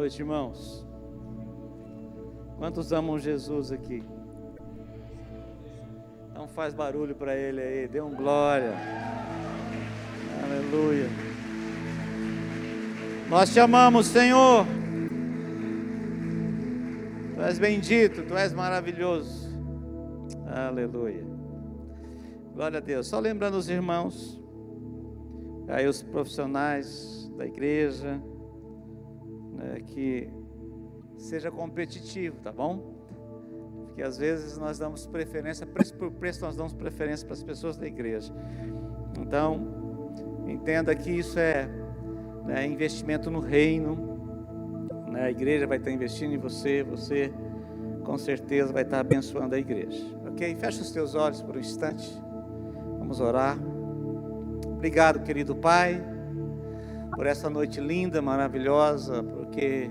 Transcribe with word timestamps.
noite, 0.00 0.22
irmãos. 0.22 0.86
Quantos 2.56 2.90
amam 2.90 3.18
Jesus 3.18 3.70
aqui? 3.70 4.02
Então 6.30 6.48
faz 6.48 6.72
barulho 6.72 7.14
para 7.14 7.36
ele 7.36 7.60
aí, 7.60 7.86
dê 7.86 8.00
um 8.00 8.14
glória. 8.14 8.72
Aleluia. 10.42 11.06
Nós 13.28 13.52
te 13.52 13.60
amamos, 13.60 14.06
Senhor. 14.06 14.64
Tu 17.34 17.42
és 17.42 17.58
bendito, 17.58 18.22
tu 18.22 18.34
és 18.34 18.54
maravilhoso. 18.54 19.54
Aleluia. 20.46 21.26
Glória 22.54 22.78
a 22.78 22.80
Deus. 22.80 23.06
Só 23.06 23.20
lembrando 23.20 23.58
os 23.58 23.68
irmãos, 23.68 24.42
aí 25.68 25.86
os 25.86 26.02
profissionais 26.02 27.30
da 27.36 27.44
igreja, 27.44 28.18
que 29.82 30.30
seja 31.16 31.50
competitivo, 31.50 32.36
tá 32.40 32.52
bom? 32.52 32.94
Porque 33.86 34.02
às 34.02 34.16
vezes 34.16 34.56
nós 34.56 34.78
damos 34.78 35.06
preferência, 35.06 35.66
preço 35.66 35.94
por 35.94 36.10
preço, 36.12 36.44
nós 36.44 36.56
damos 36.56 36.72
preferência 36.72 37.26
para 37.26 37.34
as 37.34 37.42
pessoas 37.42 37.76
da 37.76 37.86
igreja. 37.86 38.32
Então, 39.18 40.12
entenda 40.46 40.94
que 40.94 41.10
isso 41.10 41.38
é 41.38 41.68
né, 42.44 42.66
investimento 42.66 43.30
no 43.30 43.40
reino. 43.40 44.18
Né, 45.10 45.24
a 45.24 45.30
igreja 45.30 45.66
vai 45.66 45.78
estar 45.78 45.90
investindo 45.90 46.32
em 46.32 46.38
você, 46.38 46.82
você 46.82 47.32
com 48.04 48.16
certeza 48.16 48.72
vai 48.72 48.82
estar 48.82 49.00
abençoando 49.00 49.54
a 49.54 49.58
igreja. 49.58 50.04
Ok? 50.26 50.54
Fecha 50.56 50.82
os 50.82 50.90
teus 50.90 51.14
olhos 51.14 51.42
por 51.42 51.56
um 51.56 51.60
instante. 51.60 52.10
Vamos 52.98 53.20
orar. 53.20 53.58
Obrigado, 54.66 55.22
querido 55.22 55.54
Pai, 55.54 56.02
por 57.14 57.26
essa 57.26 57.50
noite 57.50 57.80
linda, 57.80 58.22
maravilhosa, 58.22 59.22
porque 59.50 59.90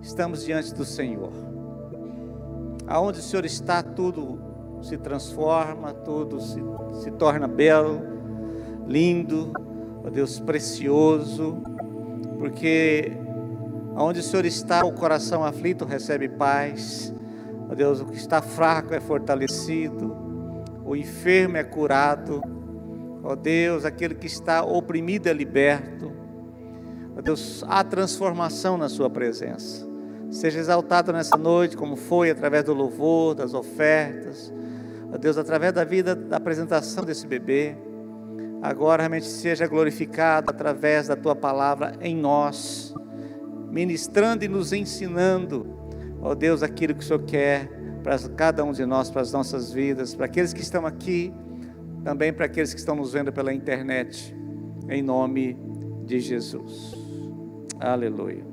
estamos 0.00 0.44
diante 0.44 0.72
do 0.72 0.84
Senhor. 0.84 1.32
Aonde 2.86 3.18
o 3.18 3.22
Senhor 3.22 3.44
está, 3.44 3.82
tudo 3.82 4.38
se 4.80 4.96
transforma, 4.96 5.92
tudo 5.92 6.40
se, 6.40 6.62
se 7.02 7.10
torna 7.10 7.48
belo, 7.48 8.00
lindo, 8.86 9.52
ó 10.04 10.08
Deus 10.08 10.38
precioso, 10.38 11.60
porque 12.38 13.12
aonde 13.96 14.20
o 14.20 14.22
Senhor 14.22 14.46
está, 14.46 14.86
o 14.86 14.92
coração 14.92 15.44
aflito 15.44 15.84
recebe 15.84 16.28
paz, 16.28 17.12
ó 17.68 17.74
Deus, 17.74 18.00
o 18.00 18.06
que 18.06 18.16
está 18.16 18.40
fraco 18.40 18.94
é 18.94 19.00
fortalecido, 19.00 20.16
o 20.84 20.94
enfermo 20.94 21.56
é 21.56 21.64
curado, 21.64 22.40
ó 23.24 23.34
Deus, 23.34 23.84
aquele 23.84 24.14
que 24.14 24.28
está 24.28 24.62
oprimido 24.62 25.26
é 25.26 25.32
liberto, 25.32 26.19
ó 27.20 27.22
Deus, 27.22 27.62
há 27.68 27.84
transformação 27.84 28.78
na 28.78 28.88
Sua 28.88 29.10
presença. 29.10 29.86
Seja 30.30 30.58
exaltado 30.58 31.12
nessa 31.12 31.36
noite, 31.36 31.76
como 31.76 31.94
foi 31.94 32.30
através 32.30 32.64
do 32.64 32.72
louvor, 32.72 33.34
das 33.34 33.52
ofertas, 33.52 34.52
ó 35.12 35.18
Deus, 35.18 35.36
através 35.36 35.72
da 35.72 35.84
vida, 35.84 36.14
da 36.14 36.38
apresentação 36.38 37.04
desse 37.04 37.26
bebê. 37.26 37.76
Agora 38.62 39.02
realmente 39.02 39.26
seja 39.26 39.66
glorificado 39.66 40.50
através 40.50 41.08
da 41.08 41.16
tua 41.16 41.36
palavra 41.36 41.94
em 42.00 42.16
nós, 42.16 42.94
ministrando 43.70 44.44
e 44.44 44.48
nos 44.48 44.72
ensinando, 44.72 45.66
ó 46.22 46.34
Deus, 46.34 46.62
aquilo 46.62 46.94
que 46.94 47.00
o 47.00 47.06
Senhor 47.06 47.22
quer 47.24 47.68
para 48.02 48.18
cada 48.30 48.64
um 48.64 48.72
de 48.72 48.86
nós, 48.86 49.10
para 49.10 49.20
as 49.20 49.32
nossas 49.32 49.72
vidas, 49.72 50.14
para 50.14 50.26
aqueles 50.26 50.54
que 50.54 50.60
estão 50.62 50.86
aqui, 50.86 51.34
também 52.02 52.32
para 52.32 52.46
aqueles 52.46 52.72
que 52.72 52.80
estão 52.80 52.94
nos 52.94 53.12
vendo 53.12 53.30
pela 53.30 53.52
internet, 53.52 54.34
em 54.88 55.02
nome 55.02 55.58
de 56.06 56.18
Jesus. 56.18 56.99
Aleluia. 57.80 58.44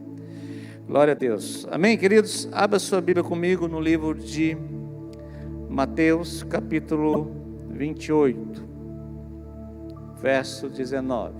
Glória 0.88 1.12
a 1.12 1.16
Deus. 1.16 1.68
Amém, 1.70 1.98
queridos? 1.98 2.48
Abra 2.50 2.80
sua 2.80 3.02
Bíblia 3.02 3.26
comigo 3.26 3.68
no 3.68 3.78
livro 3.78 4.16
de 4.16 4.58
Mateus, 5.70 6.44
capítulo 6.44 7.36
28, 7.70 8.66
verso 10.22 10.70
19. 10.70 11.36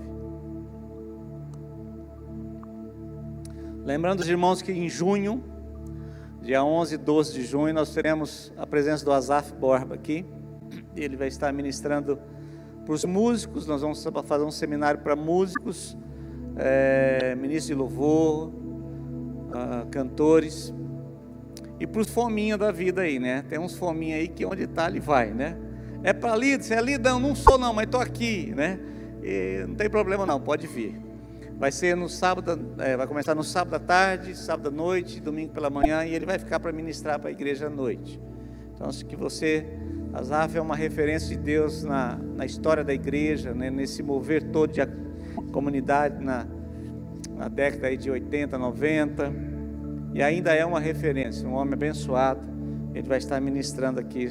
Lembrando 3.86 4.20
os 4.20 4.28
irmãos 4.28 4.60
que 4.60 4.70
em 4.70 4.86
junho, 4.90 5.42
dia 6.42 6.62
11 6.62 6.94
e 6.94 6.98
12 6.98 7.32
de 7.32 7.42
junho, 7.42 7.72
nós 7.72 7.94
teremos 7.94 8.52
a 8.58 8.66
presença 8.66 9.02
do 9.02 9.12
Azaf 9.12 9.54
Borba 9.54 9.94
aqui. 9.94 10.26
Ele 10.94 11.16
vai 11.16 11.28
estar 11.28 11.50
ministrando 11.54 12.18
para 12.84 12.92
os 12.92 13.06
músicos. 13.06 13.66
Nós 13.66 13.80
vamos 13.80 14.06
fazer 14.26 14.44
um 14.44 14.50
seminário 14.50 15.00
para 15.00 15.16
músicos, 15.16 15.96
é, 16.58 17.36
ministro 17.36 17.74
de 17.74 17.80
louvor, 17.80 18.48
uh, 18.48 19.86
cantores. 19.90 20.74
E 21.80 21.86
para 21.86 22.00
os 22.00 22.10
fominha 22.10 22.58
da 22.58 22.72
vida 22.72 23.02
aí, 23.02 23.20
né? 23.20 23.44
Tem 23.48 23.58
uns 23.58 23.76
fominha 23.76 24.16
aí 24.16 24.26
que 24.26 24.44
onde 24.44 24.64
está 24.64 24.88
ele 24.88 24.98
vai, 24.98 25.32
né? 25.32 25.56
É 26.02 26.12
para 26.12 26.32
ali, 26.32 26.56
você 26.56 26.74
é 26.74 26.78
ali, 26.78 26.98
não, 26.98 27.34
sou 27.34 27.56
não, 27.56 27.72
mas 27.72 27.86
estou 27.86 28.00
aqui, 28.00 28.52
né? 28.56 28.80
E 29.22 29.64
não 29.66 29.76
tem 29.76 29.88
problema 29.88 30.26
não, 30.26 30.40
pode 30.40 30.66
vir. 30.66 31.00
Vai 31.56 31.72
ser 31.72 31.96
no 31.96 32.08
sábado, 32.08 32.74
é, 32.78 32.96
vai 32.96 33.06
começar 33.06 33.34
no 33.34 33.42
sábado 33.42 33.74
à 33.74 33.78
tarde, 33.80 34.36
sábado 34.36 34.68
à 34.68 34.70
noite, 34.70 35.20
domingo 35.20 35.52
pela 35.52 35.70
manhã, 35.70 36.04
e 36.04 36.14
ele 36.14 36.24
vai 36.24 36.38
ficar 36.38 36.60
para 36.60 36.72
ministrar 36.72 37.18
para 37.18 37.30
a 37.30 37.32
igreja 37.32 37.66
à 37.66 37.70
noite. 37.70 38.20
Então, 38.74 38.88
que 38.90 39.16
você, 39.16 39.66
Azaf 40.12 40.56
é 40.56 40.60
uma 40.60 40.76
referência 40.76 41.36
de 41.36 41.42
Deus 41.42 41.82
na, 41.82 42.16
na 42.16 42.46
história 42.46 42.84
da 42.84 42.94
igreja, 42.94 43.52
né? 43.52 43.70
nesse 43.70 44.04
mover 44.04 44.44
todo 44.44 44.72
de 44.72 44.80
comunidade 45.52 46.22
na, 46.22 46.46
na 47.36 47.48
década 47.48 47.96
de 47.96 48.10
80, 48.10 48.56
90, 48.56 49.32
e 50.14 50.22
ainda 50.22 50.52
é 50.52 50.64
uma 50.64 50.80
referência, 50.80 51.48
um 51.48 51.54
homem 51.54 51.74
abençoado. 51.74 52.40
Ele 52.94 53.06
vai 53.06 53.18
estar 53.18 53.40
ministrando 53.40 54.00
aqui 54.00 54.30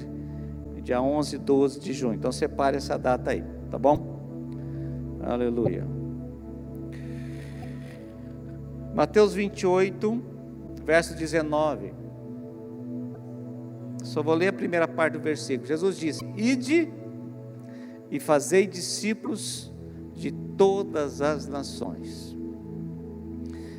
dia 0.87 1.01
11 1.01 1.35
e 1.35 1.39
12 1.39 1.79
de 1.81 1.91
junho. 1.91 2.13
Então 2.13 2.31
separe 2.31 2.77
essa 2.77 2.97
data 2.97 3.31
aí, 3.31 3.43
tá 3.69 3.77
bom? 3.77 5.19
Aleluia. 5.21 5.85
Mateus 8.95 9.33
28, 9.33 10.23
verso 10.85 11.13
19. 11.13 11.93
Só 14.01 14.23
vou 14.23 14.33
ler 14.33 14.47
a 14.47 14.53
primeira 14.53 14.87
parte 14.87 15.13
do 15.13 15.19
versículo. 15.19 15.67
Jesus 15.67 15.97
disse: 15.99 16.25
Ide 16.37 16.89
e 18.09 18.17
fazei 18.17 18.65
discípulos 18.65 19.73
de 20.17 20.31
todas 20.31 21.21
as 21.21 21.47
nações 21.47 22.37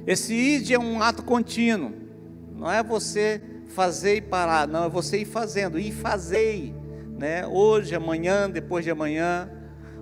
esse 0.09 0.32
id 0.32 0.71
é 0.71 0.78
um 0.78 1.03
ato 1.03 1.22
contínuo. 1.22 1.93
Não 2.56 2.72
é 2.72 2.82
você 2.82 3.43
fazer 3.66 4.16
e 4.16 4.21
parar, 4.22 4.66
não, 4.66 4.84
é 4.84 4.88
você 4.88 5.19
ir 5.19 5.27
fazendo, 5.27 5.78
e 5.78 5.93
fazer, 5.93 6.75
né? 7.19 7.47
Hoje, 7.47 7.94
amanhã, 7.94 8.48
depois 8.48 8.87
de 8.87 8.91
amanhã. 8.91 9.50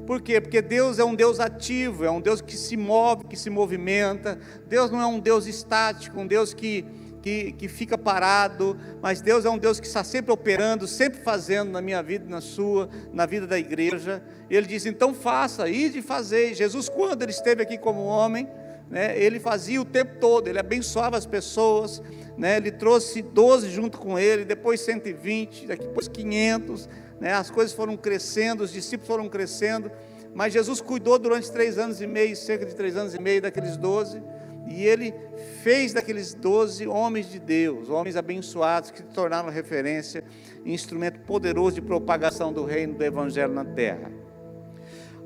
Por 0.06 0.20
quê? 0.20 0.40
Porque 0.40 0.62
Deus 0.62 1.00
é 1.00 1.04
um 1.04 1.12
Deus 1.12 1.40
ativo, 1.40 2.04
é 2.04 2.10
um 2.10 2.20
Deus 2.20 2.40
que 2.40 2.56
se 2.56 2.76
move, 2.76 3.24
que 3.24 3.36
se 3.36 3.50
movimenta. 3.50 4.38
Deus 4.68 4.92
não 4.92 5.00
é 5.00 5.06
um 5.06 5.18
Deus 5.18 5.44
estático, 5.48 6.20
um 6.20 6.26
Deus 6.26 6.54
que, 6.54 6.84
que, 7.26 7.50
que 7.50 7.66
fica 7.66 7.98
parado, 7.98 8.78
mas 9.02 9.20
Deus 9.20 9.44
é 9.44 9.50
um 9.50 9.58
Deus 9.58 9.80
que 9.80 9.86
está 9.88 10.04
sempre 10.04 10.30
operando, 10.30 10.86
sempre 10.86 11.20
fazendo 11.22 11.72
na 11.72 11.82
minha 11.82 12.00
vida, 12.00 12.24
na 12.28 12.40
sua, 12.40 12.88
na 13.12 13.26
vida 13.26 13.48
da 13.48 13.58
igreja. 13.58 14.22
Ele 14.48 14.64
diz: 14.64 14.86
então 14.86 15.12
faça, 15.12 15.68
ide 15.68 15.98
e 15.98 16.02
fazer. 16.02 16.54
Jesus, 16.54 16.88
quando 16.88 17.22
ele 17.22 17.32
esteve 17.32 17.64
aqui 17.64 17.76
como 17.76 18.04
homem, 18.04 18.48
né, 18.88 19.20
ele 19.20 19.40
fazia 19.40 19.80
o 19.80 19.84
tempo 19.84 20.20
todo, 20.20 20.46
ele 20.46 20.60
abençoava 20.60 21.16
as 21.16 21.26
pessoas, 21.26 22.00
né, 22.38 22.58
ele 22.58 22.70
trouxe 22.70 23.22
12 23.22 23.70
junto 23.70 23.98
com 23.98 24.16
ele, 24.16 24.44
depois 24.44 24.80
120, 24.82 25.66
depois 25.66 26.06
500, 26.06 26.88
né, 27.18 27.32
as 27.32 27.50
coisas 27.50 27.74
foram 27.74 27.96
crescendo, 27.96 28.62
os 28.62 28.70
discípulos 28.70 29.08
foram 29.08 29.28
crescendo, 29.28 29.90
mas 30.32 30.52
Jesus 30.52 30.80
cuidou 30.80 31.18
durante 31.18 31.50
três 31.50 31.76
anos 31.76 32.00
e 32.00 32.06
meio, 32.06 32.36
cerca 32.36 32.64
de 32.64 32.76
três 32.76 32.96
anos 32.96 33.16
e 33.16 33.20
meio 33.20 33.42
daqueles 33.42 33.76
12, 33.76 34.22
e 34.66 34.84
ele 34.84 35.14
fez 35.62 35.92
daqueles 35.92 36.34
12 36.34 36.86
homens 36.86 37.30
de 37.30 37.38
Deus, 37.38 37.88
homens 37.88 38.16
abençoados 38.16 38.90
que 38.90 38.98
se 38.98 39.04
tornaram 39.04 39.48
referência, 39.48 40.24
instrumento 40.64 41.20
poderoso 41.20 41.76
de 41.76 41.82
propagação 41.82 42.52
do 42.52 42.64
reino 42.64 42.94
do 42.94 43.04
evangelho 43.04 43.52
na 43.52 43.64
terra. 43.64 44.10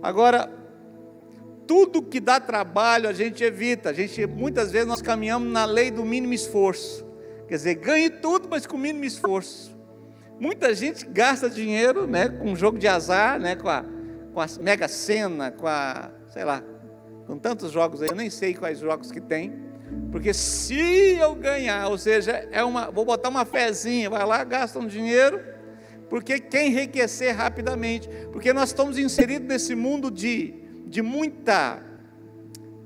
Agora, 0.02 0.50
tudo 1.66 2.02
que 2.02 2.18
dá 2.18 2.40
trabalho 2.40 3.08
a 3.08 3.12
gente 3.12 3.44
evita. 3.44 3.90
A 3.90 3.92
gente 3.92 4.26
muitas 4.26 4.72
vezes 4.72 4.88
nós 4.88 5.00
caminhamos 5.00 5.52
na 5.52 5.64
lei 5.64 5.90
do 5.90 6.04
mínimo 6.04 6.34
esforço. 6.34 7.06
Quer 7.46 7.54
dizer, 7.54 7.74
ganhe 7.76 8.10
tudo, 8.10 8.48
mas 8.50 8.66
com 8.66 8.76
mínimo 8.76 9.04
esforço. 9.04 9.78
Muita 10.40 10.74
gente 10.74 11.06
gasta 11.06 11.50
dinheiro, 11.50 12.06
né, 12.06 12.28
com 12.28 12.56
jogo 12.56 12.78
de 12.78 12.88
azar, 12.88 13.38
né, 13.38 13.54
com 13.54 13.68
a, 13.68 13.84
com 14.32 14.40
a 14.40 14.46
Mega 14.60 14.88
Sena, 14.88 15.50
com 15.50 15.66
a, 15.66 16.10
sei 16.30 16.44
lá, 16.44 16.62
com 17.30 17.38
tantos 17.38 17.70
jogos 17.70 18.02
aí, 18.02 18.08
eu 18.08 18.16
nem 18.16 18.28
sei 18.28 18.52
quais 18.54 18.80
jogos 18.80 19.12
que 19.12 19.20
tem. 19.20 19.52
Porque 20.10 20.34
se 20.34 21.16
eu 21.16 21.32
ganhar, 21.36 21.88
ou 21.88 21.96
seja, 21.96 22.32
é 22.50 22.64
uma, 22.64 22.90
vou 22.90 23.04
botar 23.04 23.28
uma 23.28 23.44
fezinha, 23.44 24.10
vai 24.10 24.26
lá, 24.26 24.42
gasta 24.42 24.80
um 24.80 24.86
dinheiro, 24.86 25.40
porque 26.08 26.40
quer 26.40 26.66
enriquecer 26.66 27.32
rapidamente, 27.32 28.08
porque 28.32 28.52
nós 28.52 28.70
estamos 28.70 28.98
inseridos 28.98 29.46
nesse 29.46 29.76
mundo 29.76 30.10
de 30.10 30.58
de 30.86 31.02
muita 31.02 31.80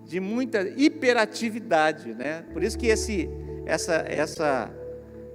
de 0.05 0.21
muita 0.21 0.61
hiperatividade, 0.77 2.13
né? 2.13 2.45
Por 2.53 2.63
isso 2.63 2.77
que 2.77 2.89
esse, 2.89 3.27
essa, 3.65 4.05
essa, 4.07 4.71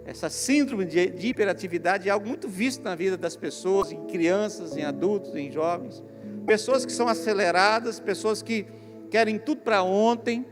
essa 0.06 0.30
síndrome 0.30 0.86
de, 0.86 1.08
de 1.08 1.28
hiperatividade 1.30 2.08
é 2.08 2.12
algo 2.12 2.28
muito 2.28 2.48
visto 2.48 2.84
na 2.84 2.94
vida 2.94 3.18
das 3.18 3.36
pessoas, 3.36 3.92
em 3.92 4.06
crianças, 4.06 4.78
em 4.78 4.84
adultos, 4.84 5.36
em 5.36 5.52
jovens. 5.52 6.04
Pessoas 6.46 6.86
que 6.86 6.92
são 6.92 7.08
aceleradas, 7.08 8.00
pessoas 8.00 8.44
que 8.44 8.68
querem 9.10 9.38
tudo 9.38 9.62
para 9.62 9.84
ontem, 9.84 10.46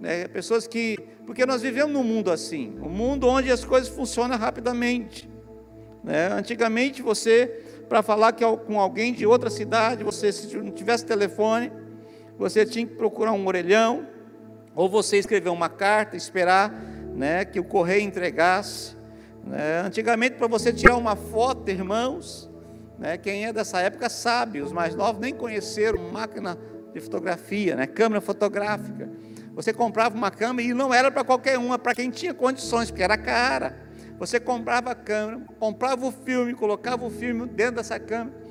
né? 0.00 0.26
pessoas 0.28 0.66
que. 0.66 0.98
Porque 1.24 1.46
nós 1.46 1.62
vivemos 1.62 1.92
num 1.92 2.02
mundo 2.02 2.30
assim, 2.30 2.76
um 2.82 2.88
mundo 2.88 3.28
onde 3.28 3.50
as 3.50 3.64
coisas 3.64 3.88
funcionam 3.88 4.36
rapidamente. 4.36 5.30
Né? 6.02 6.28
Antigamente 6.32 7.00
você, 7.00 7.46
para 7.88 8.02
falar 8.02 8.32
que, 8.32 8.44
com 8.66 8.80
alguém 8.80 9.12
de 9.12 9.24
outra 9.24 9.48
cidade, 9.48 10.02
você, 10.02 10.32
se 10.32 10.56
não 10.56 10.72
tivesse 10.72 11.06
telefone, 11.06 11.70
você 12.36 12.66
tinha 12.66 12.84
que 12.84 12.94
procurar 12.94 13.32
um 13.32 13.46
orelhão, 13.46 14.08
ou 14.74 14.88
você 14.88 15.18
escrever 15.18 15.50
uma 15.50 15.68
carta, 15.68 16.16
esperar 16.16 16.72
né, 17.14 17.44
que 17.44 17.60
o 17.60 17.64
correio 17.64 18.02
entregasse. 18.02 18.96
Né? 19.44 19.82
Antigamente, 19.84 20.36
para 20.36 20.48
você 20.48 20.72
tirar 20.72 20.96
uma 20.96 21.14
foto, 21.14 21.70
irmãos, 21.70 22.50
né, 22.98 23.16
quem 23.16 23.44
é 23.44 23.52
dessa 23.52 23.80
época 23.80 24.08
sabe, 24.08 24.60
os 24.60 24.72
mais 24.72 24.94
novos 24.94 25.20
nem 25.20 25.32
conheceram 25.32 26.10
máquina 26.10 26.58
de 26.92 27.00
fotografia, 27.00 27.76
né, 27.76 27.86
câmera 27.86 28.20
fotográfica. 28.20 29.10
Você 29.54 29.72
comprava 29.72 30.16
uma 30.16 30.30
câmera 30.30 30.68
e 30.68 30.74
não 30.74 30.92
era 30.92 31.10
para 31.10 31.24
qualquer 31.24 31.58
uma, 31.58 31.78
para 31.78 31.94
quem 31.94 32.10
tinha 32.10 32.32
condições, 32.32 32.90
porque 32.90 33.02
era 33.02 33.18
cara. 33.18 33.76
Você 34.18 34.38
comprava 34.38 34.92
a 34.92 34.94
câmera, 34.94 35.40
comprava 35.58 36.06
o 36.06 36.12
filme, 36.12 36.54
colocava 36.54 37.04
o 37.04 37.10
filme 37.10 37.46
dentro 37.48 37.76
dessa 37.76 37.98
câmera 37.98 38.42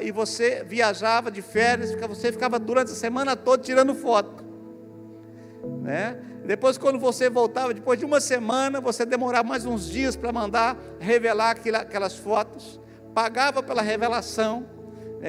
e 0.00 0.12
você 0.12 0.62
viajava 0.64 1.30
de 1.30 1.40
férias, 1.40 1.94
você 1.94 2.30
ficava 2.30 2.58
durante 2.58 2.92
a 2.92 2.94
semana 2.94 3.34
toda 3.34 3.62
tirando 3.62 3.94
foto. 3.94 4.44
Né? 5.82 6.18
Depois, 6.44 6.76
quando 6.76 6.98
você 6.98 7.30
voltava, 7.30 7.72
depois 7.72 7.98
de 7.98 8.04
uma 8.04 8.20
semana, 8.20 8.80
você 8.80 9.06
demorava 9.06 9.48
mais 9.48 9.64
uns 9.64 9.88
dias 9.88 10.14
para 10.14 10.30
mandar 10.32 10.76
revelar 11.00 11.56
aquelas 11.80 12.14
fotos, 12.14 12.78
pagava 13.14 13.62
pela 13.62 13.80
revelação, 13.80 14.66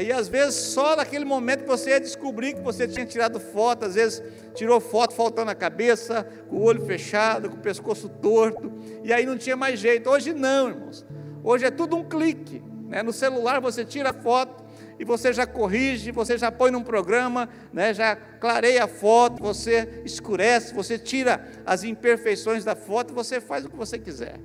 e 0.04 0.12
às 0.12 0.28
vezes 0.28 0.56
só 0.56 0.96
naquele 0.96 1.24
momento 1.24 1.62
que 1.64 1.70
você 1.70 1.92
ia 1.92 2.00
descobrir 2.00 2.54
que 2.54 2.62
você 2.62 2.86
tinha 2.86 3.06
tirado 3.06 3.40
foto, 3.40 3.86
às 3.86 3.96
vezes 3.96 4.22
tirou 4.54 4.82
foto 4.82 5.14
faltando 5.14 5.52
a 5.52 5.56
cabeça, 5.56 6.28
com 6.50 6.58
o 6.58 6.64
olho 6.64 6.86
fechado, 6.86 7.50
com 7.50 7.56
o 7.56 7.62
pescoço 7.62 8.10
torto, 8.10 8.72
e 9.04 9.14
aí 9.14 9.26
não 9.26 9.38
tinha 9.38 9.56
mais 9.56 9.80
jeito. 9.80 10.10
Hoje 10.10 10.34
não, 10.34 10.68
irmãos. 10.70 11.06
Hoje 11.44 11.66
é 11.66 11.72
tudo 11.72 11.96
um 11.96 12.04
clique. 12.04 12.62
Né? 12.90 13.02
No 13.04 13.14
celular 13.14 13.62
você 13.62 13.86
tira 13.86 14.10
a 14.10 14.14
foto 14.14 14.66
e 15.00 15.06
você 15.06 15.32
já 15.32 15.46
corrige, 15.46 16.12
você 16.12 16.38
já 16.38 16.52
põe 16.52 16.72
num 16.72 16.84
programa, 16.84 17.48
né? 17.72 17.94
já 17.94 18.16
clareia 18.16 18.84
a 18.84 18.88
foto, 18.88 19.42
você 19.42 20.02
escurece, 20.04 20.74
você 20.74 20.98
tira 20.98 21.48
as 21.66 21.84
imperfeições 21.84 22.64
da 22.64 22.76
foto, 22.76 23.14
você 23.14 23.40
faz 23.40 23.66
o 23.66 23.70
que 23.70 23.76
você 23.76 23.98
quiser. 23.98 24.40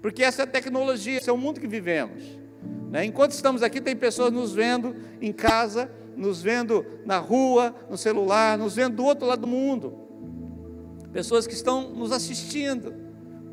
Porque 0.00 0.22
essa 0.22 0.42
é 0.42 0.44
a 0.44 0.46
tecnologia, 0.46 1.18
esse 1.18 1.28
é 1.28 1.32
o 1.32 1.36
mundo 1.36 1.60
que 1.60 1.66
vivemos. 1.66 2.40
Né? 2.90 3.04
Enquanto 3.04 3.32
estamos 3.32 3.62
aqui, 3.62 3.80
tem 3.80 3.94
pessoas 3.94 4.32
nos 4.32 4.52
vendo 4.52 4.96
em 5.20 5.32
casa, 5.32 5.90
nos 6.16 6.42
vendo 6.42 6.84
na 7.06 7.18
rua, 7.18 7.74
no 7.88 7.96
celular, 7.96 8.58
nos 8.58 8.74
vendo 8.74 8.96
do 8.96 9.04
outro 9.04 9.26
lado 9.26 9.42
do 9.42 9.46
mundo. 9.46 9.98
Pessoas 11.12 11.46
que 11.46 11.54
estão 11.54 11.90
nos 11.90 12.12
assistindo. 12.12 12.94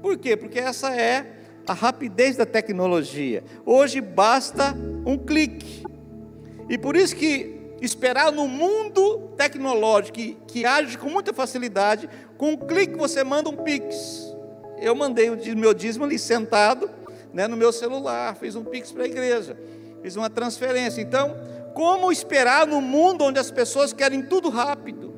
Por 0.02 0.18
quê? 0.18 0.36
Porque 0.36 0.60
essa 0.60 0.96
é 0.96 1.38
a 1.68 1.74
rapidez 1.74 2.36
da 2.36 2.46
tecnologia. 2.46 3.44
Hoje 3.66 4.00
basta 4.02 4.76
um 5.06 5.18
clique. 5.18 5.84
E 6.70 6.78
por 6.78 6.96
isso 6.96 7.16
que 7.16 7.58
esperar 7.82 8.32
no 8.32 8.48
mundo 8.48 9.30
tecnológico 9.38 10.18
que, 10.18 10.38
que 10.48 10.66
age 10.66 10.98
com 10.98 11.10
muita 11.10 11.34
facilidade, 11.34 12.10
com 12.38 12.52
um 12.52 12.58
clique 12.58 12.98
você 12.98 13.24
manda 13.24 13.50
um 13.50 13.56
pix. 13.56 14.34
Eu 14.80 14.96
mandei 14.96 15.30
o 15.30 15.58
meu 15.58 15.74
dízimo 15.74 16.06
ali 16.06 16.20
sentado, 16.20 16.90
né, 17.38 17.48
no 17.48 17.56
meu 17.56 17.72
celular, 17.72 18.36
fiz 18.36 18.56
um 18.56 18.64
pix 18.64 18.92
para 18.92 19.04
a 19.04 19.06
igreja, 19.06 19.56
fiz 20.02 20.16
uma 20.16 20.28
transferência. 20.28 21.00
Então, 21.00 21.36
como 21.76 22.12
esperar 22.12 22.66
no 22.66 22.82
mundo 22.82 23.24
onde 23.26 23.38
as 23.38 23.52
pessoas 23.52 23.94
querem 23.94 24.24
tudo 24.24 24.50
rápido? 24.50 25.14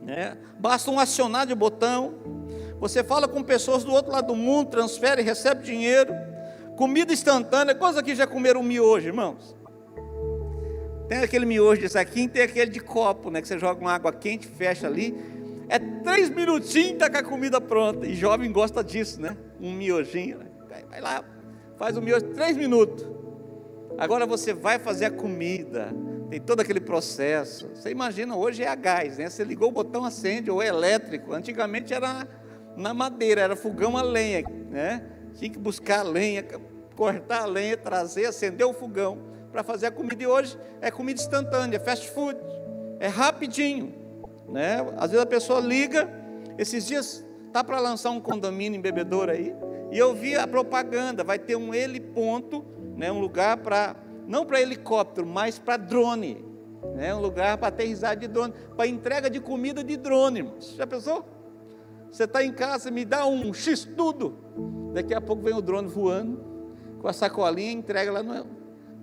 Né? 0.00 0.38
Basta 0.58 0.90
um 0.90 0.98
acionar 0.98 1.46
de 1.46 1.54
botão. 1.54 2.14
Você 2.80 3.04
fala 3.04 3.28
com 3.28 3.42
pessoas 3.42 3.84
do 3.84 3.92
outro 3.92 4.10
lado 4.10 4.28
do 4.28 4.34
mundo, 4.34 4.70
transfere, 4.70 5.20
recebe 5.20 5.62
dinheiro. 5.62 6.14
Comida 6.74 7.12
instantânea, 7.12 7.74
coisa 7.74 8.02
que 8.02 8.14
já 8.14 8.26
comeram 8.26 8.62
miojo, 8.62 9.08
irmãos. 9.08 9.54
Tem 11.06 11.18
aquele 11.18 11.44
miojo 11.44 11.82
desse 11.82 11.98
aqui, 11.98 12.26
tem 12.26 12.44
aquele 12.44 12.70
de 12.70 12.80
copo, 12.80 13.30
né? 13.30 13.42
Que 13.42 13.48
você 13.48 13.58
joga 13.58 13.78
uma 13.78 13.92
água 13.92 14.10
quente, 14.10 14.46
fecha 14.46 14.86
ali. 14.86 15.14
É 15.68 15.78
três 15.78 16.30
minutinhos 16.30 16.88
e 16.88 16.92
está 16.94 17.10
com 17.10 17.18
a 17.18 17.22
comida 17.22 17.60
pronta. 17.60 18.06
E 18.06 18.14
jovem 18.14 18.50
gosta 18.50 18.82
disso, 18.82 19.20
né? 19.20 19.36
Um 19.60 19.74
miojinho. 19.74 20.38
Né? 20.38 20.51
Vai 20.88 21.00
lá, 21.00 21.24
faz 21.76 21.96
o 21.96 22.02
miojo 22.02 22.26
três 22.28 22.56
minutos. 22.56 23.06
Agora 23.98 24.26
você 24.26 24.52
vai 24.52 24.78
fazer 24.78 25.06
a 25.06 25.10
comida, 25.10 25.92
tem 26.30 26.40
todo 26.40 26.60
aquele 26.60 26.80
processo. 26.80 27.68
Você 27.74 27.90
imagina, 27.90 28.34
hoje 28.36 28.62
é 28.62 28.68
a 28.68 28.74
gás, 28.74 29.18
né? 29.18 29.28
Você 29.28 29.44
ligou 29.44 29.68
o 29.68 29.72
botão, 29.72 30.04
acende, 30.04 30.50
ou 30.50 30.62
é 30.62 30.66
elétrico. 30.66 31.32
Antigamente 31.32 31.92
era 31.92 32.26
na 32.76 32.94
madeira, 32.94 33.42
era 33.42 33.56
fogão 33.56 33.96
a 33.96 34.02
lenha, 34.02 34.44
né? 34.70 35.04
Tinha 35.34 35.50
que 35.50 35.58
buscar 35.58 36.00
a 36.00 36.02
lenha, 36.02 36.44
cortar 36.96 37.42
a 37.42 37.46
lenha, 37.46 37.76
trazer, 37.76 38.26
acender 38.26 38.66
o 38.66 38.72
fogão 38.72 39.18
para 39.50 39.62
fazer 39.62 39.86
a 39.86 39.90
comida. 39.90 40.22
E 40.22 40.26
hoje 40.26 40.58
é 40.80 40.90
comida 40.90 41.20
instantânea, 41.20 41.78
fast 41.78 42.10
food, 42.10 42.38
é 42.98 43.08
rapidinho, 43.08 43.94
né? 44.48 44.78
Às 44.96 45.10
vezes 45.10 45.22
a 45.22 45.26
pessoa 45.26 45.60
liga, 45.60 46.08
esses 46.56 46.86
dias 46.86 47.24
tá 47.52 47.62
para 47.62 47.78
lançar 47.78 48.10
um 48.10 48.20
condomínio 48.20 48.78
em 48.78 48.80
bebedouro 48.80 49.30
aí. 49.30 49.54
E 49.92 49.98
eu 49.98 50.14
vi 50.14 50.34
a 50.34 50.46
propaganda, 50.46 51.22
vai 51.22 51.38
ter 51.38 51.54
um 51.54 51.74
heliponto, 51.74 52.64
né, 52.96 53.12
um 53.12 53.20
lugar 53.20 53.58
para, 53.58 53.94
não 54.26 54.46
para 54.46 54.58
helicóptero, 54.58 55.26
mas 55.26 55.58
para 55.58 55.76
drone. 55.76 56.42
Né, 56.94 57.14
um 57.14 57.20
lugar 57.20 57.58
para 57.58 57.68
aterrissar 57.68 58.16
de 58.16 58.26
drone, 58.26 58.54
para 58.74 58.86
entrega 58.86 59.28
de 59.28 59.38
comida 59.38 59.84
de 59.84 59.98
drone, 59.98 60.38
irmãos. 60.38 60.74
Já 60.74 60.86
pensou? 60.86 61.26
Você 62.10 62.24
está 62.24 62.42
em 62.42 62.52
casa, 62.52 62.90
me 62.90 63.04
dá 63.04 63.26
um 63.26 63.52
X 63.52 63.84
tudo. 63.84 64.38
Daqui 64.94 65.12
a 65.12 65.20
pouco 65.20 65.42
vem 65.42 65.54
o 65.54 65.60
drone 65.60 65.88
voando, 65.88 66.42
com 67.00 67.06
a 67.06 67.12
sacolinha 67.12 67.70
e 67.70 67.74
entrega 67.74 68.10
lá 68.10 68.22
no, 68.22 68.46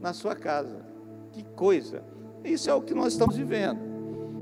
na 0.01 0.12
sua 0.12 0.36
casa. 0.36 0.83
Que 1.31 1.44
coisa! 1.56 2.03
Isso 2.44 2.68
é 2.68 2.74
o 2.74 2.81
que 2.81 2.95
nós 2.95 3.13
estamos 3.13 3.38
vivendo. 3.38 3.80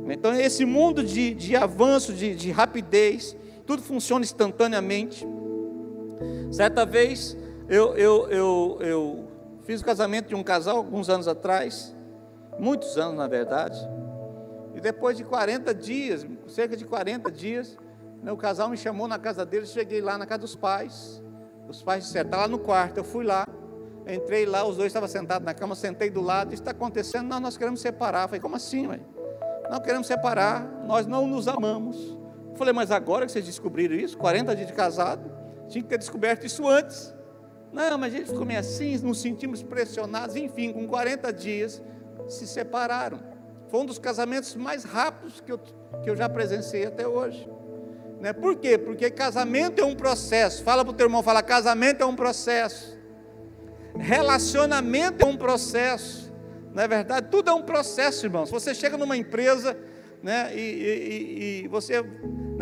Então, 0.09 0.33
esse 0.33 0.63
mundo 0.63 1.03
de, 1.03 1.33
de 1.33 1.57
avanço, 1.57 2.13
de, 2.13 2.33
de 2.33 2.51
rapidez, 2.51 3.35
tudo 3.65 3.81
funciona 3.81 4.23
instantaneamente. 4.23 5.27
Certa 6.51 6.85
vez 6.85 7.37
eu, 7.69 7.95
eu, 7.97 8.29
eu, 8.29 8.77
eu 8.79 9.27
fiz 9.63 9.81
o 9.81 9.85
casamento 9.85 10.29
de 10.29 10.35
um 10.35 10.43
casal 10.43 10.77
alguns 10.77 11.09
anos 11.09 11.27
atrás, 11.27 11.95
muitos 12.57 12.97
anos 12.97 13.17
na 13.17 13.27
verdade, 13.27 13.77
e 14.73 14.79
depois 14.79 15.17
de 15.17 15.23
40 15.23 15.73
dias, 15.73 16.25
cerca 16.47 16.77
de 16.77 16.85
40 16.85 17.29
dias, 17.31 17.77
né, 18.23 18.31
o 18.31 18.37
casal 18.37 18.69
me 18.69 18.77
chamou 18.77 19.07
na 19.07 19.19
casa 19.19 19.45
deles, 19.45 19.71
cheguei 19.71 20.01
lá 20.01 20.17
na 20.17 20.25
casa 20.25 20.41
dos 20.41 20.55
pais, 20.55 21.21
os 21.67 21.83
pais 21.83 22.05
disseram, 22.05 22.27
está 22.27 22.37
lá 22.37 22.47
no 22.47 22.59
quarto, 22.59 22.97
eu 22.97 23.03
fui 23.03 23.25
lá, 23.25 23.45
entrei 24.07 24.45
lá, 24.45 24.65
os 24.65 24.77
dois 24.77 24.87
estavam 24.87 25.09
sentados 25.09 25.45
na 25.45 25.53
cama, 25.53 25.75
sentei 25.75 26.09
do 26.09 26.21
lado, 26.21 26.53
isso 26.53 26.61
está 26.61 26.71
acontecendo, 26.71 27.27
não, 27.27 27.39
nós 27.39 27.57
queremos 27.57 27.81
separar, 27.81 28.23
eu 28.23 28.27
falei, 28.29 28.39
como 28.39 28.55
assim, 28.55 28.87
mãe? 28.87 29.05
Não 29.69 29.81
queremos 29.81 30.07
separar, 30.07 30.65
nós 30.85 31.05
não 31.05 31.27
nos 31.27 31.47
amamos, 31.47 32.17
eu 32.51 32.55
falei, 32.55 32.73
mas 32.73 32.91
agora 32.91 33.25
que 33.25 33.31
vocês 33.31 33.45
descobriram 33.45 33.95
isso, 33.95 34.17
40 34.17 34.55
dias 34.55 34.67
de 34.67 34.73
casado, 34.73 35.36
tinha 35.67 35.83
que 35.83 35.89
ter 35.89 35.97
descoberto 35.97 36.45
isso 36.45 36.67
antes. 36.67 37.13
Não, 37.71 37.97
mas 37.97 38.13
a 38.13 38.17
gente 38.17 38.29
ficou 38.29 38.45
meio 38.45 38.59
assim, 38.59 38.97
nos 38.99 39.21
sentimos 39.21 39.61
pressionados, 39.61 40.35
enfim, 40.35 40.71
com 40.71 40.87
40 40.87 41.31
dias 41.33 41.81
se 42.27 42.47
separaram. 42.47 43.19
Foi 43.69 43.81
um 43.81 43.85
dos 43.85 43.99
casamentos 43.99 44.55
mais 44.55 44.83
rápidos 44.83 45.41
que 45.41 45.51
eu, 45.51 45.57
que 45.57 46.09
eu 46.09 46.15
já 46.15 46.29
presenciei 46.29 46.85
até 46.85 47.07
hoje. 47.07 47.47
Né? 48.19 48.33
Por 48.33 48.55
quê? 48.55 48.77
Porque 48.77 49.11
casamento 49.11 49.81
é 49.81 49.85
um 49.85 49.95
processo. 49.95 50.63
Fala 50.63 50.83
para 50.83 50.91
o 50.91 50.95
teu 50.95 51.05
irmão, 51.05 51.21
fala, 51.21 51.43
casamento 51.43 52.01
é 52.01 52.05
um 52.05 52.15
processo. 52.15 52.97
Relacionamento 53.95 55.25
é 55.25 55.27
um 55.27 55.37
processo. 55.37 56.33
Não 56.73 56.83
é 56.83 56.87
verdade? 56.87 57.27
Tudo 57.29 57.49
é 57.49 57.53
um 57.53 57.63
processo, 57.63 58.25
irmãos. 58.25 58.49
Você 58.49 58.73
chega 58.73 58.97
numa 58.97 59.17
empresa, 59.17 59.77
né, 60.23 60.55
e, 60.55 60.59
e, 60.59 61.63
e 61.63 61.67
você 61.67 62.03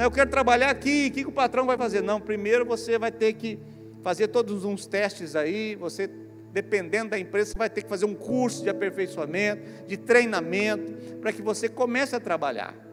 eu 0.03 0.11
quero 0.11 0.29
trabalhar 0.29 0.69
aqui, 0.69 1.07
o 1.07 1.11
que 1.11 1.25
o 1.25 1.31
patrão 1.31 1.65
vai 1.65 1.77
fazer? 1.77 2.01
Não, 2.01 2.19
primeiro 2.19 2.65
você 2.65 2.97
vai 2.97 3.11
ter 3.11 3.33
que 3.33 3.57
fazer 4.03 4.27
todos 4.27 4.65
uns 4.65 4.85
testes 4.85 5.35
aí, 5.35 5.75
você, 5.75 6.09
dependendo 6.51 7.11
da 7.11 7.19
empresa, 7.19 7.53
vai 7.57 7.69
ter 7.69 7.81
que 7.81 7.89
fazer 7.89 8.05
um 8.05 8.13
curso 8.13 8.61
de 8.61 8.69
aperfeiçoamento, 8.69 9.87
de 9.87 9.97
treinamento, 9.97 10.93
para 11.19 11.31
que 11.31 11.41
você 11.41 11.67
comece 11.67 12.15
a 12.15 12.19
trabalhar. 12.19 12.84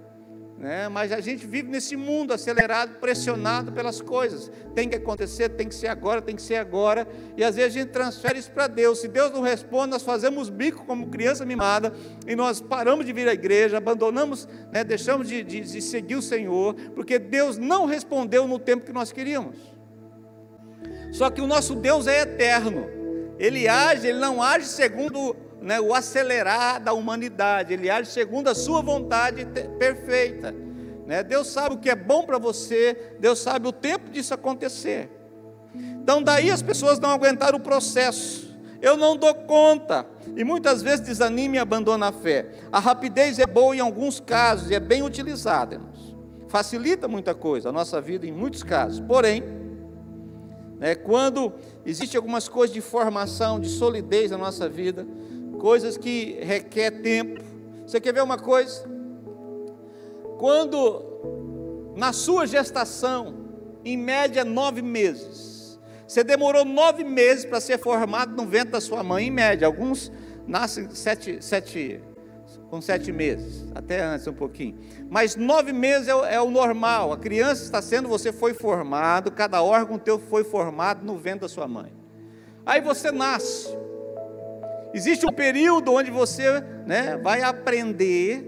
Né? 0.58 0.88
mas 0.88 1.10
a 1.10 1.20
gente 1.20 1.46
vive 1.46 1.68
nesse 1.68 1.96
mundo 1.96 2.32
acelerado, 2.32 3.00
pressionado 3.00 3.72
pelas 3.72 4.00
coisas. 4.00 4.50
Tem 4.74 4.88
que 4.88 4.96
acontecer, 4.96 5.48
tem 5.50 5.68
que 5.68 5.74
ser 5.74 5.88
agora, 5.88 6.22
tem 6.22 6.36
que 6.36 6.42
ser 6.42 6.56
agora. 6.56 7.06
E 7.36 7.42
às 7.42 7.56
vezes 7.56 7.76
a 7.76 7.80
gente 7.80 7.90
transfere 7.90 8.38
isso 8.38 8.50
para 8.50 8.66
Deus. 8.68 9.00
Se 9.00 9.08
Deus 9.08 9.32
não 9.32 9.40
responde, 9.40 9.90
nós 9.90 10.02
fazemos 10.02 10.48
bico 10.48 10.84
como 10.84 11.08
criança 11.08 11.44
mimada 11.44 11.92
e 12.26 12.36
nós 12.36 12.60
paramos 12.60 13.04
de 13.04 13.12
vir 13.12 13.28
à 13.28 13.32
igreja, 13.32 13.78
abandonamos, 13.78 14.48
né? 14.72 14.84
deixamos 14.84 15.28
de, 15.28 15.42
de, 15.42 15.60
de 15.60 15.82
seguir 15.82 16.16
o 16.16 16.22
Senhor, 16.22 16.74
porque 16.94 17.18
Deus 17.18 17.58
não 17.58 17.84
respondeu 17.86 18.46
no 18.46 18.58
tempo 18.58 18.86
que 18.86 18.92
nós 18.92 19.10
queríamos. 19.10 19.56
Só 21.10 21.28
que 21.28 21.40
o 21.40 21.46
nosso 21.46 21.74
Deus 21.74 22.06
é 22.06 22.22
eterno. 22.22 22.86
Ele 23.38 23.66
age, 23.68 24.06
ele 24.06 24.18
não 24.18 24.42
age 24.42 24.66
segundo 24.66 25.34
né, 25.62 25.80
o 25.80 25.94
acelerar 25.94 26.82
da 26.82 26.92
humanidade, 26.92 27.72
ele 27.72 27.88
age 27.88 28.10
segundo 28.10 28.48
a 28.48 28.54
sua 28.54 28.82
vontade 28.82 29.46
perfeita. 29.78 30.54
Né? 31.06 31.22
Deus 31.22 31.48
sabe 31.48 31.74
o 31.74 31.78
que 31.78 31.90
é 31.90 31.94
bom 31.94 32.24
para 32.24 32.38
você, 32.38 33.14
Deus 33.18 33.38
sabe 33.38 33.68
o 33.68 33.72
tempo 33.72 34.10
disso 34.10 34.34
acontecer. 34.34 35.10
Então, 35.74 36.22
daí 36.22 36.50
as 36.50 36.62
pessoas 36.62 36.98
não 36.98 37.10
aguentaram 37.10 37.58
o 37.58 37.60
processo. 37.60 38.52
Eu 38.80 38.96
não 38.96 39.16
dou 39.16 39.32
conta. 39.32 40.04
E 40.36 40.44
muitas 40.44 40.82
vezes 40.82 41.00
desanima 41.00 41.56
e 41.56 41.58
abandona 41.58 42.08
a 42.08 42.12
fé. 42.12 42.50
A 42.70 42.80
rapidez 42.80 43.38
é 43.38 43.46
boa 43.46 43.74
em 43.74 43.80
alguns 43.80 44.18
casos 44.18 44.70
e 44.70 44.74
é 44.74 44.80
bem 44.80 45.02
utilizada, 45.02 45.76
irmãos. 45.76 46.16
Facilita 46.48 47.08
muita 47.08 47.34
coisa, 47.34 47.70
a 47.70 47.72
nossa 47.72 48.00
vida 48.00 48.26
em 48.26 48.32
muitos 48.32 48.62
casos. 48.62 49.00
Porém, 49.00 49.42
né, 50.78 50.96
quando 50.96 51.52
existe 51.86 52.16
algumas 52.16 52.48
coisas 52.48 52.74
de 52.74 52.80
formação, 52.80 53.60
de 53.60 53.68
solidez 53.68 54.32
na 54.32 54.38
nossa 54.38 54.68
vida, 54.68 55.06
coisas 55.62 55.96
que 55.96 56.40
requer 56.42 56.90
tempo. 56.90 57.40
Você 57.86 58.00
quer 58.00 58.12
ver 58.12 58.20
uma 58.20 58.36
coisa? 58.36 58.84
Quando 60.36 61.92
na 61.96 62.12
sua 62.12 62.48
gestação, 62.48 63.32
em 63.84 63.96
média 63.96 64.44
nove 64.44 64.82
meses, 64.82 65.78
você 66.04 66.24
demorou 66.24 66.64
nove 66.64 67.04
meses 67.04 67.44
para 67.44 67.60
ser 67.60 67.78
formado 67.78 68.34
no 68.34 68.44
ventre 68.44 68.72
da 68.72 68.80
sua 68.80 69.04
mãe, 69.04 69.28
em 69.28 69.30
média. 69.30 69.64
Alguns 69.64 70.10
nascem 70.48 70.90
sete, 70.90 71.40
sete, 71.40 72.02
com 72.68 72.80
sete 72.80 73.12
meses, 73.12 73.64
até 73.72 74.02
antes 74.02 74.26
um 74.26 74.32
pouquinho. 74.32 74.76
Mas 75.08 75.36
nove 75.36 75.72
meses 75.72 76.08
é 76.08 76.14
o, 76.14 76.24
é 76.24 76.42
o 76.42 76.50
normal. 76.50 77.12
A 77.12 77.16
criança 77.16 77.62
está 77.62 77.80
sendo, 77.80 78.08
você 78.08 78.32
foi 78.32 78.52
formado, 78.52 79.30
cada 79.30 79.62
órgão 79.62 79.96
teu 79.96 80.18
foi 80.18 80.42
formado 80.42 81.06
no 81.06 81.16
ventre 81.16 81.42
da 81.42 81.48
sua 81.48 81.68
mãe. 81.68 81.92
Aí 82.66 82.80
você 82.80 83.12
nasce. 83.12 83.68
Existe 84.94 85.26
um 85.26 85.32
período 85.32 85.92
onde 85.92 86.10
você 86.10 86.60
né, 86.86 87.16
vai 87.16 87.42
aprender 87.42 88.44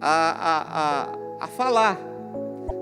a, 0.00 0.30
a, 0.30 1.42
a, 1.42 1.44
a 1.44 1.46
falar. 1.46 1.98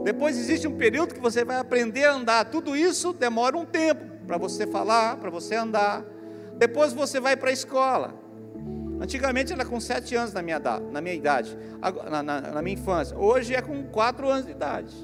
Depois 0.04 0.38
existe 0.38 0.66
um 0.66 0.76
período 0.76 1.14
que 1.14 1.20
você 1.20 1.44
vai 1.44 1.58
aprender 1.58 2.04
a 2.04 2.12
andar. 2.12 2.44
Tudo 2.46 2.76
isso 2.76 3.12
demora 3.12 3.56
um 3.56 3.64
tempo 3.64 4.04
para 4.26 4.36
você 4.36 4.66
falar, 4.66 5.16
para 5.16 5.30
você 5.30 5.54
andar. 5.54 6.04
Depois 6.56 6.92
você 6.92 7.20
vai 7.20 7.36
para 7.36 7.50
a 7.50 7.52
escola. 7.52 8.14
Antigamente 9.00 9.52
era 9.52 9.64
com 9.64 9.78
sete 9.78 10.16
anos 10.16 10.32
na 10.32 10.42
minha, 10.42 10.58
na 10.58 11.00
minha 11.00 11.14
idade, 11.14 11.56
na, 12.10 12.22
na, 12.22 12.40
na, 12.40 12.62
minha 12.62 12.74
infância. 12.74 13.16
Hoje 13.16 13.54
é 13.54 13.62
com 13.62 13.84
quatro 13.84 14.28
anos 14.28 14.46
de 14.46 14.50
idade. 14.50 14.94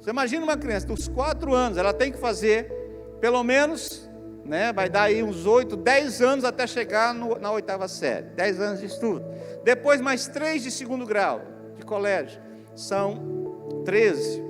Você 0.00 0.10
imagina 0.10 0.44
uma 0.44 0.56
criança 0.56 0.86
dos 0.86 1.08
quatro 1.08 1.52
anos, 1.52 1.76
ela 1.76 1.92
tem 1.92 2.10
que 2.10 2.18
fazer 2.18 2.72
pelo 3.20 3.42
menos 3.42 4.08
né? 4.46 4.72
vai 4.72 4.88
dar 4.88 5.02
aí 5.04 5.22
uns 5.22 5.46
8, 5.46 5.76
10 5.76 6.22
anos 6.22 6.44
até 6.44 6.66
chegar 6.66 7.12
no, 7.12 7.38
na 7.38 7.50
oitava 7.50 7.88
série, 7.88 8.26
10 8.28 8.60
anos 8.60 8.80
de 8.80 8.86
estudo. 8.86 9.24
Depois 9.64 10.00
mais 10.00 10.26
3 10.28 10.62
de 10.62 10.70
segundo 10.70 11.04
grau 11.04 11.42
de 11.76 11.84
colégio, 11.84 12.40
são 12.74 13.82
13. 13.84 14.44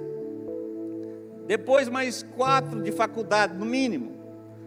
Depois 1.46 1.88
mais 1.88 2.22
4 2.22 2.82
de 2.82 2.92
faculdade, 2.92 3.54
no 3.54 3.64
mínimo, 3.64 4.16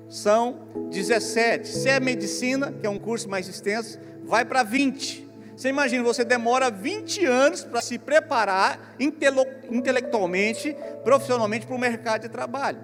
são 0.07 0.67
17. 0.89 1.67
Se 1.67 1.89
é 1.89 1.99
medicina, 1.99 2.71
que 2.71 2.87
é 2.87 2.89
um 2.89 2.97
curso 2.97 3.29
mais 3.29 3.47
extenso, 3.47 3.99
vai 4.23 4.43
para 4.43 4.63
20. 4.63 5.27
Você 5.55 5.67
imagina, 5.67 6.03
você 6.03 6.23
demora 6.23 6.71
20 6.71 7.25
anos 7.25 7.65
para 7.65 7.81
se 7.81 7.99
preparar 7.99 8.95
intelectualmente, 8.97 10.75
profissionalmente 11.03 11.67
para 11.67 11.75
o 11.75 11.79
mercado 11.79 12.21
de 12.21 12.29
trabalho, 12.29 12.79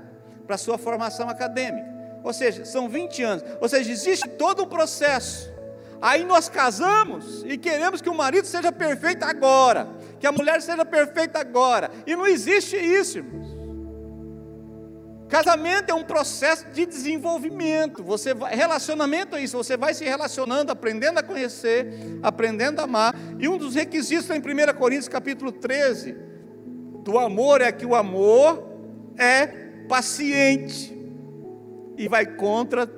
para 0.46 0.56
a 0.56 0.58
sua 0.58 0.78
formação 0.78 1.30
acadêmica. 1.30 1.95
Ou 2.26 2.34
seja, 2.34 2.66
são 2.66 2.90
20 2.90 3.24
anos. 3.24 3.44
Ou 3.62 3.70
seja, 3.70 3.92
existe 3.92 4.28
todo 4.28 4.64
um 4.64 4.68
processo. 4.68 5.54
Aí 6.02 6.24
nós 6.24 6.50
casamos 6.50 7.44
e 7.46 7.56
queremos 7.56 8.02
que 8.02 8.10
o 8.10 8.16
marido 8.16 8.48
seja 8.48 8.72
perfeito 8.72 9.24
agora, 9.24 9.88
que 10.20 10.26
a 10.26 10.32
mulher 10.32 10.60
seja 10.62 10.84
perfeita 10.84 11.40
agora. 11.40 11.92
E 12.06 12.16
não 12.16 12.26
existe 12.26 12.76
isso, 12.76 13.20
irmãos. 13.20 13.56
Casamento 15.30 15.92
é 15.92 15.94
um 15.94 16.04
processo 16.04 16.66
de 16.72 16.86
desenvolvimento. 16.88 18.04
Você 18.04 18.34
vai, 18.34 18.56
relacionamento 18.56 19.36
é 19.36 19.42
isso. 19.42 19.58
Você 19.58 19.78
vai 19.78 19.94
se 19.94 20.04
relacionando, 20.04 20.72
aprendendo 20.72 21.20
a 21.20 21.24
conhecer, 21.24 22.20
aprendendo 22.24 22.82
a 22.82 22.86
amar. 22.86 23.16
E 23.40 23.48
um 23.48 23.58
dos 23.58 23.76
requisitos 23.76 24.30
em 24.32 24.40
1 24.40 24.74
Coríntios 24.78 25.08
capítulo 25.08 25.52
13 25.52 26.16
do 27.04 27.20
amor 27.20 27.62
é 27.62 27.72
que 27.72 27.86
o 27.86 27.94
amor 27.94 28.68
é 29.18 29.46
paciente 29.88 30.96
e 31.98 32.08
vai 32.08 32.26
contra 32.26 32.90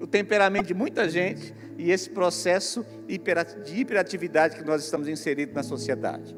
o 0.00 0.06
temperamento 0.06 0.66
de 0.66 0.74
muita 0.74 1.08
gente 1.08 1.54
e 1.78 1.90
esse 1.90 2.10
processo 2.10 2.84
de 3.06 3.80
hiperatividade 3.80 4.56
que 4.56 4.64
nós 4.64 4.82
estamos 4.84 5.08
inseridos 5.08 5.54
na 5.54 5.62
sociedade. 5.62 6.36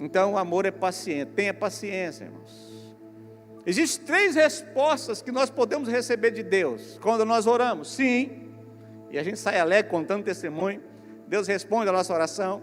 Então, 0.00 0.32
o 0.32 0.38
amor 0.38 0.66
é 0.66 0.70
paciente, 0.70 1.30
tenha 1.30 1.54
paciência, 1.54 2.24
irmãos. 2.24 2.72
Existem 3.64 4.04
três 4.04 4.34
respostas 4.34 5.22
que 5.22 5.30
nós 5.30 5.48
podemos 5.48 5.88
receber 5.88 6.32
de 6.32 6.42
Deus 6.42 6.98
quando 7.00 7.24
nós 7.24 7.46
oramos. 7.46 7.92
Sim, 7.92 8.50
e 9.10 9.18
a 9.18 9.22
gente 9.22 9.38
sai 9.38 9.60
alegre 9.60 9.90
contando 9.90 10.24
testemunho. 10.24 10.82
Deus 11.28 11.46
responde 11.46 11.88
a 11.88 11.92
nossa 11.92 12.12
oração. 12.12 12.62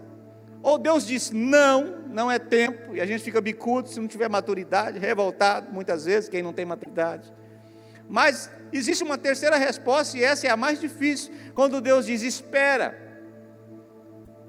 Ou 0.62 0.78
Deus 0.78 1.06
diz 1.06 1.30
não, 1.30 2.02
não 2.08 2.30
é 2.30 2.38
tempo, 2.38 2.94
e 2.94 3.00
a 3.00 3.06
gente 3.06 3.22
fica 3.22 3.40
bicudo 3.40 3.88
se 3.88 3.98
não 3.98 4.06
tiver 4.06 4.28
maturidade, 4.28 4.98
revoltado, 4.98 5.72
muitas 5.72 6.04
vezes, 6.04 6.28
quem 6.28 6.42
não 6.42 6.52
tem 6.52 6.66
maturidade. 6.66 7.32
Mas 8.10 8.50
existe 8.72 9.04
uma 9.04 9.16
terceira 9.16 9.56
resposta, 9.56 10.18
e 10.18 10.24
essa 10.24 10.44
é 10.48 10.50
a 10.50 10.56
mais 10.56 10.80
difícil, 10.80 11.32
quando 11.54 11.80
Deus 11.80 12.06
diz: 12.06 12.22
espera. 12.22 13.08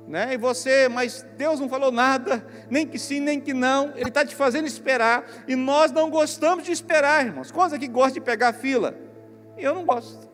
Né? 0.08 0.34
E 0.34 0.38
você, 0.38 0.90
mas 0.90 1.24
Deus 1.38 1.60
não 1.60 1.70
falou 1.70 1.92
nada, 1.92 2.46
nem 2.70 2.88
que 2.88 2.98
sim, 2.98 3.20
nem 3.20 3.40
que 3.40 3.54
não, 3.54 3.94
Ele 3.96 4.10
está 4.10 4.26
te 4.26 4.36
fazendo 4.36 4.66
esperar, 4.66 5.26
e 5.48 5.56
nós 5.56 5.92
não 5.92 6.10
gostamos 6.10 6.66
de 6.66 6.72
esperar, 6.72 7.24
irmãos. 7.24 7.52
Quantos 7.52 7.74
aqui 7.74 7.88
gostam 7.88 8.16
de 8.16 8.22
pegar 8.22 8.52
fila? 8.52 8.96
Eu 9.56 9.76
não 9.76 9.86
gosto. 9.86 10.28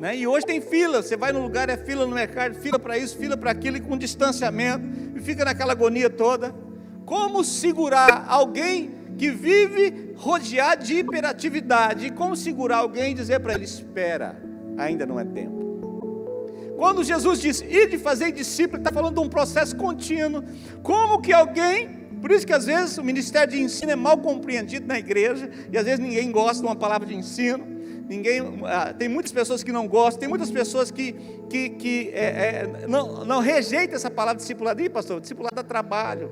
Né? 0.00 0.16
E 0.16 0.26
hoje 0.26 0.44
tem 0.44 0.60
fila, 0.60 1.00
você 1.00 1.16
vai 1.16 1.32
no 1.32 1.40
lugar, 1.40 1.70
é 1.70 1.76
fila 1.76 2.04
no 2.04 2.14
mercado, 2.14 2.56
fila 2.56 2.78
para 2.78 2.98
isso, 2.98 3.16
fila 3.16 3.36
para 3.36 3.52
aquilo, 3.52 3.76
e 3.76 3.80
com 3.80 3.96
distanciamento, 3.96 4.84
e 5.16 5.20
fica 5.20 5.44
naquela 5.44 5.72
agonia 5.72 6.10
toda. 6.10 6.52
Como 7.06 7.44
segurar 7.44 8.26
alguém 8.28 8.95
que 9.16 9.30
vive 9.30 10.14
rodeado 10.16 10.84
de 10.84 10.94
hiperatividade. 10.94 12.06
E 12.06 12.10
como 12.10 12.36
segurar 12.36 12.78
alguém 12.78 13.12
e 13.12 13.14
dizer 13.14 13.40
para 13.40 13.54
ele: 13.54 13.64
espera, 13.64 14.40
ainda 14.76 15.06
não 15.06 15.18
é 15.18 15.24
tempo. 15.24 15.66
Quando 16.76 17.02
Jesus 17.02 17.40
diz, 17.40 17.60
ir 17.62 17.88
de 17.88 17.96
fazer 17.96 18.30
discípulo, 18.32 18.78
está 18.78 18.92
falando 18.92 19.14
de 19.14 19.20
um 19.20 19.28
processo 19.28 19.74
contínuo. 19.76 20.44
Como 20.82 21.22
que 21.22 21.32
alguém, 21.32 21.88
por 22.20 22.30
isso 22.30 22.46
que 22.46 22.52
às 22.52 22.66
vezes 22.66 22.98
o 22.98 23.02
ministério 23.02 23.54
de 23.54 23.60
ensino 23.62 23.92
é 23.92 23.96
mal 23.96 24.18
compreendido 24.18 24.86
na 24.86 24.98
igreja, 24.98 25.50
e 25.72 25.78
às 25.78 25.84
vezes 25.84 25.98
ninguém 25.98 26.30
gosta 26.30 26.60
de 26.60 26.68
uma 26.68 26.76
palavra 26.76 27.06
de 27.06 27.14
ensino, 27.14 27.64
ninguém, 28.06 28.42
ah, 28.66 28.92
tem 28.92 29.08
muitas 29.08 29.32
pessoas 29.32 29.64
que 29.64 29.72
não 29.72 29.88
gostam, 29.88 30.20
tem 30.20 30.28
muitas 30.28 30.50
pessoas 30.50 30.90
que, 30.90 31.14
que, 31.48 31.70
que 31.70 32.10
é, 32.12 32.24
é, 32.82 32.86
não, 32.86 33.24
não 33.24 33.40
rejeitam 33.40 33.96
essa 33.96 34.10
palavra 34.10 34.36
discipulado. 34.36 34.82
Ih, 34.82 34.90
pastor, 34.90 35.18
discipulado 35.18 35.56
dá 35.56 35.62
trabalho. 35.62 36.30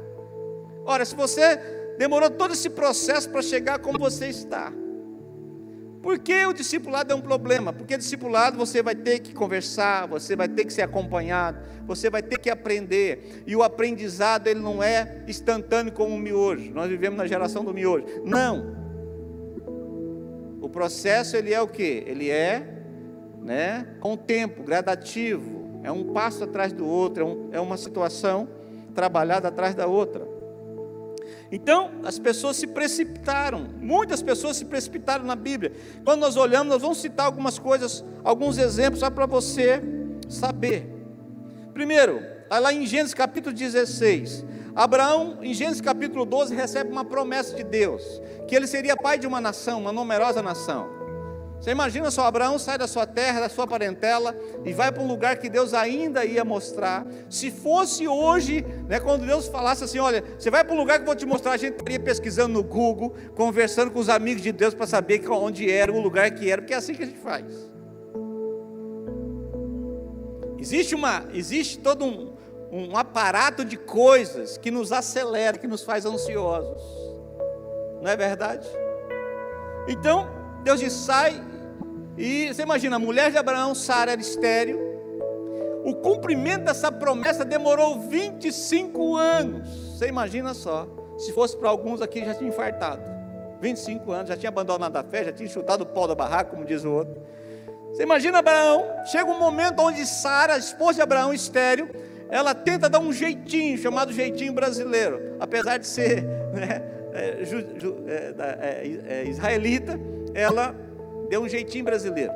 Ora, 0.85 1.07
se 1.07 1.17
você 1.17 1.59
demorou 1.99 2.31
todo 2.31 2.53
esse 2.53 2.71
processo 2.71 3.29
para 3.31 3.43
chegar 3.43 3.79
como 3.79 3.99
você 3.99 4.29
está. 4.29 4.73
Por 6.05 6.19
que 6.19 6.45
o 6.45 6.53
discipulado 6.53 7.15
é 7.15 7.17
um 7.17 7.21
problema? 7.23 7.73
Porque 7.73 7.97
discipulado 7.97 8.59
você 8.59 8.83
vai 8.83 8.95
ter 8.95 9.21
que 9.21 9.33
conversar, 9.33 10.07
você 10.07 10.37
vai 10.37 10.47
ter 10.47 10.67
que 10.67 10.73
ser 10.73 10.83
acompanhado, 10.83 11.59
você 11.87 12.11
vai 12.11 12.23
ter 12.23 12.39
que 12.39 12.51
aprender. 12.51 13.43
E 13.47 13.57
o 13.57 13.63
aprendizado 13.63 14.47
ele 14.47 14.61
não 14.61 14.83
é 14.83 15.25
instantâneo 15.27 15.91
como 15.91 16.15
o 16.15 16.19
miojo. 16.19 16.71
Nós 16.75 16.91
vivemos 16.91 17.17
na 17.17 17.27
geração 17.27 17.65
do 17.65 17.73
miojo. 17.73 18.05
Não. 18.23 18.77
O 20.61 20.69
processo 20.69 21.39
ele 21.39 21.55
é 21.55 21.61
o 21.63 21.67
que? 21.67 22.05
Ele 22.07 22.29
é, 22.29 22.83
né, 23.41 23.87
com 23.99 24.15
tempo, 24.15 24.63
gradativo. 24.63 25.81
É 25.83 25.91
um 25.91 26.13
passo 26.13 26.45
atrás 26.45 26.71
do 26.71 26.87
outro, 26.87 27.23
é, 27.23 27.27
um, 27.27 27.49
é 27.53 27.61
uma 27.61 27.79
situação 27.79 28.47
trabalhada 28.95 29.49
atrás 29.49 29.75
da 29.75 29.87
outra. 29.87 30.34
Então, 31.53 31.91
as 32.05 32.19
pessoas 32.19 32.57
se 32.57 32.67
precipitaram, 32.67 33.69
muitas 33.81 34.23
pessoas 34.23 34.57
se 34.57 34.65
precipitaram 34.65 35.25
na 35.25 35.37
Bíblia. 35.37 35.73
Quando 36.05 36.21
nós 36.21 36.37
olhamos, 36.37 36.69
nós 36.69 36.83
vamos 36.83 36.99
citar 36.99 37.27
algumas 37.27 37.59
coisas, 37.59 38.05
alguns 38.23 38.59
exemplos, 38.59 39.01
só 39.01 39.11
para 39.11 39.27
você 39.27 39.83
saber. 40.29 40.91
Primeiro, 41.73 42.23
lá 42.51 42.73
em 42.73 42.87
Gênesis 42.87 43.15
capítulo 43.15 43.55
16. 43.55 44.45
Abraão, 44.75 45.39
em 45.43 45.55
Gênesis 45.55 45.81
capítulo 45.81 46.25
12, 46.25 46.55
recebe 46.55 46.91
uma 46.91 47.05
promessa 47.05 47.55
de 47.55 47.63
Deus, 47.63 48.03
que 48.49 48.57
ele 48.57 48.67
seria 48.67 48.97
pai 48.97 49.19
de 49.19 49.27
uma 49.27 49.41
nação, 49.41 49.81
uma 49.81 49.93
numerosa 49.93 50.43
nação. 50.43 51.04
Você 51.65 51.71
imagina 51.71 52.11
só, 52.11 52.27
Abraão 52.27 52.59
sai 52.59 52.77
da 52.77 52.87
sua 52.87 53.07
terra, 53.07 53.41
da 53.41 53.49
sua 53.49 53.67
parentela, 53.67 54.37
e 54.67 54.75
vai 54.75 54.93
para 54.93 55.03
um 55.03 55.07
lugar 55.07 55.39
que 55.39 55.49
Deus 55.49 55.73
ainda 55.73 56.23
ia 56.23 56.45
mostrar. 56.45 57.07
Se 57.31 57.51
fosse 57.51 58.07
hoje, 58.07 58.63
né, 58.87 59.01
quando 59.01 59.25
Deus 59.25 59.49
falasse 59.49 59.83
assim: 59.83 59.99
olha, 59.99 60.23
você 60.39 60.51
vai 60.51 60.63
para 60.63 60.75
um 60.75 60.77
lugar 60.77 60.99
que 60.99 61.05
eu 61.05 61.07
vou 61.07 61.17
te 61.17 61.25
mostrar, 61.25 61.53
a 61.53 61.57
gente 61.57 61.77
estaria 61.77 61.99
pesquisando 61.99 62.53
no 62.53 62.63
Google, 62.63 63.15
conversando 63.35 63.91
com 63.91 63.99
os 63.99 64.11
amigos 64.11 64.43
de 64.43 64.53
Deus 64.53 64.75
para 64.75 64.87
saber 64.87 65.27
onde 65.31 65.71
era, 65.71 65.91
o 65.91 66.03
lugar 66.03 66.31
que 66.33 66.51
era, 66.51 66.61
porque 66.61 66.75
é 66.75 66.77
assim 66.77 66.93
que 66.93 67.03
a 67.03 67.07
gente 67.07 67.21
faz. 67.21 67.47
Existe, 70.59 70.95
uma, 70.95 71.25
existe 71.33 71.79
todo 71.79 72.05
um, 72.05 72.35
um 72.71 72.95
aparato 72.95 73.65
de 73.65 73.79
coisas 73.79 74.59
que 74.59 74.71
nos 74.71 74.93
acelera, 74.93 75.57
que 75.57 75.67
nos 75.67 75.83
faz 75.83 76.05
ansiosos. 76.05 76.83
Não 78.03 78.11
é 78.11 78.17
verdade? 78.19 78.69
Então, 79.89 80.29
Deus 80.63 80.79
diz: 80.79 80.93
sai. 80.93 81.54
E 82.17 82.53
você 82.53 82.63
imagina, 82.63 82.97
a 82.97 82.99
mulher 82.99 83.31
de 83.31 83.39
Abraão, 83.39 83.75
Sara, 83.75 84.13
era 84.13 84.21
estéreo. 84.21 84.79
O 85.85 85.95
cumprimento 85.97 86.65
dessa 86.65 86.91
promessa 86.91 87.45
demorou 87.45 88.01
25 88.01 89.17
anos. 89.17 89.69
Você 89.99 90.09
imagina 90.09 90.55
só. 90.55 90.89
Se 91.19 91.33
fosse 91.33 91.57
para 91.57 91.69
alguns 91.69 92.01
aqui, 92.01 92.25
já 92.25 92.35
tinha 92.35 92.49
infartado. 92.49 93.03
25 93.61 94.13
anos, 94.13 94.29
já 94.29 94.37
tinha 94.37 94.49
abandonado 94.49 94.97
a 94.97 95.03
fé, 95.03 95.25
já 95.25 95.33
tinha 95.33 95.49
chutado 95.49 95.83
o 95.83 95.87
pau 95.87 96.07
da 96.07 96.15
barraca, 96.15 96.51
como 96.51 96.65
diz 96.65 96.85
o 96.85 96.91
outro. 96.91 97.21
Você 97.93 98.03
imagina 98.03 98.39
Abraão, 98.39 98.85
chega 99.07 99.31
um 99.31 99.39
momento 99.39 99.81
onde 99.81 100.05
Sara, 100.05 100.59
esposa 100.59 100.95
de 100.95 101.03
Abraão, 101.03 101.33
estéreo, 101.33 101.89
ela 102.29 102.55
tenta 102.55 102.89
dar 102.89 102.99
um 102.99 103.13
jeitinho, 103.13 103.79
chamado 103.79 104.13
jeitinho 104.13 104.53
brasileiro, 104.53 105.37
apesar 105.39 105.79
de 105.79 105.87
ser 105.87 106.25
né, 106.53 106.83
é, 107.13 107.45
ju, 107.45 107.65
ju, 107.79 108.05
é, 108.09 108.35
é, 108.39 109.21
é, 109.21 109.25
israelita, 109.25 109.99
ela 110.35 110.75
deu 111.29 111.43
um 111.43 111.49
jeitinho 111.49 111.85
brasileiro. 111.85 112.33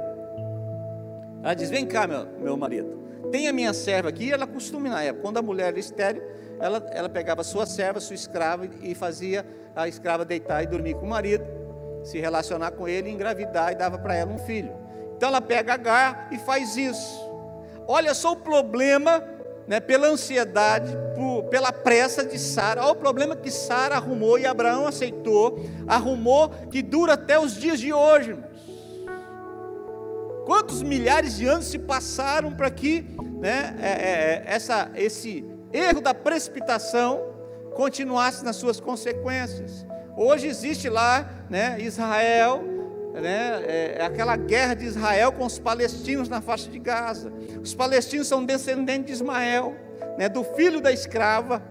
Ela 1.43 1.55
diz: 1.55 1.71
Vem 1.71 1.87
cá, 1.87 2.07
meu, 2.07 2.27
meu 2.41 2.57
marido, 2.57 2.99
tem 3.31 3.49
a 3.49 3.53
minha 3.53 3.73
serva 3.73 4.09
aqui. 4.09 4.33
Ela 4.33 4.47
costuma, 4.47 4.89
na 4.89 5.03
época, 5.03 5.23
quando 5.23 5.39
a 5.39 5.43
mulher 5.43 5.69
era 5.69 5.79
estéreo, 5.79 6.23
ela, 6.61 6.85
ela 6.91 7.09
pegava 7.09 7.45
sua 7.45 7.67
serva, 7.67 8.01
sua 8.01 8.15
escrava, 8.15 8.69
e 8.83 8.95
fazia 8.95 9.47
a 9.75 9.87
escrava 9.87 10.25
deitar 10.25 10.63
e 10.63 10.67
dormir 10.67 10.95
com 10.95 11.07
o 11.07 11.09
marido, 11.09 11.45
se 12.03 12.19
relacionar 12.19 12.73
com 12.73 12.89
ele, 12.89 13.11
engravidar 13.11 13.73
e 13.73 13.77
dava 13.77 13.99
para 13.99 14.15
ela 14.15 14.33
um 14.33 14.39
filho. 14.39 14.73
Então 15.17 15.29
ela 15.29 15.41
pega 15.41 15.75
Agar 15.75 16.29
e 16.33 16.39
faz 16.39 16.77
isso. 16.77 17.29
Olha 17.87 18.13
só 18.13 18.33
o 18.33 18.37
problema, 18.37 19.23
né, 19.67 19.81
pela 19.81 20.09
ansiedade, 20.09 20.91
por, 21.15 21.45
pela 21.45 21.73
pressa 21.73 22.25
de 22.25 22.39
Sara. 22.39 22.83
Olha 22.83 22.93
o 22.93 22.97
problema 22.97 23.35
que 23.35 23.51
Sara 23.51 23.97
arrumou 23.97 24.39
e 24.39 24.47
Abraão 24.47 24.87
aceitou. 24.87 25.59
Arrumou 25.87 26.51
que 26.71 26.83
dura 26.83 27.15
até 27.15 27.39
os 27.39 27.55
dias 27.55 27.81
de 27.81 27.93
hoje. 27.93 28.37
Quantos 30.49 30.83
milhares 30.83 31.37
de 31.37 31.47
anos 31.47 31.67
se 31.67 31.79
passaram 31.79 32.51
para 32.51 32.71
que 32.71 33.05
né, 33.39 33.77
é, 33.83 33.87
é, 33.87 33.91
é, 33.91 34.45
essa, 34.47 34.91
esse 34.95 35.45
erro 35.71 36.01
da 36.01 36.15
precipitação 36.15 37.21
continuasse 37.75 38.43
nas 38.43 38.57
suas 38.57 38.81
consequências? 38.81 39.87
Hoje 40.17 40.47
existe 40.47 40.89
lá 40.89 41.29
né, 41.51 41.79
Israel 41.79 42.65
né, 43.13 43.63
é, 43.67 43.97
é 43.99 44.05
aquela 44.07 44.37
guerra 44.37 44.73
de 44.73 44.87
Israel 44.87 45.33
com 45.33 45.45
os 45.45 45.59
palestinos 45.59 46.31
na 46.31 46.41
faixa 46.41 46.71
de 46.71 46.79
Gaza. 46.79 47.31
Os 47.63 47.75
palestinos 47.75 48.27
são 48.27 48.43
descendentes 48.43 49.05
de 49.05 49.13
Ismael, 49.13 49.77
né, 50.17 50.31
do 50.31 50.43
filho 50.43 50.81
da 50.81 50.91
escrava. 50.91 51.63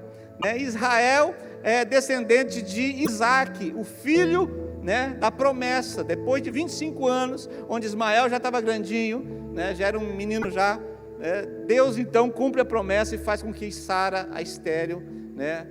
Né, 0.44 0.56
Israel 0.56 1.34
é 1.64 1.84
descendente 1.84 2.62
de 2.62 2.84
Isaac, 3.04 3.74
o 3.76 3.84
filho 3.84 4.67
né, 4.88 5.18
da 5.20 5.30
promessa. 5.30 6.02
Depois 6.02 6.42
de 6.42 6.50
25 6.50 7.06
anos, 7.06 7.50
onde 7.68 7.86
Ismael 7.86 8.30
já 8.30 8.38
estava 8.38 8.62
grandinho, 8.62 9.20
né, 9.54 9.76
já 9.76 9.88
era 9.88 10.00
um 10.00 10.16
menino 10.16 10.50
já. 10.50 10.80
Né, 11.20 11.42
Deus 11.68 11.98
então 11.98 12.30
cumpre 12.30 12.62
a 12.62 12.66
promessa 12.66 13.14
e 13.14 13.18
faz 13.18 13.44
com 13.44 13.52
que 13.52 13.70
Sara, 13.70 14.30
a 14.32 14.42
estéreo, 14.42 15.04
né, 15.36 15.68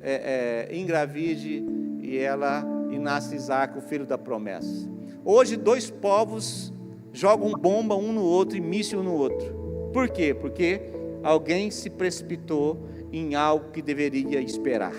é, 0.00 0.66
é, 0.72 0.76
engravide 0.76 1.64
e 2.00 2.18
ela 2.18 2.64
e 2.90 2.98
nasce 2.98 3.36
Isaac, 3.36 3.78
o 3.78 3.80
filho 3.80 4.04
da 4.04 4.18
promessa. 4.18 4.90
Hoje, 5.24 5.56
dois 5.56 5.88
povos 5.88 6.72
jogam 7.12 7.52
bomba 7.52 7.94
um 7.94 8.12
no 8.12 8.24
outro 8.24 8.56
e 8.56 8.60
míssil 8.60 9.00
no 9.00 9.14
outro. 9.14 9.90
Por 9.92 10.08
quê? 10.08 10.34
Porque 10.34 10.82
alguém 11.22 11.70
se 11.70 11.88
precipitou 11.88 12.84
em 13.12 13.36
algo 13.36 13.70
que 13.70 13.80
deveria 13.80 14.40
esperar. 14.40 14.92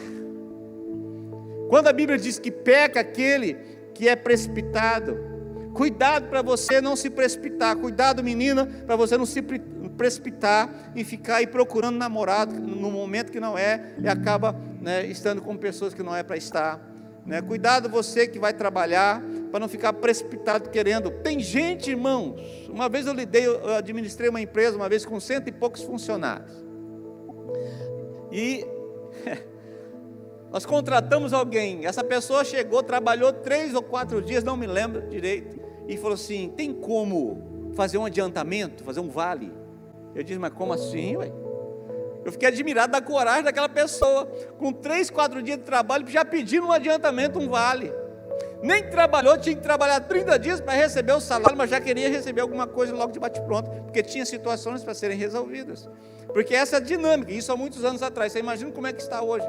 Quando 1.69 1.87
a 1.87 1.93
Bíblia 1.93 2.17
diz 2.17 2.39
que 2.39 2.51
peca 2.51 2.99
aquele 2.99 3.55
que 3.93 4.07
é 4.07 4.15
precipitado, 4.15 5.17
cuidado 5.73 6.29
para 6.29 6.41
você 6.41 6.79
não 6.79 6.95
se 6.95 7.09
precipitar, 7.09 7.75
cuidado, 7.75 8.23
menina, 8.23 8.65
para 8.85 8.95
você 8.95 9.17
não 9.17 9.25
se 9.25 9.41
precipitar 9.97 10.91
e 10.95 11.03
ficar 11.03 11.37
aí 11.37 11.47
procurando 11.47 11.97
namorado 11.97 12.53
no 12.53 12.91
momento 12.91 13.31
que 13.31 13.39
não 13.39 13.57
é 13.57 13.95
e 13.99 14.07
acaba 14.07 14.55
né, 14.81 15.05
estando 15.05 15.41
com 15.41 15.57
pessoas 15.57 15.93
que 15.93 16.03
não 16.03 16.15
é 16.15 16.23
para 16.23 16.37
estar. 16.37 16.79
Né? 17.25 17.41
Cuidado 17.41 17.89
você 17.89 18.25
que 18.25 18.39
vai 18.39 18.53
trabalhar, 18.53 19.21
para 19.51 19.59
não 19.59 19.67
ficar 19.67 19.93
precipitado 19.93 20.69
querendo. 20.69 21.09
Tem 21.09 21.39
gente, 21.39 21.89
irmãos. 21.89 22.39
Uma 22.69 22.87
vez 22.87 23.05
eu 23.05 23.13
lidei, 23.13 23.45
eu 23.45 23.75
administrei 23.75 24.29
uma 24.29 24.41
empresa, 24.41 24.77
uma 24.77 24.87
vez 24.87 25.05
com 25.05 25.19
cento 25.19 25.47
e 25.47 25.51
poucos 25.51 25.81
funcionários. 25.83 26.51
E 28.31 28.65
nós 30.51 30.65
contratamos 30.65 31.33
alguém. 31.33 31.85
Essa 31.85 32.03
pessoa 32.03 32.43
chegou, 32.43 32.81
trabalhou 32.81 33.33
três 33.33 33.73
ou 33.73 33.81
quatro 33.81 34.21
dias, 34.21 34.43
não 34.43 34.55
me 34.55 34.67
lembro 34.67 35.07
direito, 35.09 35.59
e 35.87 35.97
falou 35.97 36.15
assim: 36.15 36.53
tem 36.55 36.73
como 36.73 37.71
fazer 37.75 37.97
um 37.97 38.05
adiantamento, 38.05 38.83
fazer 38.83 38.99
um 38.99 39.09
vale? 39.09 39.53
Eu 40.15 40.23
disse, 40.23 40.39
mas 40.39 40.51
como 40.53 40.73
assim, 40.73 41.15
ué? 41.17 41.31
Eu 42.25 42.31
fiquei 42.31 42.47
admirado 42.47 42.91
da 42.91 43.01
coragem 43.01 43.43
daquela 43.43 43.69
pessoa, 43.69 44.25
com 44.57 44.73
três, 44.73 45.09
quatro 45.09 45.41
dias 45.41 45.57
de 45.57 45.63
trabalho, 45.63 46.05
já 46.07 46.25
pedindo 46.25 46.67
um 46.67 46.71
adiantamento, 46.71 47.39
um 47.39 47.47
vale. 47.47 47.93
Nem 48.61 48.83
trabalhou, 48.89 49.37
tinha 49.37 49.55
que 49.55 49.61
trabalhar 49.61 50.01
30 50.01 50.39
dias 50.39 50.59
para 50.59 50.73
receber 50.73 51.13
o 51.13 51.21
salário, 51.21 51.55
mas 51.55 51.69
já 51.69 51.79
queria 51.79 52.09
receber 52.09 52.41
alguma 52.41 52.67
coisa 52.67 52.93
logo 52.93 53.11
de 53.11 53.19
bate-pronto, 53.19 53.69
porque 53.83 54.01
tinha 54.01 54.25
situações 54.25 54.83
para 54.83 54.93
serem 54.93 55.17
resolvidas. 55.17 55.87
Porque 56.33 56.53
essa 56.55 56.75
é 56.75 56.79
a 56.79 56.81
dinâmica, 56.81 57.31
isso 57.31 57.51
há 57.51 57.55
muitos 57.55 57.85
anos 57.85 58.01
atrás. 58.01 58.33
Você 58.33 58.39
imagina 58.39 58.71
como 58.71 58.87
é 58.87 58.93
que 58.93 59.01
está 59.01 59.21
hoje. 59.21 59.45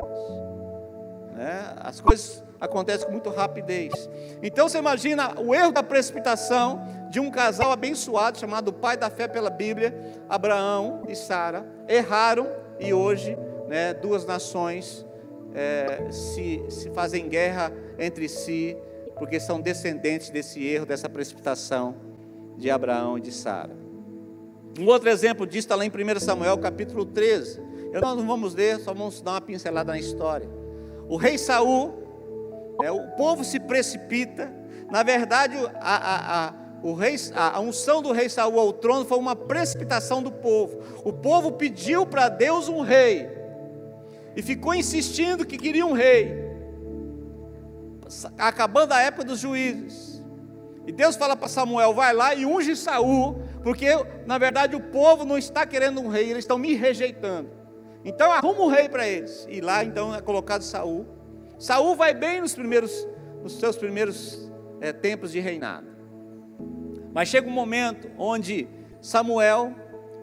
Né? 1.38 1.72
As 1.76 2.00
coisas 2.00 2.42
acontecem 2.60 3.06
com 3.06 3.12
muita 3.12 3.30
rapidez. 3.30 4.10
Então 4.42 4.68
você 4.68 4.78
imagina 4.78 5.40
o 5.40 5.54
erro 5.54 5.70
da 5.70 5.84
precipitação 5.84 6.82
de 7.12 7.20
um 7.20 7.30
casal 7.30 7.70
abençoado 7.70 8.36
chamado 8.36 8.72
pai 8.72 8.96
da 8.96 9.08
fé 9.08 9.28
pela 9.28 9.48
Bíblia, 9.48 9.94
Abraão 10.28 11.04
e 11.08 11.14
Sara, 11.14 11.64
erraram 11.86 12.50
e 12.80 12.92
hoje, 12.92 13.38
né, 13.68 13.94
duas 13.94 14.26
nações 14.26 15.06
é, 15.54 16.10
se, 16.10 16.64
se 16.68 16.90
fazem 16.90 17.28
guerra 17.28 17.72
entre 18.00 18.28
si, 18.28 18.76
porque 19.16 19.38
são 19.38 19.60
descendentes 19.60 20.30
desse 20.30 20.66
erro, 20.66 20.86
dessa 20.86 21.08
precipitação 21.08 21.94
de 22.56 22.68
Abraão 22.68 23.16
e 23.16 23.20
de 23.20 23.30
Sara. 23.30 23.76
Um 24.76 24.86
outro 24.86 25.08
exemplo 25.08 25.46
disso 25.46 25.66
está 25.66 25.76
lá 25.76 25.84
em 25.84 25.88
1 25.88 26.18
Samuel 26.18 26.58
capítulo 26.58 27.04
13. 27.04 27.62
Eu 27.92 28.00
nós 28.00 28.16
não 28.16 28.26
vamos 28.26 28.56
ler, 28.56 28.80
só 28.80 28.92
vamos 28.92 29.20
dar 29.20 29.34
uma 29.34 29.40
pincelada 29.40 29.92
na 29.92 29.98
história. 30.00 30.58
O 31.08 31.16
rei 31.16 31.38
Saul, 31.38 31.94
né, 32.80 32.90
o 32.90 33.08
povo 33.16 33.44
se 33.44 33.58
precipita. 33.58 34.52
Na 34.90 35.02
verdade, 35.02 35.56
a, 35.80 35.96
a, 35.96 36.46
a 36.48 36.54
o 36.82 36.92
rei, 36.94 37.16
a 37.34 37.58
unção 37.60 38.00
do 38.00 38.12
rei 38.12 38.28
Saul 38.28 38.58
ao 38.58 38.72
trono 38.72 39.04
foi 39.04 39.18
uma 39.18 39.34
precipitação 39.34 40.22
do 40.22 40.30
povo. 40.30 40.80
O 41.04 41.12
povo 41.12 41.52
pediu 41.52 42.06
para 42.06 42.28
Deus 42.28 42.68
um 42.68 42.82
rei 42.82 43.28
e 44.36 44.42
ficou 44.42 44.74
insistindo 44.74 45.44
que 45.44 45.58
queria 45.58 45.84
um 45.84 45.92
rei. 45.92 46.46
Acabando 48.38 48.92
a 48.92 49.00
época 49.00 49.24
dos 49.24 49.40
juízes. 49.40 50.22
E 50.86 50.92
Deus 50.92 51.16
fala 51.16 51.36
para 51.36 51.48
Samuel: 51.48 51.92
vai 51.92 52.14
lá 52.14 52.34
e 52.34 52.46
unge 52.46 52.76
Saul, 52.76 53.42
porque 53.64 53.88
na 54.24 54.38
verdade 54.38 54.76
o 54.76 54.80
povo 54.80 55.24
não 55.24 55.36
está 55.36 55.66
querendo 55.66 56.00
um 56.00 56.08
rei, 56.08 56.30
eles 56.30 56.44
estão 56.44 56.56
me 56.56 56.74
rejeitando. 56.74 57.57
Então 58.08 58.32
arruma 58.32 58.62
um 58.62 58.68
rei 58.68 58.88
para 58.88 59.06
eles. 59.06 59.46
E 59.50 59.60
lá 59.60 59.84
então 59.84 60.14
é 60.14 60.22
colocado 60.22 60.62
Saul. 60.62 61.06
Saul 61.58 61.94
vai 61.94 62.14
bem 62.14 62.40
nos 62.40 62.54
primeiros, 62.54 63.06
nos 63.42 63.58
seus 63.58 63.76
primeiros 63.76 64.50
é, 64.80 64.94
tempos 64.94 65.30
de 65.30 65.40
reinado. 65.40 65.86
Mas 67.12 67.28
chega 67.28 67.46
um 67.46 67.52
momento 67.52 68.10
onde 68.16 68.66
Samuel, 69.02 69.74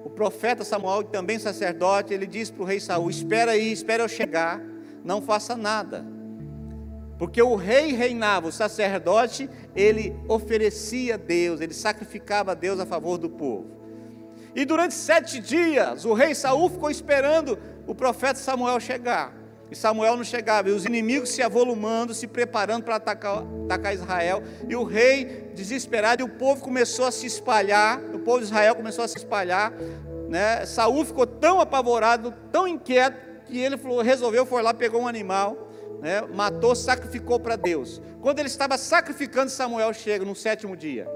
o 0.04 0.10
profeta 0.10 0.64
Samuel, 0.64 1.02
e 1.02 1.06
também 1.06 1.38
sacerdote, 1.38 2.12
ele 2.12 2.26
diz 2.26 2.50
para 2.50 2.64
o 2.64 2.66
rei 2.66 2.80
Saul: 2.80 3.08
Espera 3.08 3.52
aí, 3.52 3.72
espera 3.72 4.04
eu 4.04 4.10
chegar, 4.10 4.60
não 5.04 5.22
faça 5.22 5.56
nada. 5.56 6.04
Porque 7.20 7.40
o 7.40 7.56
rei 7.56 7.92
reinava, 7.92 8.48
o 8.48 8.52
sacerdote, 8.52 9.48
ele 9.76 10.16
oferecia 10.28 11.14
a 11.14 11.18
Deus, 11.18 11.62
ele 11.62 11.74
sacrificava 11.74 12.54
a 12.54 12.56
Deus 12.56 12.80
a 12.80 12.86
favor 12.86 13.20
do 13.20 13.30
povo. 13.30 13.70
E 14.56 14.64
durante 14.64 14.94
sete 14.94 15.40
dias, 15.40 16.06
o 16.06 16.14
rei 16.14 16.34
Saul 16.34 16.70
ficou 16.70 16.90
esperando 16.90 17.60
o 17.88 17.94
profeta 17.94 18.40
Samuel 18.40 18.80
chegar. 18.80 19.34
E 19.70 19.76
Samuel 19.76 20.16
não 20.16 20.24
chegava, 20.24 20.70
e 20.70 20.72
os 20.72 20.86
inimigos 20.86 21.30
se 21.30 21.42
avolumando, 21.42 22.14
se 22.14 22.28
preparando 22.28 22.84
para 22.84 22.98
atacar, 22.98 23.44
atacar 23.66 23.94
Israel. 23.94 24.44
E 24.68 24.76
o 24.76 24.84
rei, 24.84 25.52
desesperado, 25.56 26.22
e 26.22 26.26
o 26.26 26.30
povo 26.30 26.62
começou 26.62 27.06
a 27.06 27.12
se 27.12 27.26
espalhar. 27.26 28.00
O 28.14 28.20
povo 28.20 28.40
de 28.40 28.46
Israel 28.46 28.76
começou 28.76 29.04
a 29.04 29.08
se 29.08 29.18
espalhar. 29.18 29.74
Né? 30.30 30.66
Saul 30.66 31.04
ficou 31.04 31.26
tão 31.26 31.60
apavorado, 31.60 32.34
tão 32.52 32.68
inquieto, 32.68 33.18
que 33.46 33.60
ele 33.60 33.78
falou, 33.78 34.02
resolveu, 34.02 34.46
foi 34.46 34.62
lá, 34.62 34.74
pegou 34.74 35.02
um 35.02 35.08
animal, 35.08 35.70
né? 36.02 36.22
matou, 36.34 36.76
sacrificou 36.76 37.40
para 37.40 37.56
Deus. 37.56 38.02
Quando 38.22 38.40
ele 38.40 38.48
estava 38.48 38.78
sacrificando, 38.78 39.52
Samuel 39.52 39.94
chega 39.94 40.26
no 40.26 40.36
sétimo 40.36 40.76
dia. 40.76 41.08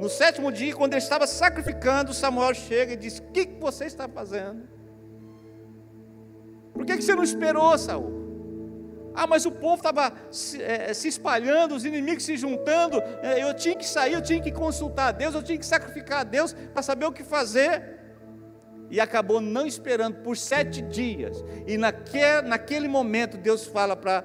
No 0.00 0.08
sétimo 0.08 0.52
dia, 0.52 0.74
quando 0.74 0.92
ele 0.92 1.02
estava 1.02 1.26
sacrificando, 1.26 2.12
Samuel 2.12 2.54
chega 2.54 2.92
e 2.92 2.96
diz: 2.96 3.18
O 3.18 3.22
que, 3.32 3.46
que 3.46 3.60
você 3.60 3.86
está 3.86 4.08
fazendo? 4.08 4.75
Por 6.76 6.84
que, 6.84 6.96
que 6.96 7.02
você 7.02 7.14
não 7.14 7.24
esperou, 7.24 7.76
Saul? 7.78 8.16
Ah, 9.14 9.26
mas 9.26 9.46
o 9.46 9.50
povo 9.50 9.76
estava 9.76 10.12
se, 10.30 10.62
é, 10.62 10.92
se, 10.92 11.08
espalhando, 11.08 11.74
os 11.74 11.86
inimigos 11.86 12.22
se 12.22 12.36
juntando. 12.36 13.02
É, 13.22 13.42
eu 13.42 13.54
tinha 13.54 13.74
que 13.74 13.86
sair, 13.86 14.12
eu 14.12 14.20
tinha 14.20 14.42
que 14.42 14.52
consultar 14.52 15.08
a 15.08 15.12
Deus, 15.12 15.34
eu 15.34 15.42
tinha 15.42 15.56
que 15.56 15.64
sacrificar 15.64 16.20
a 16.20 16.24
Deus 16.24 16.52
para 16.52 16.82
saber 16.82 17.06
o 17.06 17.12
que 17.12 17.24
fazer. 17.24 17.96
E 18.90 19.00
acabou 19.00 19.40
não 19.40 19.66
esperando 19.66 20.16
por 20.16 20.36
sete 20.36 20.82
dias. 20.82 21.42
E 21.66 21.78
naquele, 21.78 22.42
naquele 22.42 22.86
momento 22.86 23.38
Deus 23.38 23.66
fala 23.66 23.96
para, 23.96 24.22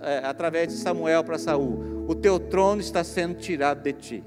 é, 0.00 0.22
através 0.24 0.68
de 0.68 0.74
Samuel 0.78 1.22
para 1.22 1.38
Saul: 1.38 2.06
O 2.08 2.14
teu 2.14 2.40
trono 2.40 2.80
está 2.80 3.04
sendo 3.04 3.34
tirado 3.34 3.82
de 3.82 3.92
ti. 3.92 4.24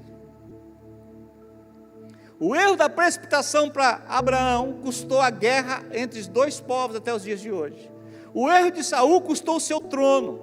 O 2.38 2.54
erro 2.54 2.76
da 2.76 2.88
precipitação 2.88 3.70
para 3.70 4.02
Abraão 4.06 4.74
custou 4.82 5.20
a 5.20 5.30
guerra 5.30 5.82
entre 5.92 6.20
os 6.20 6.28
dois 6.28 6.60
povos 6.60 6.96
até 6.96 7.14
os 7.14 7.22
dias 7.22 7.40
de 7.40 7.50
hoje. 7.50 7.90
O 8.34 8.50
erro 8.50 8.70
de 8.70 8.84
Saul 8.84 9.22
custou 9.22 9.56
o 9.56 9.60
seu 9.60 9.80
trono. 9.80 10.38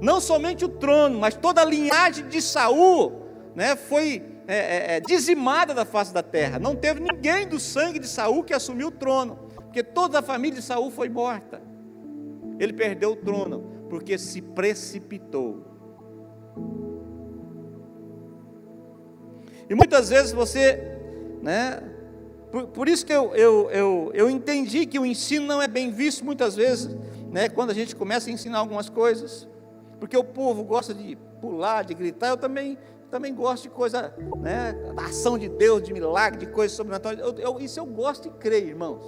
Não 0.00 0.20
somente 0.20 0.64
o 0.64 0.68
trono, 0.68 1.18
mas 1.18 1.34
toda 1.34 1.62
a 1.62 1.64
linhagem 1.64 2.28
de 2.28 2.40
Saul 2.40 3.22
né, 3.56 3.74
foi 3.74 4.22
é, 4.46 4.56
é, 4.56 4.96
é, 4.96 5.00
dizimada 5.00 5.74
da 5.74 5.84
face 5.84 6.14
da 6.14 6.22
terra. 6.22 6.60
Não 6.60 6.76
teve 6.76 7.00
ninguém 7.00 7.48
do 7.48 7.58
sangue 7.58 7.98
de 7.98 8.06
Saul 8.06 8.44
que 8.44 8.54
assumiu 8.54 8.88
o 8.88 8.92
trono, 8.92 9.36
porque 9.56 9.82
toda 9.82 10.20
a 10.20 10.22
família 10.22 10.60
de 10.60 10.64
Saul 10.64 10.92
foi 10.92 11.08
morta. 11.08 11.60
Ele 12.60 12.72
perdeu 12.72 13.10
o 13.12 13.16
trono 13.16 13.86
porque 13.90 14.16
se 14.16 14.40
precipitou. 14.40 15.64
E 19.68 19.74
muitas 19.74 20.10
vezes 20.10 20.30
você 20.30 20.95
né? 21.42 21.82
Por, 22.50 22.68
por 22.68 22.88
isso 22.88 23.04
que 23.04 23.12
eu, 23.12 23.34
eu, 23.34 23.70
eu, 23.70 24.10
eu 24.14 24.30
entendi 24.30 24.86
que 24.86 24.98
o 24.98 25.04
ensino 25.04 25.46
não 25.46 25.60
é 25.60 25.68
bem 25.68 25.90
visto 25.90 26.24
muitas 26.24 26.56
vezes, 26.56 26.96
né? 27.30 27.48
quando 27.48 27.70
a 27.70 27.74
gente 27.74 27.94
começa 27.94 28.30
a 28.30 28.32
ensinar 28.32 28.58
algumas 28.58 28.88
coisas, 28.88 29.48
porque 29.98 30.16
o 30.16 30.24
povo 30.24 30.64
gosta 30.64 30.94
de 30.94 31.16
pular, 31.40 31.84
de 31.84 31.92
gritar, 31.92 32.28
eu 32.28 32.36
também, 32.36 32.78
também 33.10 33.34
gosto 33.34 33.64
de 33.64 33.70
coisa, 33.70 34.14
né? 34.38 34.72
da 34.94 35.06
ação 35.06 35.36
de 35.36 35.48
Deus, 35.48 35.82
de 35.82 35.92
milagre, 35.92 36.46
de 36.46 36.46
coisas 36.46 36.76
sobrenaturais, 36.76 37.18
eu, 37.18 37.34
eu, 37.38 37.60
isso 37.60 37.78
eu 37.80 37.86
gosto 37.86 38.28
e 38.28 38.30
creio, 38.30 38.68
irmãos. 38.68 39.04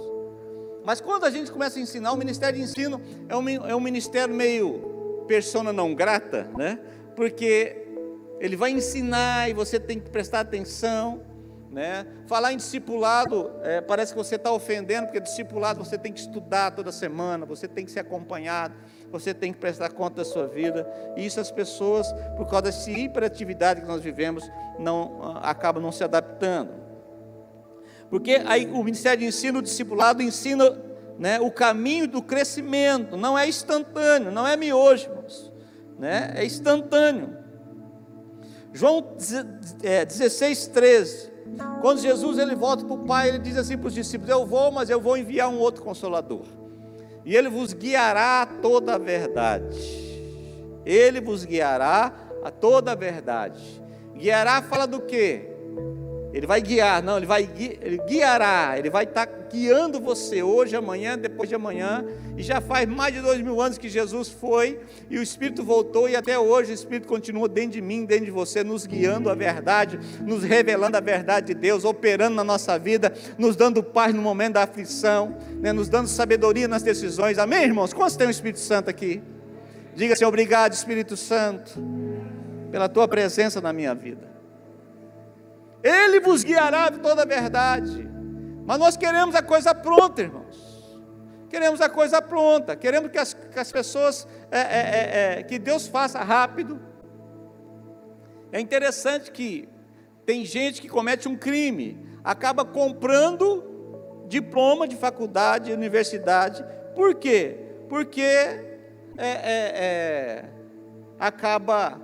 Mas 0.85 1.01
quando 1.01 1.23
a 1.23 1.29
gente 1.29 1.51
começa 1.51 1.79
a 1.79 1.81
ensinar, 1.81 2.11
o 2.11 2.17
ministério 2.17 2.57
de 2.57 2.63
ensino 2.63 3.01
é 3.27 3.35
um, 3.35 3.49
é 3.49 3.75
um 3.75 3.81
ministério 3.81 4.33
meio 4.33 5.23
persona 5.27 5.71
não 5.71 5.93
grata, 5.93 6.49
né? 6.57 6.79
porque 7.15 7.85
ele 8.39 8.55
vai 8.55 8.71
ensinar 8.71 9.49
e 9.49 9.53
você 9.53 9.79
tem 9.79 9.99
que 9.99 10.09
prestar 10.09 10.39
atenção, 10.39 11.21
né? 11.71 12.05
Falar 12.25 12.51
em 12.53 12.57
discipulado, 12.57 13.51
é, 13.61 13.79
parece 13.79 14.11
que 14.13 14.17
você 14.17 14.35
está 14.35 14.51
ofendendo, 14.51 15.07
porque 15.07 15.19
discipulado 15.19 15.83
você 15.83 15.97
tem 15.97 16.11
que 16.11 16.19
estudar 16.19 16.71
toda 16.71 16.91
semana, 16.91 17.45
você 17.45 17.67
tem 17.67 17.85
que 17.85 17.91
ser 17.91 17.99
acompanhado, 17.99 18.73
você 19.11 19.33
tem 19.33 19.53
que 19.53 19.59
prestar 19.59 19.89
conta 19.89 20.17
da 20.17 20.25
sua 20.25 20.47
vida. 20.47 20.87
E 21.15 21.25
isso 21.25 21.39
as 21.39 21.51
pessoas, 21.51 22.11
por 22.35 22.47
causa 22.47 22.63
dessa 22.63 22.89
hiperatividade 22.89 23.81
que 23.81 23.87
nós 23.87 24.01
vivemos, 24.01 24.49
não 24.79 25.19
ah, 25.21 25.49
acabam 25.49 25.81
não 25.81 25.91
se 25.91 26.03
adaptando. 26.03 26.71
Porque 28.09 28.41
aí 28.45 28.65
o 28.65 28.83
Ministério 28.83 29.19
de 29.19 29.25
Ensino, 29.25 29.59
o 29.59 29.61
discipulado 29.61 30.23
ensina 30.23 30.75
né, 31.19 31.39
o 31.39 31.51
caminho 31.51 32.07
do 32.07 32.21
crescimento, 32.23 33.15
não 33.15 33.37
é 33.37 33.47
instantâneo, 33.47 34.31
não 34.31 34.47
é 34.47 34.57
miojo, 34.57 35.09
né, 35.99 36.33
é 36.35 36.45
instantâneo. 36.45 37.37
João 38.73 39.15
16, 40.07 40.67
13. 40.67 41.28
Quando 41.81 41.99
Jesus 41.99 42.37
ele 42.37 42.55
volta 42.55 42.83
para 42.85 42.93
o 42.93 43.05
Pai, 43.05 43.29
ele 43.29 43.39
diz 43.39 43.57
assim 43.57 43.77
para 43.77 43.87
os 43.87 43.93
discípulos: 43.93 44.29
Eu 44.29 44.45
vou, 44.45 44.71
mas 44.71 44.89
eu 44.89 44.99
vou 44.99 45.17
enviar 45.17 45.49
um 45.49 45.59
outro 45.59 45.83
consolador. 45.83 46.45
E 47.25 47.35
ele 47.35 47.49
vos 47.49 47.73
guiará 47.73 48.41
a 48.41 48.45
toda 48.45 48.95
a 48.95 48.97
verdade. 48.97 49.77
Ele 50.85 51.21
vos 51.21 51.43
guiará 51.45 52.13
a 52.43 52.49
toda 52.49 52.93
a 52.93 52.95
verdade. 52.95 53.81
Guiará 54.15 54.61
fala 54.61 54.85
do 54.85 55.01
quê? 55.01 55.58
Ele 56.31 56.45
vai 56.45 56.61
guiar, 56.61 57.01
não, 57.01 57.17
ele 57.17 57.25
vai 57.25 57.49
ele 57.81 57.97
guiará, 58.07 58.75
ele 58.77 58.89
vai 58.89 59.03
estar 59.03 59.25
guiando 59.51 59.99
você 59.99 60.43
hoje, 60.43 60.75
amanhã, 60.75 61.17
depois 61.17 61.49
de 61.49 61.55
amanhã, 61.55 62.05
e 62.37 62.43
já 62.43 62.61
faz 62.61 62.87
mais 62.87 63.15
de 63.15 63.19
dois 63.19 63.41
mil 63.41 63.59
anos 63.59 63.79
que 63.79 63.89
Jesus 63.89 64.29
foi, 64.29 64.79
e 65.09 65.17
o 65.17 65.23
Espírito 65.23 65.63
voltou, 65.63 66.07
e 66.07 66.15
até 66.15 66.37
hoje 66.37 66.71
o 66.71 66.75
Espírito 66.75 67.07
continua 67.07 67.49
dentro 67.49 67.71
de 67.71 67.81
mim, 67.81 68.05
dentro 68.05 68.25
de 68.25 68.31
você, 68.31 68.63
nos 68.63 68.85
guiando 68.85 69.27
a 69.27 69.33
verdade, 69.33 69.99
nos 70.21 70.43
revelando 70.43 70.97
a 70.97 70.99
verdade 70.99 71.47
de 71.47 71.53
Deus, 71.55 71.83
operando 71.83 72.35
na 72.35 72.43
nossa 72.43 72.77
vida, 72.77 73.11
nos 73.35 73.55
dando 73.55 73.81
paz 73.81 74.13
no 74.13 74.21
momento 74.21 74.53
da 74.53 74.63
aflição, 74.63 75.35
né, 75.59 75.73
nos 75.73 75.89
dando 75.89 76.07
sabedoria 76.07 76.67
nas 76.67 76.83
decisões, 76.83 77.39
amém, 77.39 77.63
irmãos? 77.63 77.91
Quantos 77.91 78.15
tem 78.15 78.27
o 78.27 78.31
Espírito 78.31 78.59
Santo 78.59 78.87
aqui? 78.87 79.19
Diga 79.95 80.13
assim, 80.13 80.25
obrigado, 80.25 80.73
Espírito 80.73 81.17
Santo, 81.17 81.71
pela 82.71 82.87
tua 82.87 83.07
presença 83.07 83.59
na 83.59 83.73
minha 83.73 83.95
vida. 83.95 84.38
Ele 85.83 86.19
vos 86.19 86.43
guiará 86.43 86.89
de 86.89 86.99
toda 86.99 87.23
a 87.23 87.25
verdade. 87.25 88.09
Mas 88.65 88.77
nós 88.77 88.97
queremos 88.97 89.35
a 89.35 89.41
coisa 89.41 89.73
pronta, 89.73 90.21
irmãos. 90.21 90.99
Queremos 91.49 91.81
a 91.81 91.89
coisa 91.89 92.21
pronta. 92.21 92.75
Queremos 92.75 93.09
que 93.11 93.17
as, 93.17 93.33
que 93.33 93.59
as 93.59 93.71
pessoas, 93.71 94.27
é, 94.51 94.59
é, 94.59 94.63
é, 94.63 95.39
é, 95.39 95.43
que 95.43 95.57
Deus 95.57 95.87
faça 95.87 96.19
rápido. 96.19 96.79
É 98.51 98.59
interessante 98.59 99.31
que 99.31 99.67
tem 100.25 100.45
gente 100.45 100.81
que 100.81 100.89
comete 100.89 101.27
um 101.27 101.35
crime, 101.35 102.05
acaba 102.23 102.63
comprando 102.63 104.25
diploma 104.27 104.87
de 104.87 104.95
faculdade, 104.95 105.71
universidade. 105.71 106.63
Por 106.93 107.15
quê? 107.15 107.57
Porque 107.87 108.21
é, 108.21 108.77
é, 109.17 110.45
acaba, 111.19 111.99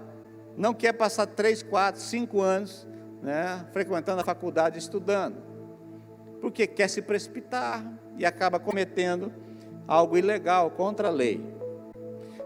não 0.58 0.74
quer 0.74 0.94
passar 0.94 1.28
três, 1.28 1.62
quatro, 1.62 2.02
cinco 2.02 2.42
anos 2.42 2.88
né, 3.26 3.66
frequentando 3.74 4.22
a 4.22 4.24
faculdade, 4.24 4.78
estudando, 4.78 5.38
porque 6.40 6.68
quer 6.68 6.88
se 6.88 7.02
precipitar 7.02 7.84
e 8.20 8.26
acaba 8.26 8.60
cometendo 8.60 9.34
algo 9.88 10.16
ilegal 10.16 10.70
contra 10.70 11.08
a 11.08 11.12
lei. 11.12 11.44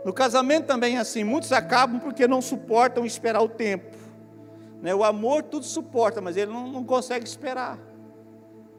No 0.05 0.13
casamento 0.13 0.67
também 0.67 0.95
é 0.95 0.99
assim, 0.99 1.25
muitos 1.25 1.51
acabam 1.51 1.99
porque 1.99 2.25
não 2.25 2.41
suportam 2.41 3.05
esperar 3.05 3.41
o 3.41 3.49
tempo. 3.49 3.97
Né? 4.81 4.95
O 4.95 5.03
amor 5.03 5.43
tudo 5.43 5.65
suporta, 5.65 6.21
mas 6.21 6.37
ele 6.37 6.49
não, 6.53 6.69
não 6.69 6.85
consegue 6.85 7.27
esperar. 7.27 7.77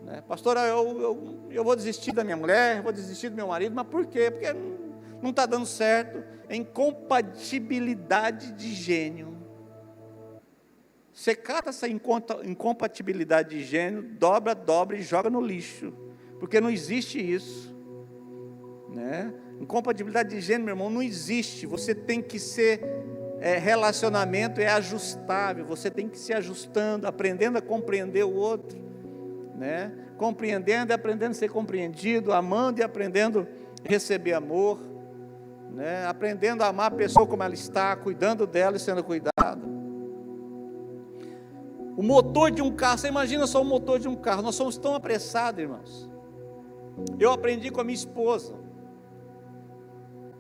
Né? 0.03 0.23
Pastor, 0.27 0.57
eu, 0.57 0.99
eu, 0.99 1.49
eu 1.51 1.63
vou 1.63 1.77
desistir 1.77 2.13
da 2.13 2.25
minha 2.25 2.39
mulher, 2.39 2.81
vou 2.81 2.93
desistir 2.93 3.29
do 3.29 3.37
meu 3.37 3.49
marido, 3.49 3.75
mas 3.75 3.87
por 3.87 4.07
quê? 4.07 4.31
Porque 4.31 4.51
não 5.21 5.29
está 5.29 5.45
dando 5.45 5.67
certo. 5.67 6.25
É 6.49 6.57
incompatibilidade 6.57 8.53
de 8.53 8.73
gênio. 8.73 9.40
Você 11.21 11.35
cata 11.35 11.69
essa 11.69 11.87
incompatibilidade 11.87 13.51
de 13.51 13.63
gênero, 13.63 14.01
dobra, 14.03 14.55
dobra 14.55 14.97
e 14.97 15.03
joga 15.03 15.29
no 15.29 15.39
lixo, 15.39 15.93
porque 16.39 16.63
não 16.63 16.71
existe 16.71 17.21
isso. 17.21 17.77
Né? 18.89 19.31
Incompatibilidade 19.61 20.31
de 20.31 20.41
gênero, 20.41 20.65
meu 20.65 20.73
irmão, 20.73 20.89
não 20.89 21.03
existe. 21.03 21.67
Você 21.67 21.95
tem 21.95 22.23
que 22.23 22.39
ser 22.39 22.81
é, 23.39 23.59
relacionamento 23.59 24.63
é 24.63 24.69
ajustável. 24.69 25.67
Você 25.67 25.91
tem 25.91 26.09
que 26.09 26.17
se 26.17 26.33
ajustando, 26.33 27.07
aprendendo 27.07 27.59
a 27.59 27.61
compreender 27.61 28.25
o 28.25 28.33
outro, 28.33 28.81
né? 29.57 29.93
Compreendendo 30.17 30.91
e 30.91 30.95
aprendendo 30.95 31.33
a 31.33 31.35
ser 31.35 31.51
compreendido, 31.51 32.33
amando 32.33 32.81
e 32.81 32.83
aprendendo 32.83 33.47
a 33.85 33.87
receber 33.87 34.33
amor, 34.33 34.81
né? 35.71 36.07
Aprendendo 36.07 36.63
a 36.63 36.69
amar 36.69 36.87
a 36.87 36.97
pessoa 36.97 37.27
como 37.27 37.43
ela 37.43 37.53
está, 37.53 37.95
cuidando 37.95 38.47
dela 38.47 38.79
e 38.79 38.81
sendo 38.81 39.05
cuidado. 39.05 39.81
O 41.97 42.03
motor 42.03 42.51
de 42.51 42.63
um 42.63 42.71
carro, 42.71 42.99
você 42.99 43.09
imagina 43.09 43.47
só 43.47 43.61
o 43.61 43.65
motor 43.65 43.99
de 43.99 44.09
um 44.09 44.17
carro. 44.17 44.43
Nós 44.43 44.55
somos 44.55 44.77
tão 44.79 44.95
apressados, 44.95 45.61
irmãos. 45.61 46.09
Eu 47.19 47.33
aprendi 47.33 47.71
com 47.71 47.81
a 47.81 47.85
minha 47.85 47.95
esposa. 47.95 48.55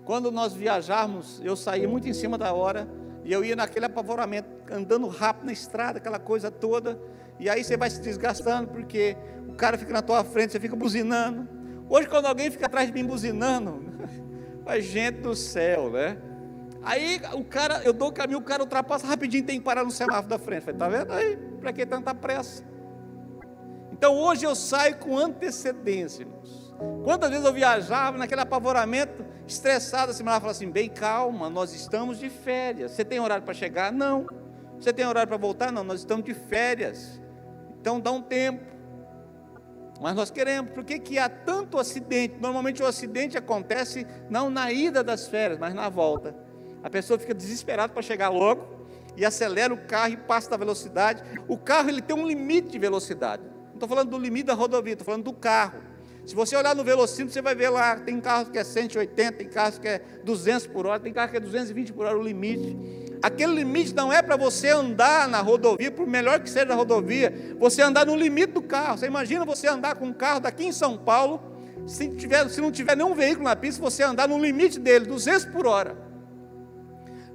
Quando 0.04 0.30
nós 0.30 0.52
viajarmos, 0.52 1.40
eu 1.44 1.54
saía 1.56 1.88
muito 1.88 2.08
em 2.08 2.12
cima 2.12 2.36
da 2.36 2.52
hora 2.52 2.88
e 3.24 3.32
eu 3.32 3.44
ia 3.44 3.54
naquele 3.54 3.86
apavoramento, 3.86 4.48
andando 4.72 5.06
rápido 5.08 5.46
na 5.46 5.52
estrada, 5.52 5.98
aquela 5.98 6.18
coisa 6.18 6.50
toda. 6.50 6.98
E 7.38 7.48
aí 7.48 7.62
você 7.62 7.76
vai 7.76 7.90
se 7.90 8.00
desgastando, 8.00 8.68
porque 8.68 9.16
o 9.48 9.54
cara 9.54 9.78
fica 9.78 9.92
na 9.92 10.02
tua 10.02 10.24
frente, 10.24 10.52
você 10.52 10.60
fica 10.60 10.76
buzinando. 10.76 11.48
Hoje, 11.88 12.08
quando 12.08 12.26
alguém 12.26 12.50
fica 12.50 12.66
atrás 12.66 12.86
de 12.86 12.92
mim 12.92 13.04
buzinando, 13.04 13.82
a 14.66 14.78
gente 14.78 15.20
do 15.20 15.34
céu, 15.34 15.90
né? 15.90 16.16
Aí 16.82 17.20
o 17.34 17.44
cara, 17.44 17.82
eu 17.84 17.92
dou 17.92 18.08
o 18.08 18.12
caminho, 18.12 18.38
o 18.38 18.42
cara 18.42 18.62
ultrapassa 18.62 19.06
rapidinho, 19.06 19.44
tem 19.44 19.58
que 19.58 19.64
parar 19.64 19.84
no 19.84 19.90
semáforo 19.90 20.28
da 20.28 20.38
frente. 20.38 20.64
Falei, 20.64 20.78
tá 20.78 20.88
vendo 20.88 21.12
aí? 21.12 21.36
Para 21.60 21.72
que 21.72 21.84
tanta 21.84 22.14
pressa? 22.14 22.64
Então 23.92 24.16
hoje 24.16 24.44
eu 24.46 24.54
saio 24.54 24.96
com 24.96 25.18
antecedência, 25.18 26.22
irmãos. 26.22 26.74
Quantas 27.04 27.28
vezes 27.28 27.44
eu 27.44 27.52
viajava 27.52 28.16
naquele 28.16 28.40
apavoramento, 28.40 29.24
estressado, 29.46 30.12
assim, 30.12 30.22
ela 30.22 30.40
fala 30.40 30.52
assim: 30.52 30.70
bem 30.70 30.88
calma, 30.88 31.50
nós 31.50 31.74
estamos 31.74 32.18
de 32.18 32.30
férias. 32.30 32.92
Você 32.92 33.04
tem 33.04 33.20
horário 33.20 33.44
para 33.44 33.52
chegar? 33.52 33.92
Não. 33.92 34.26
Você 34.78 34.92
tem 34.92 35.06
horário 35.06 35.28
para 35.28 35.36
voltar? 35.36 35.70
Não, 35.70 35.84
nós 35.84 36.00
estamos 36.00 36.24
de 36.24 36.32
férias. 36.32 37.20
Então 37.78 38.00
dá 38.00 38.10
um 38.10 38.22
tempo. 38.22 38.64
Mas 40.00 40.16
nós 40.16 40.30
queremos, 40.30 40.70
por 40.70 40.82
que, 40.82 40.98
que 40.98 41.18
há 41.18 41.28
tanto 41.28 41.78
acidente? 41.78 42.36
Normalmente 42.40 42.82
o 42.82 42.86
acidente 42.86 43.36
acontece 43.36 44.06
não 44.30 44.48
na 44.48 44.72
ida 44.72 45.04
das 45.04 45.28
férias, 45.28 45.58
mas 45.58 45.74
na 45.74 45.90
volta. 45.90 46.34
A 46.82 46.90
pessoa 46.90 47.18
fica 47.18 47.34
desesperada 47.34 47.92
para 47.92 48.02
chegar 48.02 48.28
logo 48.28 48.80
e 49.16 49.24
acelera 49.24 49.72
o 49.72 49.76
carro 49.76 50.12
e 50.14 50.16
passa 50.16 50.50
da 50.50 50.56
velocidade. 50.56 51.22
O 51.48 51.58
carro 51.58 51.88
ele 51.88 52.00
tem 52.00 52.16
um 52.16 52.26
limite 52.26 52.68
de 52.68 52.78
velocidade. 52.78 53.42
Não 53.66 53.74
estou 53.74 53.88
falando 53.88 54.10
do 54.10 54.18
limite 54.18 54.44
da 54.46 54.54
rodovia, 54.54 54.94
estou 54.94 55.04
falando 55.04 55.24
do 55.24 55.32
carro. 55.32 55.80
Se 56.26 56.34
você 56.34 56.54
olhar 56.54 56.76
no 56.76 56.84
velocímetro, 56.84 57.32
você 57.32 57.42
vai 57.42 57.54
ver 57.54 57.70
lá, 57.70 57.96
tem 57.96 58.20
carro 58.20 58.50
que 58.50 58.58
é 58.58 58.64
180, 58.64 59.32
tem 59.32 59.48
carro 59.48 59.80
que 59.80 59.88
é 59.88 60.00
200 60.22 60.66
por 60.66 60.86
hora, 60.86 61.00
tem 61.00 61.12
carro 61.12 61.30
que 61.30 61.36
é 61.36 61.40
220 61.40 61.92
por 61.92 62.06
hora 62.06 62.18
o 62.18 62.22
limite. 62.22 62.76
Aquele 63.22 63.54
limite 63.54 63.94
não 63.94 64.12
é 64.12 64.22
para 64.22 64.36
você 64.36 64.68
andar 64.68 65.28
na 65.28 65.40
rodovia, 65.40 65.90
por 65.90 66.06
melhor 66.06 66.40
que 66.40 66.48
seja 66.48 66.72
a 66.72 66.76
rodovia, 66.76 67.56
você 67.58 67.82
andar 67.82 68.06
no 68.06 68.16
limite 68.16 68.52
do 68.52 68.62
carro. 68.62 68.98
Você 68.98 69.06
imagina 69.06 69.44
você 69.44 69.66
andar 69.66 69.96
com 69.96 70.06
um 70.06 70.12
carro 70.12 70.40
daqui 70.40 70.64
em 70.64 70.72
São 70.72 70.96
Paulo, 70.96 71.42
se, 71.86 72.08
tiver, 72.10 72.48
se 72.48 72.60
não 72.60 72.70
tiver 72.70 72.96
nenhum 72.96 73.14
veículo 73.14 73.44
na 73.44 73.56
pista, 73.56 73.82
você 73.82 74.02
andar 74.02 74.28
no 74.28 74.38
limite 74.38 74.78
dele, 74.78 75.06
200 75.06 75.46
por 75.46 75.66
hora. 75.66 76.09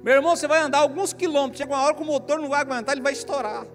Meu 0.06 0.14
irmão, 0.14 0.36
você 0.36 0.46
vai 0.46 0.60
andar 0.60 0.78
alguns 0.78 1.12
quilômetros, 1.12 1.58
chega 1.58 1.74
uma 1.74 1.82
hora 1.82 1.92
que 1.92 2.00
o 2.00 2.06
motor 2.06 2.38
não 2.38 2.48
vai 2.48 2.60
aguentar, 2.60 2.94
ele 2.94 3.02
vai 3.02 3.12
estourar. 3.12 3.66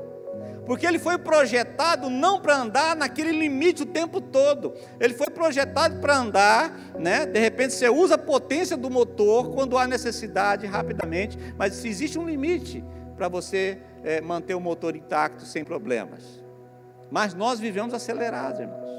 Porque 0.66 0.88
ele 0.88 0.98
foi 0.98 1.18
projetado 1.18 2.10
não 2.10 2.40
para 2.40 2.56
andar 2.56 2.96
naquele 2.96 3.34
limite 3.34 3.84
o 3.84 3.86
tempo 3.86 4.22
todo. 4.22 4.74
Ele 4.98 5.14
foi 5.14 5.30
projetado 5.30 6.00
para 6.00 6.16
andar, 6.16 6.72
né? 6.98 7.26
De 7.26 7.38
repente 7.38 7.74
você 7.74 7.90
usa 7.90 8.16
a 8.16 8.18
potência 8.18 8.78
do 8.78 8.90
motor 8.90 9.54
quando 9.54 9.78
há 9.78 9.86
necessidade 9.86 10.66
rapidamente, 10.66 11.38
mas 11.58 11.84
existe 11.84 12.18
um 12.18 12.26
limite 12.26 12.82
para 13.18 13.28
você 13.28 13.80
é, 14.02 14.22
manter 14.22 14.56
o 14.56 14.62
motor 14.62 14.96
intacto 14.96 15.44
sem 15.44 15.66
problemas. 15.66 16.42
Mas 17.12 17.34
nós 17.34 17.60
vivemos 17.60 17.94
acelerados, 17.94 18.62
irmãos. 18.62 18.90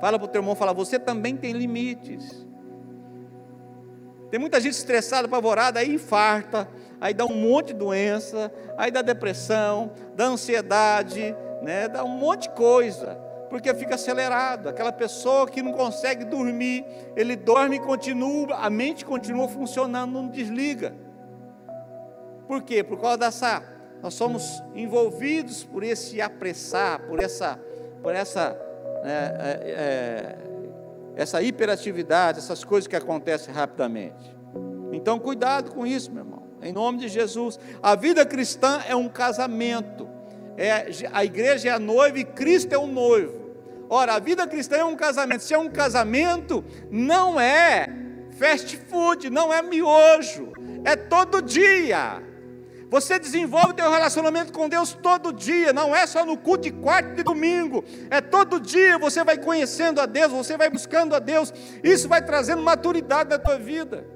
Fala 0.00 0.18
para 0.18 0.26
o 0.26 0.28
teu 0.28 0.40
irmão, 0.40 0.56
fala, 0.56 0.74
você 0.74 0.98
também 0.98 1.36
tem 1.36 1.52
limites. 1.52 2.44
Tem 4.30 4.40
muita 4.40 4.60
gente 4.60 4.74
estressada, 4.74 5.26
apavorada, 5.26 5.80
aí 5.80 5.94
infarta, 5.94 6.68
aí 7.00 7.14
dá 7.14 7.24
um 7.24 7.34
monte 7.34 7.68
de 7.68 7.74
doença, 7.74 8.52
aí 8.76 8.90
dá 8.90 9.02
depressão, 9.02 9.92
dá 10.14 10.26
ansiedade, 10.26 11.34
né? 11.62 11.88
dá 11.88 12.02
um 12.02 12.08
monte 12.08 12.42
de 12.42 12.50
coisa, 12.50 13.14
porque 13.48 13.72
fica 13.74 13.94
acelerado. 13.94 14.68
Aquela 14.68 14.92
pessoa 14.92 15.48
que 15.48 15.62
não 15.62 15.72
consegue 15.72 16.24
dormir, 16.24 16.84
ele 17.14 17.36
dorme 17.36 17.76
e 17.76 17.80
continua, 17.80 18.56
a 18.56 18.68
mente 18.68 19.04
continua 19.04 19.48
funcionando, 19.48 20.12
não 20.12 20.28
desliga. 20.28 20.92
Por 22.46 22.62
quê? 22.62 22.82
Por 22.82 23.00
causa 23.00 23.18
dessa, 23.18 23.62
nós 24.02 24.14
somos 24.14 24.62
envolvidos 24.74 25.64
por 25.64 25.82
esse 25.82 26.20
apressar, 26.20 27.00
por 27.00 27.20
essa, 27.20 27.58
por 28.02 28.14
essa, 28.14 28.56
é, 29.04 29.10
é, 29.10 29.70
é, 29.70 30.55
essa 31.16 31.42
hiperatividade, 31.42 32.38
essas 32.38 32.62
coisas 32.62 32.86
que 32.86 32.94
acontecem 32.94 33.52
rapidamente. 33.52 34.36
Então, 34.92 35.18
cuidado 35.18 35.72
com 35.72 35.84
isso, 35.84 36.12
meu 36.12 36.22
irmão 36.22 36.46
em 36.62 36.72
nome 36.72 36.98
de 36.98 37.08
Jesus. 37.08 37.58
A 37.82 37.94
vida 37.94 38.24
cristã 38.24 38.82
é 38.86 38.94
um 38.94 39.08
casamento. 39.08 40.08
É, 40.56 40.88
a 41.12 41.24
igreja 41.24 41.68
é 41.68 41.72
a 41.72 41.78
noiva 41.78 42.18
e 42.18 42.24
Cristo 42.24 42.72
é 42.72 42.78
o 42.78 42.86
noivo. 42.86 43.46
Ora, 43.88 44.14
a 44.14 44.18
vida 44.18 44.46
cristã 44.46 44.76
é 44.76 44.84
um 44.84 44.96
casamento. 44.96 45.42
Se 45.42 45.54
é 45.54 45.58
um 45.58 45.70
casamento, 45.70 46.64
não 46.90 47.38
é 47.38 47.86
fast 48.38 48.76
food, 48.76 49.30
não 49.30 49.52
é 49.52 49.62
miojo, 49.62 50.52
é 50.84 50.96
todo 50.96 51.40
dia. 51.40 52.22
Você 52.90 53.18
desenvolve 53.18 53.74
teu 53.74 53.90
relacionamento 53.90 54.52
com 54.52 54.68
Deus 54.68 54.92
todo 54.92 55.32
dia, 55.32 55.72
não 55.72 55.94
é 55.94 56.06
só 56.06 56.24
no 56.24 56.36
culto 56.36 56.64
de 56.64 56.70
quarto 56.70 57.10
e 57.10 57.14
de 57.16 57.22
domingo, 57.22 57.84
é 58.10 58.20
todo 58.20 58.60
dia 58.60 58.98
você 58.98 59.24
vai 59.24 59.36
conhecendo 59.38 60.00
a 60.00 60.06
Deus, 60.06 60.32
você 60.32 60.56
vai 60.56 60.70
buscando 60.70 61.14
a 61.14 61.18
Deus, 61.18 61.52
isso 61.82 62.08
vai 62.08 62.24
trazendo 62.24 62.62
maturidade 62.62 63.30
na 63.30 63.38
tua 63.38 63.58
vida. 63.58 64.06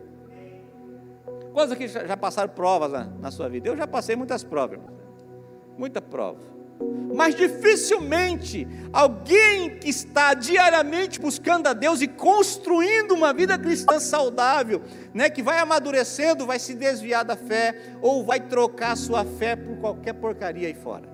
Quantos 1.53 1.73
aqui 1.73 1.89
já 1.89 2.17
passaram 2.17 2.49
provas 2.49 2.93
na, 2.93 3.05
na 3.05 3.31
sua 3.31 3.49
vida? 3.49 3.69
Eu 3.69 3.77
já 3.77 3.87
passei 3.87 4.15
muitas 4.15 4.45
provas, 4.45 4.79
irmão. 4.79 4.97
muita 5.77 6.01
prova. 6.01 6.60
Mas 7.15 7.35
dificilmente 7.35 8.67
alguém 8.93 9.79
que 9.79 9.91
está 9.91 10.33
diariamente 10.33 11.21
buscando 11.21 11.67
a 11.67 11.73
Deus 11.73 12.01
e 12.01 12.09
construindo 12.09 13.13
uma 13.13 13.33
vida 13.33 13.59
cristã 13.59 13.99
saudável, 14.01 14.81
né, 15.13 15.29
que 15.29 15.43
vai 15.43 15.59
amadurecendo, 15.59 16.47
vai 16.47 16.59
se 16.59 16.75
desviar 16.75 17.25
da 17.25 17.37
fé 17.37 17.75
ou 18.01 18.25
vai 18.25 18.41
trocar 18.41 18.97
sua 18.97 19.25
fé 19.25 19.57
por 19.57 19.77
qualquer 19.79 20.15
porcaria 20.15 20.69
aí 20.69 20.75
fora. 20.75 21.09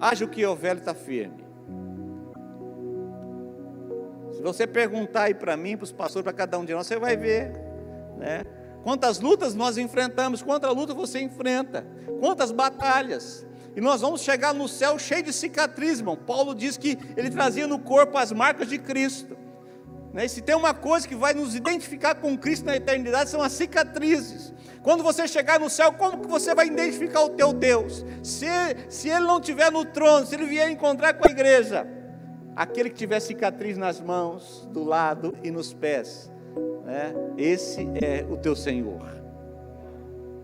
Haja 0.00 0.24
o 0.24 0.28
que 0.28 0.46
o 0.46 0.56
velho 0.56 0.78
está 0.78 0.94
firme. 0.94 1.44
Se 4.32 4.42
você 4.42 4.66
perguntar 4.66 5.24
aí 5.24 5.34
para 5.34 5.54
mim, 5.54 5.76
para 5.76 5.84
os 5.84 5.92
pastores, 5.92 6.24
para 6.24 6.32
cada 6.32 6.58
um 6.58 6.64
de 6.64 6.72
nós, 6.72 6.86
você 6.86 6.98
vai 6.98 7.14
ver, 7.14 7.52
né? 8.16 8.42
Quantas 8.82 9.20
lutas 9.20 9.54
nós 9.54 9.76
enfrentamos, 9.76 10.42
quanta 10.42 10.70
luta 10.70 10.94
você 10.94 11.20
enfrenta, 11.20 11.86
quantas 12.18 12.50
batalhas. 12.50 13.46
E 13.76 13.80
nós 13.80 14.00
vamos 14.00 14.22
chegar 14.22 14.52
no 14.52 14.68
céu 14.68 14.98
cheio 14.98 15.22
de 15.22 15.32
cicatrizes, 15.32 16.00
irmão. 16.00 16.16
Paulo 16.16 16.54
diz 16.54 16.76
que 16.76 16.98
ele 17.16 17.30
trazia 17.30 17.66
no 17.66 17.78
corpo 17.78 18.18
as 18.18 18.32
marcas 18.32 18.68
de 18.68 18.78
Cristo. 18.78 19.36
Né? 20.12 20.24
E 20.24 20.28
se 20.28 20.40
tem 20.40 20.56
uma 20.56 20.74
coisa 20.74 21.06
que 21.06 21.14
vai 21.14 21.32
nos 21.32 21.54
identificar 21.54 22.16
com 22.16 22.36
Cristo 22.36 22.66
na 22.66 22.76
eternidade, 22.76 23.30
são 23.30 23.40
as 23.40 23.52
cicatrizes. 23.52 24.52
Quando 24.82 25.04
você 25.04 25.28
chegar 25.28 25.60
no 25.60 25.70
céu, 25.70 25.92
como 25.92 26.18
que 26.18 26.26
você 26.26 26.54
vai 26.54 26.66
identificar 26.66 27.22
o 27.22 27.30
teu 27.30 27.52
Deus? 27.52 28.04
Se, 28.22 28.46
se 28.88 29.08
ele 29.08 29.26
não 29.26 29.38
estiver 29.38 29.70
no 29.70 29.84
trono, 29.84 30.26
se 30.26 30.34
ele 30.34 30.46
vier 30.46 30.70
encontrar 30.70 31.14
com 31.14 31.28
a 31.28 31.30
igreja, 31.30 31.86
aquele 32.56 32.90
que 32.90 32.96
tiver 32.96 33.20
cicatriz 33.20 33.76
nas 33.76 34.00
mãos, 34.00 34.68
do 34.72 34.82
lado 34.82 35.36
e 35.44 35.50
nos 35.50 35.72
pés, 35.72 36.30
né? 36.84 37.14
esse 37.36 37.86
é 38.02 38.26
o 38.28 38.36
teu 38.36 38.56
Senhor. 38.56 39.20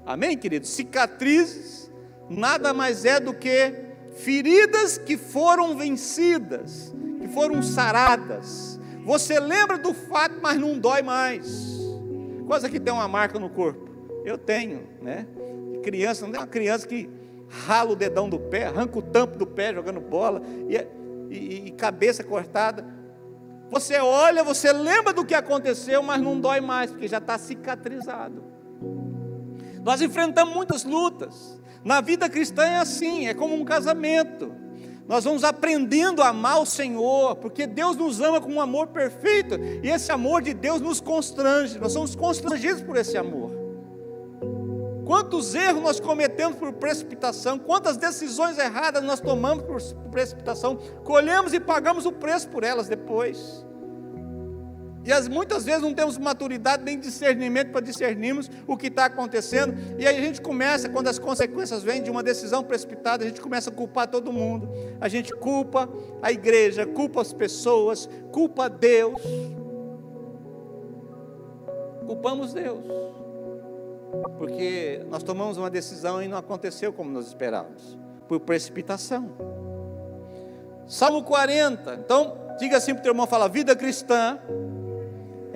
Amém, 0.05 0.37
querido? 0.39 0.67
Cicatrizes 0.67 1.86
nada 2.29 2.73
mais 2.73 3.05
é 3.05 3.21
do 3.21 3.33
que 3.33 3.75
feridas 4.17 4.99
que 4.99 5.17
foram 5.17 5.77
vencidas, 5.77 6.95
que 7.21 7.29
foram 7.29 7.63
saradas. 7.63 8.81
Você 9.05 9.39
lembra 9.39 9.79
do 9.79 9.95
fato, 9.95 10.37
mas 10.43 10.59
não 10.59 10.79
dói 10.79 11.03
mais. 11.03 11.77
Coisa 12.47 12.69
que 12.69 12.81
tem 12.81 12.93
uma 12.93 13.09
marca 13.09 13.39
no 13.39 13.51
corpo. 13.51 13.89
Eu 14.25 14.37
tenho, 14.37 14.89
né? 15.01 15.27
Criança, 15.83 16.27
não 16.27 16.35
é 16.35 16.39
uma 16.39 16.47
criança 16.47 16.87
que 16.87 17.09
rala 17.49 17.93
o 17.93 17.97
dedão 17.97 18.29
do 18.29 18.39
pé, 18.39 18.67
arranca 18.67 18.99
o 18.99 19.03
tampo 19.03 19.39
do 19.39 19.47
pé 19.47 19.73
jogando 19.73 20.01
bola 20.01 20.43
e, 20.69 20.77
e, 21.33 21.67
e 21.69 21.71
cabeça 21.73 22.25
cortada. 22.25 22.85
Você 23.71 23.99
olha, 23.99 24.43
você 24.43 24.73
lembra 24.73 25.13
do 25.13 25.25
que 25.25 25.35
aconteceu, 25.35 26.03
mas 26.03 26.21
não 26.21 26.41
dói 26.41 26.61
mais, 26.61 26.91
porque 26.91 27.09
já 27.09 27.19
está 27.19 27.37
cicatrizado. 27.39 28.56
Nós 29.87 30.03
enfrentamos 30.03 30.53
muitas 30.53 30.83
lutas. 30.83 31.61
Na 31.85 32.01
vida 32.01 32.29
cristã 32.29 32.65
é 32.65 32.79
assim, 32.79 33.29
é 33.29 33.35
como 33.35 33.55
um 33.55 33.65
casamento. 33.65 34.53
Nós 35.07 35.23
vamos 35.23 35.45
aprendendo 35.45 36.25
a 36.25 36.31
amar 36.31 36.61
o 36.61 36.67
Senhor, 36.67 37.37
porque 37.37 37.69
Deus 37.69 37.97
nos 37.97 38.21
ama 38.21 38.41
com 38.41 38.53
um 38.53 38.61
amor 38.61 38.89
perfeito, 38.89 39.55
e 39.85 39.89
esse 39.89 40.11
amor 40.11 40.43
de 40.43 40.53
Deus 40.53 40.81
nos 40.81 41.01
constrange, 41.01 41.79
nós 41.79 41.93
somos 41.93 42.17
constrangidos 42.17 42.83
por 42.83 42.97
esse 42.97 43.17
amor. 43.17 43.53
Quantos 45.05 45.55
erros 45.55 45.81
nós 45.81 46.01
cometemos 46.01 46.59
por 46.59 46.73
precipitação, 46.73 47.57
quantas 47.57 47.97
decisões 47.97 48.59
erradas 48.59 49.05
nós 49.05 49.21
tomamos 49.21 49.63
por 49.63 49.81
precipitação, 50.11 50.81
colhemos 51.05 51.55
e 51.55 51.61
pagamos 51.61 52.05
o 52.07 52.11
preço 52.11 52.49
por 52.49 52.65
elas 52.65 52.89
depois. 52.89 53.65
E 55.07 55.13
as, 55.13 55.29
muitas 55.29 55.65
vezes 55.65 55.83
não 55.83 55.95
temos 55.95 56.19
maturidade 56.19 56.83
nem 56.83 56.99
discernimento 56.99 57.71
para 57.71 57.81
discernirmos 57.81 58.51
o 58.67 58.77
que 58.77 58.89
está 58.89 59.05
acontecendo. 59.05 59.75
E 59.99 60.07
aí 60.07 60.19
a 60.19 60.21
gente 60.21 60.41
começa, 60.41 60.89
quando 60.89 61.09
as 61.09 61.19
consequências 61.19 61.83
vêm 61.83 62.03
de 62.03 62.11
uma 62.11 62.23
decisão 62.23 62.65
precipitada, 62.65 63.25
a 63.25 63.29
gente 63.29 63.41
começa 63.41 63.71
a 63.71 63.73
culpar 63.73 64.09
todo 64.09 64.33
mundo. 64.33 64.69
A 65.01 65.09
gente 65.09 65.33
culpa 65.33 65.89
a 66.21 66.33
igreja, 66.33 66.85
culpa 66.85 67.23
as 67.23 67.33
pessoas, 67.33 68.09
culpa 68.33 68.69
Deus. 68.69 69.23
Culpamos 72.05 72.53
Deus 72.53 72.85
porque 74.39 75.05
nós 75.09 75.23
tomamos 75.23 75.57
uma 75.57 75.71
decisão 75.71 76.23
e 76.23 76.29
não 76.29 76.39
aconteceu 76.39 76.93
como 76.93 77.11
nós 77.11 77.27
esperávamos, 77.27 77.99
por 78.29 78.41
precipitação. 78.41 79.31
Salmo 80.87 81.23
40. 81.23 81.95
Então, 81.95 82.39
diga 82.59 82.77
assim 82.77 82.93
para 82.93 83.01
o 83.01 83.03
teu 83.03 83.13
irmão, 83.13 83.27
fala, 83.27 83.49
vida 83.49 83.75
cristã, 83.75 84.39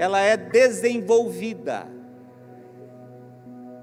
ela 0.01 0.19
é 0.19 0.35
desenvolvida. 0.35 1.87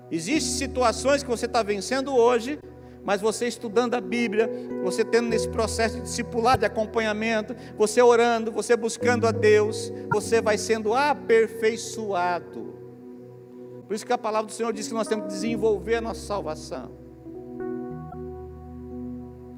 Existem 0.09 0.67
situações 0.67 1.21
que 1.21 1.29
você 1.29 1.45
está 1.45 1.61
vencendo 1.61 2.15
hoje, 2.15 2.57
mas 3.03 3.21
você 3.21 3.47
estudando 3.47 3.93
a 3.93 4.01
Bíblia, 4.01 4.49
você 4.83 5.05
tendo 5.05 5.29
nesse 5.29 5.47
processo 5.47 5.97
de 5.97 6.01
discipular, 6.01 6.57
de 6.57 6.65
acompanhamento, 6.65 7.55
você 7.77 8.01
orando, 8.01 8.51
você 8.51 8.75
buscando 8.75 9.27
a 9.27 9.31
Deus, 9.31 9.93
você 10.11 10.41
vai 10.41 10.57
sendo 10.57 10.95
aperfeiçoado. 10.95 12.73
Por 13.85 13.93
isso 13.93 14.03
que 14.03 14.11
a 14.11 14.17
palavra 14.17 14.47
do 14.47 14.53
Senhor 14.53 14.73
diz 14.73 14.87
que 14.87 14.95
nós 14.95 15.07
temos 15.07 15.27
que 15.27 15.33
desenvolver 15.33 15.97
a 15.97 16.01
nossa 16.01 16.21
salvação. 16.21 16.97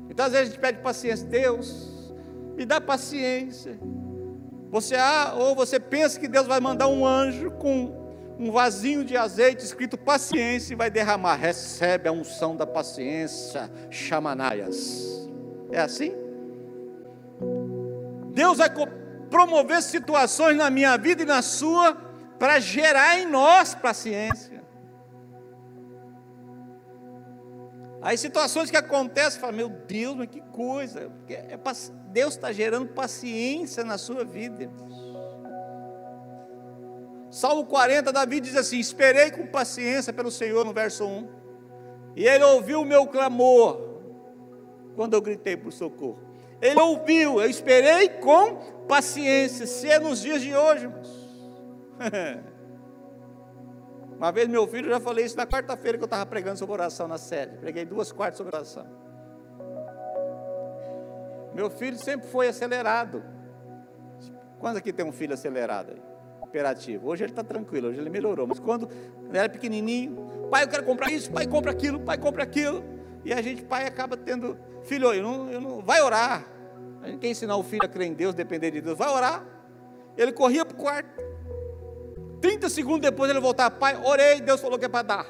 Então 0.10 0.26
às 0.26 0.34
vezes 0.34 0.50
a 0.50 0.52
gente 0.52 0.60
pede 0.60 0.80
paciência, 0.80 1.26
Deus, 1.26 2.13
me 2.58 2.65
dá 2.65 2.82
paciência. 2.82 3.80
Você 4.71 4.95
ah, 4.95 5.34
ou 5.36 5.55
você 5.55 5.79
pensa 5.79 6.19
que 6.19 6.27
Deus 6.27 6.45
vai 6.45 6.60
mandar 6.60 6.88
um 6.88 7.05
anjo 7.05 7.51
com 7.51 7.97
um 8.39 8.51
vasinho 8.51 9.03
de 9.03 9.17
azeite 9.17 9.65
escrito 9.65 9.97
paciência 9.97 10.73
e 10.73 10.75
vai 10.75 10.89
derramar. 10.89 11.36
Recebe 11.36 12.08
a 12.08 12.12
unção 12.12 12.55
da 12.55 12.65
paciência, 12.65 13.69
chamanaias. 13.89 15.27
É 15.71 15.82
assim? 15.82 16.13
Deus 18.32 18.60
vai 18.60 18.69
promover 19.29 19.82
situações 19.82 20.55
na 20.55 20.69
minha 20.69 20.97
vida 20.97 21.23
e 21.23 21.25
na 21.25 21.41
sua 21.41 21.95
para 22.38 22.60
gerar 22.60 23.19
em 23.19 23.27
nós 23.27 23.75
paciência. 23.75 24.59
Aí 28.02 28.18
situações 28.18 28.72
que 28.72 28.78
acontecem, 28.78 29.40
fala, 29.40 29.52
meu 29.52 29.70
Deus, 29.70 30.16
mas 30.16 30.28
que 30.28 30.42
coisa. 30.42 31.12
É, 31.28 31.58
Deus 32.08 32.34
está 32.36 32.52
gerando 32.52 32.88
paciência 32.88 33.84
na 33.84 33.98
sua 33.98 34.24
vida. 34.24 34.70
Salmo 37.30 37.66
40, 37.66 38.12
Davi 38.12 38.40
diz 38.40 38.56
assim: 38.56 38.80
Esperei 38.80 39.32
com 39.32 39.46
paciência 39.46 40.14
pelo 40.14 40.32
Senhor, 40.32 40.66
no 40.66 40.74
verso 40.74 41.06
1, 41.06 41.28
e 42.16 42.26
ele 42.26 42.44
ouviu 42.44 42.82
o 42.82 42.86
meu 42.86 43.06
clamor, 43.06 44.00
quando 44.96 45.14
eu 45.14 45.22
gritei 45.22 45.56
por 45.56 45.72
socorro. 45.72 46.20
Ele 46.62 46.80
ouviu, 46.80 47.40
eu 47.40 47.50
esperei 47.50 48.10
com 48.10 48.56
paciência, 48.88 49.66
se 49.66 49.90
é 49.90 50.00
nos 50.00 50.22
dias 50.22 50.42
de 50.42 50.56
hoje, 50.56 50.86
irmãos. 50.86 51.30
Uma 54.19 54.34
vez 54.34 54.49
meu 54.49 54.67
filho, 54.67 54.88
eu 54.88 54.91
já 54.91 54.99
falei 54.99 55.23
isso 55.23 55.38
na 55.38 55.47
quarta-feira 55.47 55.97
que 55.97 56.03
eu 56.03 56.05
estava 56.05 56.25
pregando 56.25 56.60
sobre 56.60 56.73
oração 56.73 57.08
na 57.08 57.17
sede. 57.17 57.55
Preguei 57.55 57.86
duas 57.86 58.12
quartas 58.12 58.38
sobre 58.38 58.53
oração. 58.53 58.86
Meu 61.55 61.69
filho 61.69 61.97
sempre 61.97 62.27
foi 62.27 62.49
acelerado. 62.49 63.23
Quantos 64.60 64.77
aqui 64.77 64.91
tem 64.91 65.05
um 65.05 65.13
filho 65.13 65.34
acelerado 65.34 65.93
imperativo. 66.45 67.08
Hoje 67.08 67.23
ele 67.23 67.32
está 67.32 67.43
tranquilo, 67.45 67.88
hoje 67.88 67.99
ele 67.99 68.10
melhorou. 68.10 68.45
Mas 68.45 68.60
quando 68.60 68.89
ele 69.29 69.38
era 69.38 69.47
pequenininho, 69.47 70.47
pai, 70.51 70.63
eu 70.63 70.67
quero 70.67 70.84
comprar 70.84 71.10
isso, 71.10 71.32
pai, 71.32 71.47
compra 71.47 71.71
aquilo, 71.71 72.01
pai, 72.01 72.17
compra 72.17 72.43
aquilo. 72.43 72.84
E 73.23 73.32
a 73.32 73.41
gente, 73.41 73.63
pai, 73.63 73.86
acaba 73.86 74.17
tendo, 74.17 74.58
filho, 74.84 75.13
eu 75.13 75.23
não, 75.23 75.49
eu 75.49 75.62
não, 75.62 75.82
vai 75.82 76.01
orar. 76.01 76.45
A 77.01 77.08
gente 77.08 77.19
quer 77.19 77.29
ensinar 77.29 77.55
o 77.55 77.63
filho 77.63 77.86
a 77.86 77.88
crer 77.88 78.08
em 78.08 78.13
Deus, 78.13 78.36
depender 78.36 78.71
de 78.71 78.82
Deus, 78.82 78.97
vai 78.97 79.10
orar. 79.10 79.45
Ele 80.17 80.34
corria 80.34 80.65
para 80.65 80.75
o 80.75 80.77
quarto. 80.77 81.29
30 82.41 82.69
segundos 82.69 83.02
depois 83.02 83.30
ele 83.30 83.39
voltava, 83.39 83.71
pai, 83.71 83.99
orei, 84.04 84.41
Deus 84.41 84.62
falou 84.62 84.78
que 84.78 84.86
é 84.86 84.89
para 84.89 85.04
dar. 85.04 85.25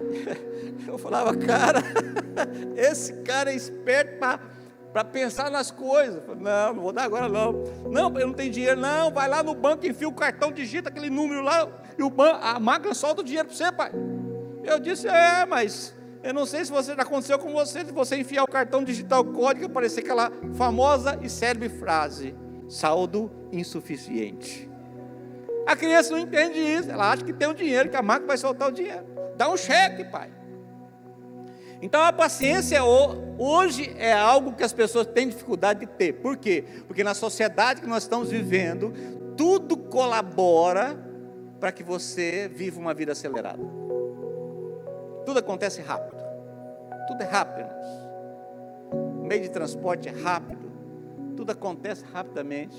Eu 0.86 0.98
falava, 0.98 1.36
cara, 1.36 1.82
esse 2.76 3.12
cara 3.22 3.52
é 3.52 3.54
esperto 3.54 4.18
para 4.92 5.04
pensar 5.04 5.50
nas 5.50 5.70
coisas. 5.70 6.22
Não, 6.38 6.74
não 6.74 6.82
vou 6.82 6.92
dar 6.92 7.04
agora 7.04 7.28
não. 7.28 7.52
Não, 7.88 8.18
eu 8.18 8.26
não 8.26 8.34
tenho 8.34 8.50
dinheiro. 8.50 8.80
Não, 8.80 9.10
vai 9.10 9.28
lá 9.28 9.42
no 9.42 9.54
banco, 9.54 9.86
enfia 9.86 10.08
o 10.08 10.12
cartão, 10.12 10.50
digita 10.50 10.88
aquele 10.88 11.10
número 11.10 11.42
lá 11.42 11.68
e 11.96 12.02
o 12.02 12.10
banco, 12.10 12.40
a 12.42 12.58
máquina 12.58 12.94
solta 12.94 13.20
o 13.20 13.24
dinheiro 13.24 13.48
para 13.48 13.56
você, 13.56 13.70
pai. 13.70 13.92
Eu 14.64 14.78
disse, 14.78 15.06
é, 15.06 15.46
mas 15.46 15.94
eu 16.22 16.34
não 16.34 16.44
sei 16.44 16.64
se 16.64 16.70
você 16.70 16.92
aconteceu 16.92 17.38
com 17.38 17.52
você, 17.52 17.84
se 17.84 17.92
você 17.92 18.16
enfiar 18.16 18.44
o 18.44 18.48
cartão, 18.48 18.84
digitar 18.84 19.20
o 19.20 19.32
código, 19.32 19.66
aparecer 19.66 20.00
aquela 20.00 20.30
famosa 20.54 21.18
e 21.22 21.28
célebre 21.28 21.68
frase: 21.68 22.34
saldo 22.68 23.30
insuficiente. 23.52 24.69
A 25.70 25.76
criança 25.76 26.10
não 26.10 26.18
entende 26.18 26.58
isso, 26.58 26.90
ela 26.90 27.12
acha 27.12 27.22
que 27.22 27.32
tem 27.32 27.46
o 27.46 27.54
dinheiro, 27.54 27.88
que 27.88 27.94
a 27.94 28.02
máquina 28.02 28.26
vai 28.26 28.36
soltar 28.36 28.70
o 28.70 28.72
dinheiro. 28.72 29.06
Dá 29.36 29.48
um 29.48 29.56
cheque, 29.56 30.02
pai. 30.02 30.28
Então 31.80 32.02
a 32.02 32.12
paciência 32.12 32.82
hoje 32.82 33.94
é 33.96 34.12
algo 34.12 34.52
que 34.52 34.64
as 34.64 34.72
pessoas 34.72 35.06
têm 35.06 35.28
dificuldade 35.28 35.78
de 35.78 35.86
ter. 35.86 36.14
Por 36.14 36.36
quê? 36.36 36.64
Porque 36.88 37.04
na 37.04 37.14
sociedade 37.14 37.82
que 37.82 37.86
nós 37.86 38.02
estamos 38.02 38.30
vivendo, 38.30 38.92
tudo 39.36 39.76
colabora 39.76 40.98
para 41.60 41.70
que 41.70 41.84
você 41.84 42.50
viva 42.52 42.80
uma 42.80 42.92
vida 42.92 43.12
acelerada. 43.12 43.62
Tudo 45.24 45.38
acontece 45.38 45.80
rápido. 45.80 46.20
Tudo 47.06 47.22
é 47.22 47.26
rápido. 47.26 47.70
O 48.92 49.24
meio 49.24 49.42
de 49.42 49.50
transporte 49.50 50.08
é 50.08 50.12
rápido. 50.20 50.68
Tudo 51.36 51.52
acontece 51.52 52.04
rapidamente. 52.12 52.76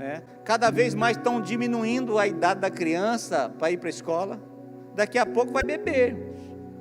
Né? 0.00 0.22
Cada 0.44 0.70
vez 0.70 0.94
mais 0.94 1.18
estão 1.18 1.42
diminuindo 1.42 2.18
a 2.18 2.26
idade 2.26 2.58
da 2.58 2.70
criança 2.70 3.52
para 3.58 3.70
ir 3.70 3.76
para 3.76 3.88
a 3.88 3.90
escola. 3.90 4.40
Daqui 4.94 5.18
a 5.18 5.26
pouco 5.26 5.52
vai 5.52 5.62
beber 5.62 6.16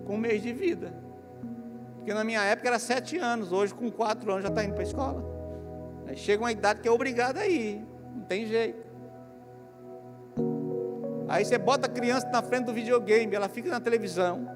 com 0.05 0.15
um 0.15 0.17
mês 0.17 0.41
de 0.41 0.53
vida. 0.53 0.93
Porque 1.97 2.13
na 2.13 2.23
minha 2.23 2.41
época 2.45 2.69
era 2.69 2.79
sete 2.79 3.17
anos, 3.17 3.51
hoje 3.51 3.73
com 3.73 3.91
quatro 3.91 4.32
anos 4.32 4.43
já 4.43 4.47
está 4.47 4.63
indo 4.63 4.71
para 4.71 4.84
a 4.84 4.86
escola. 4.86 5.21
Aí 6.08 6.15
chega 6.15 6.41
uma 6.41 6.51
idade 6.53 6.79
que 6.79 6.88
é 6.88 6.91
obrigada 6.91 7.41
a 7.41 7.47
ir, 7.47 7.86
não 8.15 8.21
tem 8.21 8.45
jeito. 8.45 8.88
Aí 11.27 11.43
você 11.43 11.58
bota 11.58 11.88
a 11.88 11.89
criança 11.89 12.25
na 12.29 12.41
frente 12.41 12.67
do 12.67 12.73
videogame, 12.73 13.36
ela 13.36 13.49
fica 13.49 13.69
na 13.69 13.82
televisão, 13.82 14.47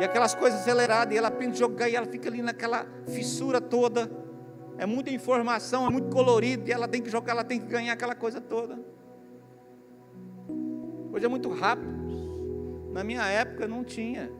e 0.00 0.04
aquelas 0.04 0.34
coisas 0.34 0.62
aceleradas, 0.62 1.14
e 1.14 1.16
ela 1.16 1.28
aprende 1.28 1.54
a 1.54 1.58
jogar, 1.60 1.88
e 1.88 1.94
ela 1.94 2.06
fica 2.06 2.28
ali 2.28 2.42
naquela 2.42 2.84
fissura 3.06 3.60
toda. 3.60 4.10
É 4.78 4.86
muita 4.86 5.10
informação, 5.10 5.86
é 5.86 5.90
muito 5.90 6.08
colorido, 6.08 6.68
e 6.68 6.72
ela 6.72 6.86
tem 6.86 7.02
que 7.02 7.10
jogar, 7.10 7.32
ela 7.32 7.44
tem 7.44 7.60
que 7.60 7.66
ganhar 7.66 7.92
aquela 7.92 8.14
coisa 8.14 8.40
toda. 8.40 8.78
Hoje 11.12 11.24
é 11.24 11.28
muito 11.28 11.50
rápido. 11.50 11.98
Na 12.92 13.02
minha 13.02 13.26
época 13.26 13.66
não 13.66 13.82
tinha. 13.82 14.30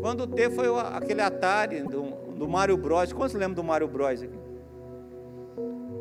Quando 0.00 0.28
teve 0.28 0.54
foi 0.54 0.66
aquele 0.92 1.20
Atari 1.20 1.82
do, 1.82 2.02
do 2.36 2.48
Mario 2.48 2.76
Bros. 2.76 3.12
Quantos 3.12 3.34
lembram 3.34 3.54
do 3.54 3.64
Mario 3.64 3.88
Bros 3.88 4.22
aqui? 4.22 4.38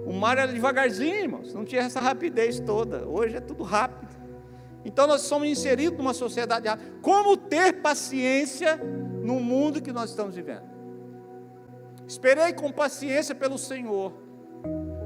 O 0.06 0.14
Mario 0.14 0.44
era 0.44 0.54
devagarzinho, 0.54 1.16
irmãos. 1.16 1.54
Não 1.54 1.66
tinha 1.66 1.82
essa 1.82 2.00
rapidez 2.00 2.60
toda. 2.60 3.08
Hoje 3.08 3.38
é 3.38 3.42
tudo 3.42 3.64
rápido. 3.64 4.16
Então 4.86 5.08
nós 5.08 5.22
somos 5.22 5.48
inseridos 5.48 5.98
numa 5.98 6.14
sociedade 6.14 6.68
rápida. 6.68 6.92
Como 7.02 7.36
ter 7.36 7.82
paciência 7.82 8.78
no 9.24 9.40
mundo 9.40 9.82
que 9.82 9.92
nós 9.92 10.12
estamos 10.12 10.36
vivendo? 10.36 10.77
Esperei 12.08 12.54
com 12.54 12.72
paciência 12.72 13.36
pelo 13.36 13.58
Senhor. 13.58 14.14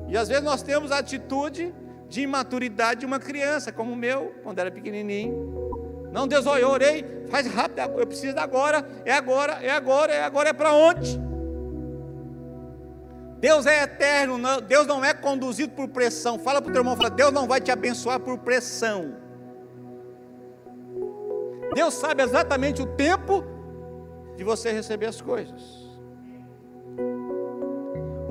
E 0.08 0.16
às 0.16 0.28
vezes 0.28 0.44
nós 0.44 0.62
temos 0.62 0.92
a 0.92 1.00
atitude 1.00 1.74
de 2.08 2.22
imaturidade 2.22 3.00
de 3.00 3.06
uma 3.06 3.20
criança, 3.20 3.72
como 3.72 3.94
o 3.94 3.96
meu, 3.96 4.36
quando 4.44 4.60
era 4.60 4.70
pequenininho. 4.70 6.10
Não, 6.12 6.28
Deus, 6.28 6.46
eu 6.46 6.70
orei, 6.70 7.26
faz 7.30 7.48
rápido, 7.48 7.80
eu 7.98 8.06
preciso 8.06 8.38
agora, 8.38 8.86
é 9.06 9.14
agora, 9.14 9.54
é 9.64 9.72
agora, 9.72 10.14
é 10.14 10.22
agora, 10.22 10.50
é 10.50 10.54
para 10.54 10.74
onde? 10.74 11.20
Deus 13.40 13.66
é 13.66 13.84
eterno, 13.84 14.38
não, 14.38 14.62
Deus 14.62 14.86
não 14.86 15.04
é 15.04 15.14
conduzido 15.14 15.74
por 15.74 15.88
pressão. 15.88 16.38
Fala 16.38 16.62
para 16.62 16.70
o 16.70 16.74
teu 16.74 16.82
irmão, 16.82 16.96
fala, 16.96 17.10
Deus 17.10 17.32
não 17.32 17.48
vai 17.48 17.60
te 17.60 17.72
abençoar 17.72 18.20
por 18.20 18.38
pressão. 18.38 19.16
Deus 21.74 21.94
sabe 21.94 22.22
exatamente 22.22 22.82
o 22.82 22.86
tempo 22.86 23.44
de 24.36 24.44
você 24.44 24.72
receber 24.72 25.08
as 25.08 25.22
coisas. 25.22 25.81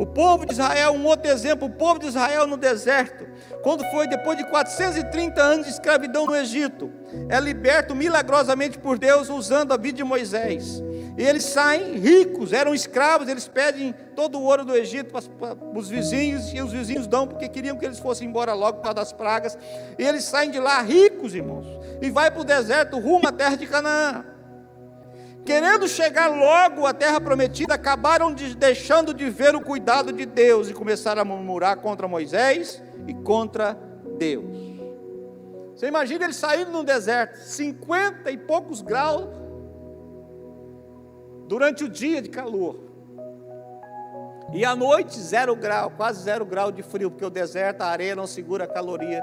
O 0.01 0.07
povo 0.07 0.47
de 0.47 0.53
Israel, 0.53 0.93
um 0.93 1.05
outro 1.05 1.31
exemplo, 1.31 1.69
o 1.69 1.71
povo 1.71 1.99
de 1.99 2.07
Israel 2.07 2.47
no 2.47 2.57
deserto, 2.57 3.27
quando 3.63 3.85
foi 3.91 4.09
depois 4.09 4.39
de 4.39 4.45
430 4.45 5.43
anos 5.43 5.67
de 5.67 5.73
escravidão 5.73 6.25
no 6.25 6.35
Egito, 6.35 6.91
é 7.29 7.39
liberto 7.39 7.95
milagrosamente 7.95 8.79
por 8.79 8.99
Deus 8.99 9.29
usando 9.29 9.73
a 9.73 9.77
vida 9.77 9.99
de 9.99 10.03
Moisés. 10.03 10.83
E 11.19 11.23
eles 11.23 11.45
saem 11.45 11.99
ricos, 11.99 12.55
eram 12.55 12.75
escravos, 12.75 13.29
eles 13.29 13.47
pedem 13.47 13.95
todo 14.17 14.39
o 14.39 14.43
ouro 14.43 14.65
do 14.65 14.75
Egito 14.75 15.13
para, 15.39 15.55
os 15.75 15.91
vizinhos, 15.91 16.51
e 16.55 16.63
os 16.63 16.73
vizinhos 16.73 17.07
dão 17.07 17.29
porque 17.29 17.47
queriam 17.47 17.77
que 17.77 17.85
eles 17.85 17.99
fossem 17.99 18.27
embora 18.27 18.55
logo 18.55 18.79
por 18.79 18.85
causa 18.85 18.95
das 18.95 19.13
pragas. 19.13 19.59
E 19.99 20.03
eles 20.03 20.25
saem 20.25 20.51
de 20.51 20.59
lá 20.59 20.81
ricos, 20.81 21.35
irmãos, 21.35 21.67
e 22.01 22.09
vai 22.09 22.31
para 22.31 22.41
o 22.41 22.45
deserto 22.45 22.99
rumo 22.99 23.29
à 23.29 23.33
terra 23.33 23.55
de 23.55 23.67
Canaã 23.67 24.25
querendo 25.45 25.89
chegar 25.89 26.29
logo 26.29 26.87
à 26.87 26.93
terra 26.93 27.21
prometida, 27.21 27.75
acabaram 27.75 28.33
de, 28.33 28.55
deixando 28.55 29.13
de 29.15 29.29
ver 29.31 29.55
o 29.55 29.61
cuidado 29.61 30.13
de 30.13 30.27
Deus 30.27 30.69
e 30.69 30.75
começaram 30.75 31.23
a 31.23 31.25
murmurar 31.25 31.77
contra 31.79 32.07
Moisés 32.07 32.83
e 33.07 33.15
contra 33.15 33.77
Deus. 34.19 34.71
Você 35.75 35.87
imagina 35.87 36.25
eles 36.25 36.37
saindo 36.37 36.71
no 36.71 36.85
deserto, 36.85 37.37
50 37.37 38.31
e 38.31 38.37
poucos 38.37 38.83
graus, 38.83 39.29
durante 41.47 41.85
o 41.85 41.89
dia 41.89 42.21
de 42.21 42.29
calor. 42.29 42.79
E 44.53 44.65
à 44.65 44.77
noite, 44.77 45.19
zero 45.19 45.57
grau, 45.57 45.91
quase 45.91 46.23
zero 46.23 46.45
grau 46.45 46.71
de 46.71 46.83
frio, 46.83 47.11
porque 47.11 47.25
o 47.25 47.31
deserto, 47.31 47.83
a 47.83 47.87
areia 47.87 48.15
não 48.15 48.27
segura 48.27 48.65
a 48.65 48.67
caloria, 48.67 49.23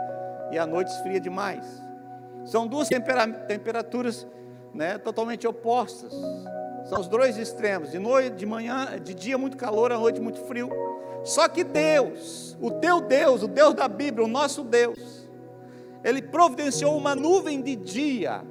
e 0.51 0.57
à 0.57 0.65
noite 0.65 0.89
esfria 0.89 1.19
demais. 1.19 1.65
São 2.45 2.65
duas 2.65 2.87
tempera 2.87 3.27
temperaturas 3.27 4.25
né, 4.77 4.97
totalmente 4.97 5.47
opostas. 5.47 6.13
São 6.85 7.01
os 7.01 7.07
dois 7.07 7.37
extremos, 7.37 7.91
de 7.91 7.99
noite, 7.99 8.35
de 8.35 8.45
manhã, 8.45 8.97
de 9.03 9.13
dia 9.13 9.37
muito 9.37 9.57
calor, 9.57 9.91
à 9.91 9.97
noite 9.97 10.21
muito 10.21 10.39
frio. 10.45 10.69
Só 11.23 11.49
que 11.49 11.63
Deus, 11.63 12.55
o 12.61 12.71
teu 12.71 13.01
Deus, 13.01 13.43
o 13.43 13.47
Deus 13.47 13.73
da 13.73 13.87
Bíblia, 13.87 14.23
o 14.23 14.29
nosso 14.29 14.63
Deus, 14.63 15.27
ele 16.03 16.21
providenciou 16.21 16.95
uma 16.95 17.15
nuvem 17.15 17.61
de 17.61 17.75
dia 17.75 18.41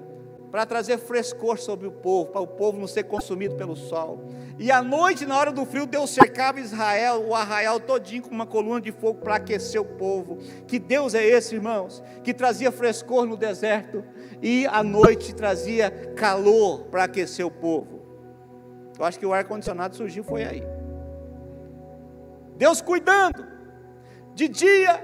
para 0.50 0.66
trazer 0.66 0.98
frescor 0.98 1.58
sobre 1.58 1.86
o 1.86 1.92
povo, 1.92 2.30
para 2.30 2.40
o 2.40 2.46
povo 2.46 2.78
não 2.78 2.86
ser 2.86 3.04
consumido 3.04 3.56
pelo 3.56 3.76
sol. 3.76 4.24
E 4.58 4.70
à 4.70 4.82
noite, 4.82 5.26
na 5.26 5.38
hora 5.38 5.52
do 5.52 5.64
frio, 5.64 5.86
Deus 5.86 6.10
cercava 6.10 6.60
Israel, 6.60 7.26
o 7.26 7.34
arraial 7.34 7.78
todinho 7.78 8.22
com 8.22 8.30
uma 8.30 8.46
coluna 8.46 8.80
de 8.80 8.90
fogo 8.90 9.20
para 9.20 9.36
aquecer 9.36 9.80
o 9.80 9.84
povo. 9.84 10.38
Que 10.66 10.78
Deus 10.78 11.14
é 11.14 11.24
esse, 11.24 11.54
irmãos, 11.54 12.02
que 12.24 12.32
trazia 12.32 12.72
frescor 12.72 13.26
no 13.26 13.36
deserto 13.36 14.02
e 14.42 14.66
à 14.66 14.82
noite 14.82 15.34
trazia 15.34 15.90
calor 16.14 16.84
para 16.84 17.04
aquecer 17.04 17.44
o 17.46 17.50
povo. 17.50 18.02
Eu 18.98 19.04
acho 19.04 19.18
que 19.18 19.26
o 19.26 19.32
ar 19.32 19.44
condicionado 19.44 19.96
surgiu 19.96 20.24
foi 20.24 20.44
aí. 20.44 20.62
Deus 22.56 22.80
cuidando. 22.80 23.46
De 24.34 24.48
dia, 24.48 25.02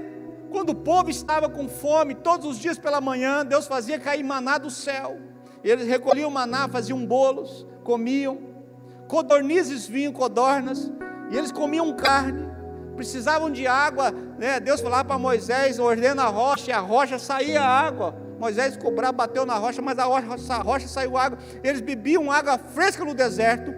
quando 0.51 0.71
o 0.71 0.75
povo 0.75 1.11
estava 1.11 1.49
com 1.49 1.69
fome, 1.69 2.15
todos 2.15 2.47
os 2.47 2.59
dias 2.59 2.79
pela 2.79 3.01
manhã, 3.01 3.45
Deus 3.45 3.67
fazia 3.67 3.99
cair 3.99 4.23
maná 4.23 4.59
do 4.59 4.71
céu. 4.71 5.19
Eles 5.63 5.87
recolhiam 5.87 6.31
maná, 6.31 6.69
faziam 6.69 7.05
bolos, 7.05 7.67
comiam. 7.85 8.39
Codornizes 9.09 9.87
vinham, 9.87 10.13
codornas, 10.13 10.91
e 11.31 11.37
eles 11.37 11.53
comiam 11.53 11.95
carne. 11.95 12.51
Precisavam 12.97 13.51
de 13.51 13.67
água, 13.67 14.11
né? 14.39 14.61
Deus 14.61 14.81
falava 14.81 15.05
para 15.05 15.19
Moisés: 15.19 15.79
ordena 15.79 16.25
a 16.25 16.29
rocha, 16.29 16.71
e 16.71 16.73
a 16.73 16.81
rocha 16.81 17.19
saía 17.19 17.63
água. 17.63 18.22
Moisés 18.43 18.75
ficou 18.75 18.93
bateu 19.13 19.47
na 19.47 19.55
rocha, 19.55 19.81
mas 19.81 19.97
a 20.01 20.05
rocha, 20.05 20.57
rocha 20.57 20.89
saiu 20.89 21.17
água. 21.17 21.39
Eles 21.63 21.81
bebiam 21.81 22.29
água 22.29 22.59
fresca 22.59 23.05
no 23.05 23.15
deserto. 23.15 23.73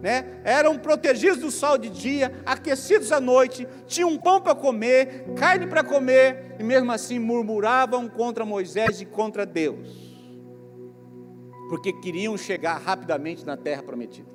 Né? 0.00 0.40
Eram 0.42 0.78
protegidos 0.78 1.38
do 1.38 1.50
sol 1.50 1.76
de 1.76 1.90
dia, 1.90 2.32
aquecidos 2.46 3.12
à 3.12 3.20
noite, 3.20 3.68
tinham 3.86 4.16
pão 4.16 4.40
para 4.40 4.54
comer, 4.54 5.26
carne 5.36 5.66
para 5.66 5.84
comer, 5.84 6.56
e 6.58 6.62
mesmo 6.62 6.90
assim 6.92 7.18
murmuravam 7.18 8.08
contra 8.08 8.42
Moisés 8.44 9.02
e 9.02 9.04
contra 9.04 9.44
Deus 9.44 10.06
porque 11.68 11.92
queriam 11.92 12.38
chegar 12.38 12.78
rapidamente 12.78 13.44
na 13.44 13.56
terra 13.56 13.82
prometida. 13.82 14.30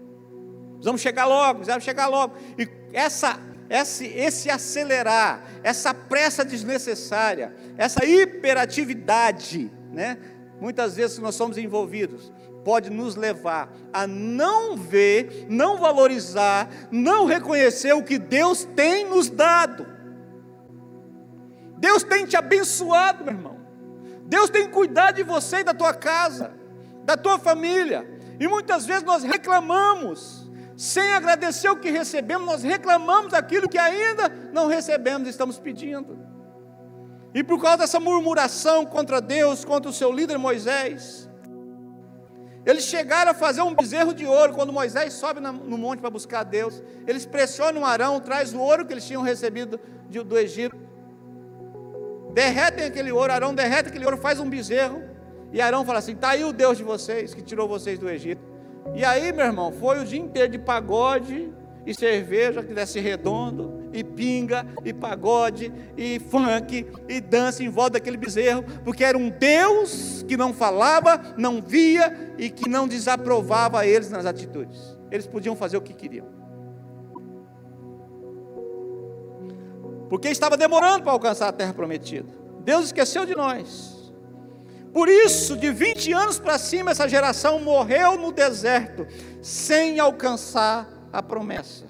Vamos 0.84 0.99
chegar 0.99 1.25
logo, 1.25 1.63
vamos 1.63 1.84
chegar 1.84 2.07
logo. 2.07 2.36
E 2.57 2.67
essa, 2.91 3.39
esse, 3.72 4.05
esse 4.05 4.49
acelerar, 4.49 5.43
essa 5.63 5.93
pressa 5.93 6.43
desnecessária, 6.43 7.55
essa 7.78 8.05
hiperatividade, 8.05 9.72
né? 9.91 10.17
Muitas 10.59 10.95
vezes 10.95 11.17
nós 11.17 11.36
somos 11.36 11.57
envolvidos, 11.57 12.32
pode 12.63 12.89
nos 12.89 13.15
levar 13.15 13.74
a 13.91 14.05
não 14.05 14.78
ver, 14.78 15.47
não 15.49 15.78
valorizar, 15.78 16.69
não 16.91 17.26
reconhecer 17.26 17.93
o 17.93 18.03
que 18.03 18.19
Deus 18.19 18.63
tem 18.76 19.09
nos 19.09 19.30
dado. 19.30 19.88
Deus 21.78 22.03
tem 22.03 22.26
te 22.26 22.38
abençoado, 22.38 23.24
meu 23.24 23.34
irmão. 23.34 23.59
Deus 24.26 24.49
tem 24.49 24.69
cuidado 24.69 25.15
de 25.15 25.24
você 25.24 25.57
e 25.57 25.63
da 25.63 25.74
tua 25.74 25.93
casa 25.93 26.61
da 27.03 27.17
tua 27.17 27.38
família. 27.38 28.07
E 28.39 28.47
muitas 28.47 28.86
vezes 28.86 29.03
nós 29.03 29.24
reclamamos, 29.24 30.40
sem 30.82 31.13
agradecer 31.13 31.69
o 31.69 31.75
que 31.75 31.91
recebemos, 31.91 32.47
nós 32.47 32.63
reclamamos 32.63 33.36
aquilo 33.36 33.69
que 33.69 33.77
ainda 33.77 34.27
não 34.51 34.65
recebemos, 34.65 35.27
estamos 35.27 35.59
pedindo. 35.59 36.17
E 37.36 37.43
por 37.43 37.61
causa 37.61 37.77
dessa 37.77 37.99
murmuração 37.99 38.84
contra 38.84 39.21
Deus, 39.21 39.63
contra 39.63 39.91
o 39.91 39.93
seu 39.93 40.11
líder 40.11 40.39
Moisés, 40.39 41.29
eles 42.65 42.86
chegaram 42.86 43.29
a 43.29 43.34
fazer 43.36 43.61
um 43.61 43.75
bezerro 43.75 44.11
de 44.11 44.25
ouro. 44.25 44.55
Quando 44.55 44.73
Moisés 44.73 45.13
sobe 45.13 45.39
no 45.39 45.77
monte 45.77 45.99
para 45.99 46.09
buscar 46.09 46.41
Deus, 46.41 46.82
eles 47.05 47.27
pressionam 47.27 47.86
Arão, 47.86 48.19
traz 48.19 48.51
o 48.51 48.59
ouro 48.59 48.84
que 48.84 48.91
eles 48.91 49.05
tinham 49.05 49.21
recebido 49.21 49.79
do 50.09 50.36
Egito, 50.36 50.75
derretem 52.34 52.86
aquele 52.86 53.11
ouro, 53.11 53.32
Arão 53.32 53.53
derrete 53.53 53.89
aquele 53.89 54.05
ouro, 54.05 54.17
faz 54.17 54.39
um 54.39 54.49
bezerro, 54.49 55.03
e 55.53 55.61
Arão 55.61 55.86
fala 55.86 55.99
assim: 55.99 56.13
está 56.13 56.29
aí 56.29 56.43
o 56.43 56.51
Deus 56.51 56.75
de 56.75 56.84
vocês 56.84 57.36
que 57.36 57.43
tirou 57.43 57.67
vocês 57.67 57.99
do 57.99 58.09
Egito. 58.09 58.50
E 58.93 59.05
aí, 59.05 59.32
meu 59.32 59.45
irmão, 59.45 59.71
foi 59.71 59.99
o 59.99 60.05
dia 60.05 60.19
inteiro 60.19 60.51
de 60.51 60.59
pagode 60.59 61.51
e 61.86 61.93
cerveja 61.93 62.63
que 62.63 62.73
desce 62.73 62.99
redondo, 62.99 63.89
e 63.91 64.03
pinga, 64.03 64.65
e 64.86 64.93
pagode, 64.93 65.71
e 65.97 66.19
funk, 66.19 66.86
e 67.09 67.19
dança 67.19 67.63
em 67.63 67.69
volta 67.69 67.91
daquele 67.91 68.17
bezerro, 68.17 68.63
porque 68.84 69.03
era 69.03 69.17
um 69.17 69.29
Deus 69.29 70.23
que 70.27 70.38
não 70.38 70.53
falava, 70.53 71.19
não 71.38 71.61
via 71.61 72.34
e 72.38 72.49
que 72.49 72.69
não 72.69 72.88
desaprovava 72.88 73.86
eles 73.86 74.09
nas 74.09 74.25
atitudes. 74.25 74.97
Eles 75.09 75.27
podiam 75.27 75.55
fazer 75.55 75.77
o 75.77 75.82
que 75.82 75.93
queriam. 75.93 76.27
Porque 80.09 80.27
estava 80.27 80.57
demorando 80.57 81.03
para 81.03 81.13
alcançar 81.13 81.47
a 81.47 81.53
terra 81.53 81.73
prometida. 81.73 82.29
Deus 82.63 82.86
esqueceu 82.86 83.25
de 83.25 83.36
nós. 83.36 84.00
Por 84.93 85.07
isso, 85.07 85.55
de 85.55 85.71
20 85.71 86.11
anos 86.11 86.39
para 86.39 86.57
cima, 86.57 86.91
essa 86.91 87.07
geração 87.07 87.59
morreu 87.59 88.17
no 88.17 88.31
deserto, 88.31 89.07
sem 89.41 89.99
alcançar 89.99 90.87
a 91.11 91.23
promessa. 91.23 91.85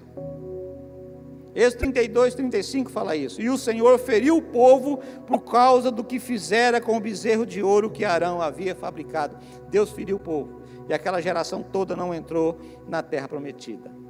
Êxodo 1.54 1.80
32, 1.80 2.36
35 2.36 2.90
fala 2.92 3.16
isso. 3.16 3.42
E 3.42 3.50
o 3.50 3.58
Senhor 3.58 4.00
feriu 4.00 4.38
o 4.38 4.42
povo 4.42 4.98
por 5.28 5.40
causa 5.42 5.92
do 5.92 6.04
que 6.04 6.20
fizera 6.20 6.80
com 6.80 6.96
o 6.96 7.02
bezerro 7.02 7.46
de 7.46 7.62
ouro 7.62 7.90
que 7.90 8.06
Arão 8.06 8.42
havia 8.42 8.74
fabricado. 8.74 9.38
Deus 9.70 9.90
feriu 9.90 10.16
o 10.16 10.20
povo. 10.20 10.62
E 10.88 10.94
aquela 10.94 11.22
geração 11.22 11.62
toda 11.62 11.96
não 11.96 12.14
entrou 12.14 12.58
na 12.88 13.04
terra 13.04 13.28
prometida. 13.28 14.01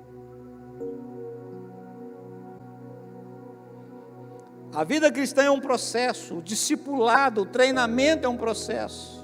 A 4.73 4.85
vida 4.85 5.11
cristã 5.11 5.43
é 5.43 5.51
um 5.51 5.59
processo, 5.59 6.37
o 6.37 6.41
discipulado, 6.41 7.41
o 7.41 7.45
treinamento 7.45 8.25
é 8.25 8.29
um 8.29 8.37
processo. 8.37 9.21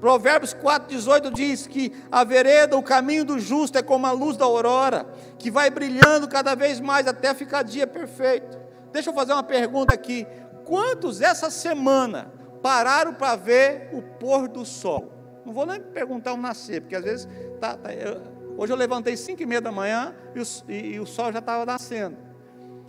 Provérbios 0.00 0.52
4,18 0.52 1.32
diz 1.32 1.68
que 1.68 1.92
a 2.10 2.24
vereda, 2.24 2.76
o 2.76 2.82
caminho 2.82 3.24
do 3.24 3.38
justo 3.38 3.78
é 3.78 3.82
como 3.82 4.04
a 4.04 4.10
luz 4.10 4.36
da 4.36 4.44
aurora, 4.44 5.06
que 5.38 5.48
vai 5.48 5.70
brilhando 5.70 6.26
cada 6.26 6.56
vez 6.56 6.80
mais 6.80 7.06
até 7.06 7.32
ficar 7.32 7.62
dia 7.62 7.86
perfeito. 7.86 8.58
Deixa 8.92 9.10
eu 9.10 9.14
fazer 9.14 9.32
uma 9.32 9.44
pergunta 9.44 9.94
aqui: 9.94 10.26
quantos 10.64 11.20
essa 11.20 11.48
semana 11.48 12.32
pararam 12.60 13.14
para 13.14 13.36
ver 13.36 13.90
o 13.92 14.02
pôr 14.02 14.48
do 14.48 14.64
sol? 14.64 15.12
Não 15.46 15.52
vou 15.52 15.64
nem 15.64 15.80
perguntar 15.80 16.32
o 16.32 16.36
nascer, 16.36 16.80
porque 16.80 16.96
às 16.96 17.04
vezes 17.04 17.28
tá, 17.60 17.76
tá, 17.76 17.94
eu, 17.94 18.20
hoje 18.56 18.72
eu 18.72 18.76
levantei 18.76 19.16
5 19.16 19.40
e 19.40 19.46
meia 19.46 19.60
da 19.60 19.70
manhã 19.70 20.12
e 20.34 20.40
o, 20.40 20.44
e, 20.68 20.94
e 20.94 21.00
o 21.00 21.06
sol 21.06 21.32
já 21.32 21.38
estava 21.38 21.64
nascendo. 21.64 22.31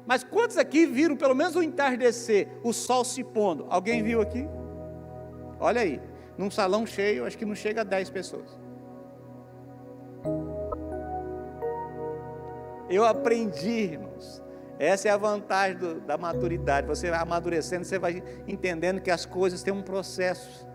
Mas 0.05 0.23
quantos 0.23 0.57
aqui 0.57 0.85
viram 0.85 1.15
pelo 1.15 1.33
menos 1.33 1.55
o 1.55 1.63
entardecer, 1.63 2.47
o 2.63 2.73
sol 2.73 3.05
se 3.05 3.23
pondo? 3.23 3.65
Alguém 3.69 4.03
viu 4.03 4.21
aqui? 4.21 4.47
Olha 5.59 5.81
aí, 5.81 6.01
num 6.37 6.51
salão 6.51 6.85
cheio, 6.85 7.25
acho 7.25 7.37
que 7.37 7.45
não 7.45 7.55
chega 7.55 7.81
a 7.81 7.83
10 7.83 8.09
pessoas. 8.09 8.59
Eu 12.89 13.05
aprendi, 13.05 13.93
irmãos. 13.93 14.43
Essa 14.77 15.07
é 15.07 15.11
a 15.11 15.17
vantagem 15.17 15.77
do, 15.77 16.01
da 16.01 16.17
maturidade. 16.17 16.87
Você 16.87 17.09
vai 17.09 17.19
amadurecendo, 17.19 17.85
você 17.85 17.97
vai 17.97 18.21
entendendo 18.47 18.99
que 18.99 19.09
as 19.09 19.25
coisas 19.25 19.63
têm 19.63 19.73
um 19.73 19.81
processo. 19.81 20.67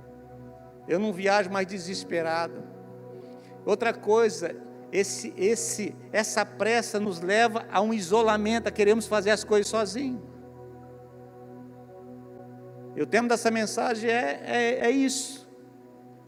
Eu 0.87 0.99
não 0.99 1.13
viajo 1.13 1.51
mais 1.51 1.67
desesperado. 1.67 2.63
Outra 3.67 3.93
coisa, 3.93 4.57
esse, 4.91 5.35
esse, 5.37 5.95
essa 6.13 6.45
pressa 6.45 6.99
nos 6.99 7.21
leva 7.21 7.67
a 7.71 7.81
um 7.81 7.93
isolamento, 7.93 8.69
a 8.69 8.71
queremos 8.71 9.07
fazer 9.07 9.31
as 9.31 9.45
coisas 9.45 9.69
sozinhos. 9.69 10.21
E 12.97 13.03
o 13.03 13.07
tema 13.07 13.29
dessa 13.29 13.51
mensagem 13.51 14.11
é, 14.11 14.43
é, 14.45 14.87
é 14.87 14.91
isso. 14.91 15.49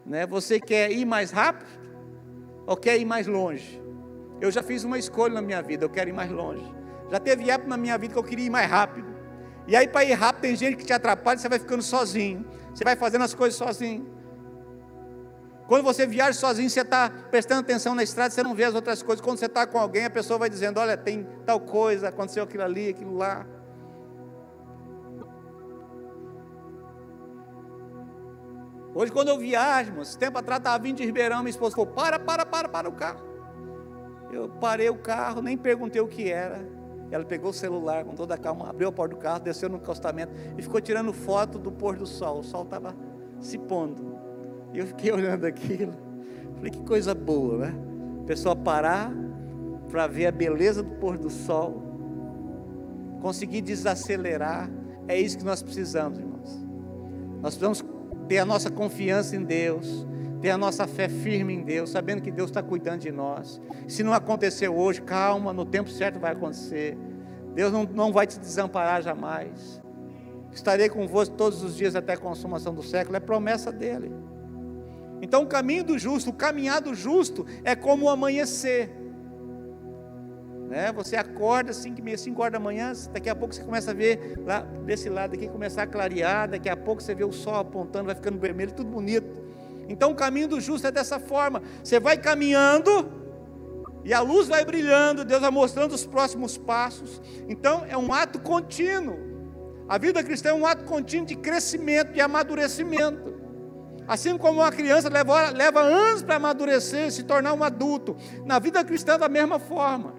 Né? 0.07 0.27
Você 0.27 0.61
quer 0.61 0.91
ir 0.93 1.05
mais 1.05 1.31
rápido 1.31 1.71
ou 2.67 2.77
quer 2.77 2.99
ir 2.99 3.05
mais 3.05 3.27
longe? 3.27 3.81
Eu 4.41 4.51
já 4.51 4.63
fiz 4.63 4.85
uma 4.85 4.99
escolha 4.99 5.35
na 5.35 5.43
minha 5.43 5.61
vida, 5.63 5.85
eu 5.85 5.91
quero 5.91 6.11
ir 6.11 6.13
mais 6.13 6.31
longe. 6.31 6.65
Já 7.11 7.19
teve 7.19 7.51
época 7.51 7.69
na 7.69 7.77
minha 7.77 7.99
vida 7.99 8.13
que 8.13 8.19
eu 8.19 8.25
queria 8.25 8.47
ir 8.47 8.51
mais 8.51 8.71
rápido. 8.71 9.09
E 9.67 9.77
aí, 9.77 9.89
para 9.89 10.05
ir 10.05 10.13
rápido, 10.13 10.43
tem 10.43 10.57
gente 10.57 10.77
que 10.77 10.85
te 10.85 10.93
atrapalha, 10.93 11.39
você 11.39 11.49
vai 11.49 11.59
ficando 11.59 11.83
sozinho. 11.83 12.47
Você 12.75 12.85
vai 12.85 12.97
fazendo 12.97 13.23
as 13.23 13.35
coisas 13.35 13.59
sozinho. 13.59 14.07
Quando 15.71 15.85
você 15.85 16.05
viaja 16.05 16.33
sozinho, 16.33 16.69
você 16.69 16.81
está 16.81 17.09
prestando 17.31 17.61
atenção 17.61 17.95
na 17.95 18.03
estrada, 18.03 18.35
você 18.35 18.43
não 18.43 18.57
vê 18.57 18.65
as 18.65 18.75
outras 18.75 19.05
coisas. 19.05 19.25
Quando 19.25 19.39
você 19.39 19.47
está 19.47 19.65
com 19.69 19.79
alguém, 19.79 20.05
a 20.05 20.11
pessoa 20.11 20.37
vai 20.37 20.51
dizendo: 20.51 20.81
Olha, 20.81 20.97
tem 20.97 21.25
tal 21.47 21.61
coisa, 21.61 22.09
aconteceu 22.09 22.43
aquilo 22.43 22.65
ali, 22.65 22.89
aquilo 22.89 23.17
lá. 23.17 23.47
Hoje, 28.93 29.13
quando 29.13 29.29
eu 29.29 29.39
viajo, 29.39 30.01
esse 30.01 30.19
tempo 30.19 30.37
atrás 30.39 30.59
estava 30.59 30.83
vindo 30.83 30.97
de 30.97 31.05
Ribeirão, 31.05 31.39
minha 31.39 31.51
esposa 31.51 31.77
falou: 31.77 31.93
Para, 31.93 32.19
para, 32.19 32.45
para, 32.45 32.69
para 32.69 32.89
o 32.89 32.93
carro. 32.93 33.21
Eu 34.33 34.49
parei 34.49 34.91
o 34.91 34.99
carro, 34.99 35.41
nem 35.41 35.57
perguntei 35.57 36.03
o 36.03 36.09
que 36.09 36.33
era. 36.33 36.67
Ela 37.13 37.25
pegou 37.25 37.51
o 37.53 37.55
celular 37.55 38.05
com 38.05 38.17
toda 38.17 38.35
a 38.35 38.39
calma, 38.39 38.69
abriu 38.69 38.89
a 38.89 38.93
porta 38.93 39.15
do 39.15 39.21
carro, 39.21 39.39
desceu 39.39 39.69
no 39.69 39.77
acostamento 39.77 40.33
e 40.59 40.63
ficou 40.63 40.81
tirando 40.81 41.13
foto 41.13 41.61
do 41.61 41.71
pôr 41.71 41.95
do 41.95 42.07
sol. 42.07 42.41
O 42.41 42.43
sol 42.43 42.65
estava 42.65 42.93
se 43.39 43.57
pondo. 43.57 44.20
E 44.73 44.79
eu 44.79 44.87
fiquei 44.87 45.11
olhando 45.13 45.45
aquilo. 45.45 45.93
Falei, 46.57 46.71
que 46.71 46.83
coisa 46.83 47.15
boa, 47.15 47.67
né? 47.67 47.75
A 48.23 48.27
pessoa 48.27 48.55
parar 48.55 49.13
para 49.91 50.07
ver 50.07 50.27
a 50.27 50.33
beleza 50.33 50.83
do 50.83 50.91
pôr 50.97 51.19
do 51.19 51.31
sol, 51.31 51.83
conseguir 53.21 53.61
desacelerar. 53.61 54.71
É 55.09 55.19
isso 55.19 55.39
que 55.39 55.45
nós 55.45 55.63
precisamos, 55.63 56.19
irmãos. 56.19 56.65
Nós 57.43 57.57
precisamos 57.57 57.85
ter 58.29 58.39
a 58.39 58.45
nossa 58.45 58.71
confiança 58.71 59.35
em 59.35 59.43
Deus, 59.43 60.07
ter 60.41 60.51
a 60.51 60.59
nossa 60.59 60.87
fé 60.87 61.09
firme 61.09 61.55
em 61.55 61.63
Deus, 61.63 61.91
sabendo 61.91 62.23
que 62.23 62.31
Deus 62.31 62.51
está 62.51 62.63
cuidando 62.63 63.01
de 63.01 63.11
nós. 63.11 63.61
Se 63.89 64.03
não 64.03 64.13
aconteceu 64.13 64.77
hoje, 64.77 65.03
calma, 65.03 65.53
no 65.53 65.65
tempo 65.65 65.91
certo 65.91 66.21
vai 66.21 66.33
acontecer. 66.33 66.97
Deus 67.55 67.73
não, 67.73 67.85
não 67.85 68.13
vai 68.13 68.27
te 68.27 68.39
desamparar 68.39 69.03
jamais. 69.03 69.83
Estarei 70.53 70.89
convosco 70.89 71.35
todos 71.35 71.63
os 71.63 71.77
dias 71.77 71.97
até 71.97 72.13
a 72.13 72.17
consumação 72.17 72.75
do 72.75 72.83
século, 72.83 73.17
é 73.17 73.21
promessa 73.21 73.73
dele. 73.73 74.13
Então, 75.23 75.43
o 75.43 75.47
caminho 75.47 75.85
do 75.85 75.99
justo, 75.99 76.31
o 76.31 76.33
caminhar 76.33 76.81
do 76.81 76.95
justo 76.95 77.47
é 77.63 77.75
como 77.75 78.07
o 78.07 78.09
amanhecer. 78.09 78.91
Né? 80.71 80.93
Você 80.93 81.17
acorda 81.17 81.73
5 81.73 82.01
meia, 82.01 82.17
5 82.17 82.41
horas 82.41 82.53
da 82.53 82.61
manhã, 82.61 82.93
daqui 83.13 83.29
a 83.29 83.35
pouco 83.35 83.53
você 83.53 83.63
começa 83.63 83.91
a 83.91 83.95
ver 83.95 84.39
lá 84.47 84.61
desse 84.61 85.09
lado 85.09 85.35
aqui 85.35 85.49
começar 85.49 85.83
a 85.83 85.87
clarear, 85.87 86.49
daqui 86.49 86.69
a 86.69 86.77
pouco 86.77 87.03
você 87.03 87.13
vê 87.13 87.25
o 87.25 87.33
sol 87.33 87.57
apontando, 87.57 88.07
vai 88.07 88.15
ficando 88.15 88.39
vermelho, 88.39 88.73
tudo 88.73 88.89
bonito. 88.89 89.27
Então 89.89 90.13
o 90.13 90.15
caminho 90.15 90.47
do 90.47 90.61
justo 90.61 90.87
é 90.87 90.93
dessa 90.93 91.19
forma. 91.19 91.61
Você 91.83 91.99
vai 91.99 92.17
caminhando 92.17 93.11
e 94.05 94.15
a 94.15 94.21
luz 94.21 94.47
vai 94.47 94.65
brilhando, 94.65 95.25
Deus 95.25 95.41
vai 95.41 95.51
mostrando 95.51 95.93
os 95.93 96.07
próximos 96.07 96.57
passos. 96.57 97.21
Então 97.49 97.85
é 97.89 97.99
um 97.99 98.13
ato 98.13 98.39
contínuo. 98.39 99.19
A 99.89 99.99
vida 99.99 100.23
cristã 100.23 100.51
é 100.51 100.55
um 100.55 100.65
ato 100.65 100.85
contínuo 100.85 101.27
de 101.27 101.35
crescimento, 101.35 102.13
de 102.13 102.21
amadurecimento. 102.21 103.30
Assim 104.07 104.37
como 104.37 104.61
uma 104.61 104.73
criança 104.73 105.09
leva, 105.09 105.51
leva 105.51 105.81
anos 105.81 106.23
para 106.23 106.37
amadurecer, 106.37 107.11
se 107.13 107.23
tornar 107.23 107.53
um 107.53 107.63
adulto. 107.63 108.17
Na 108.45 108.59
vida 108.59 108.85
cristã, 108.85 109.19
da 109.19 109.29
mesma 109.29 109.59
forma. 109.59 110.15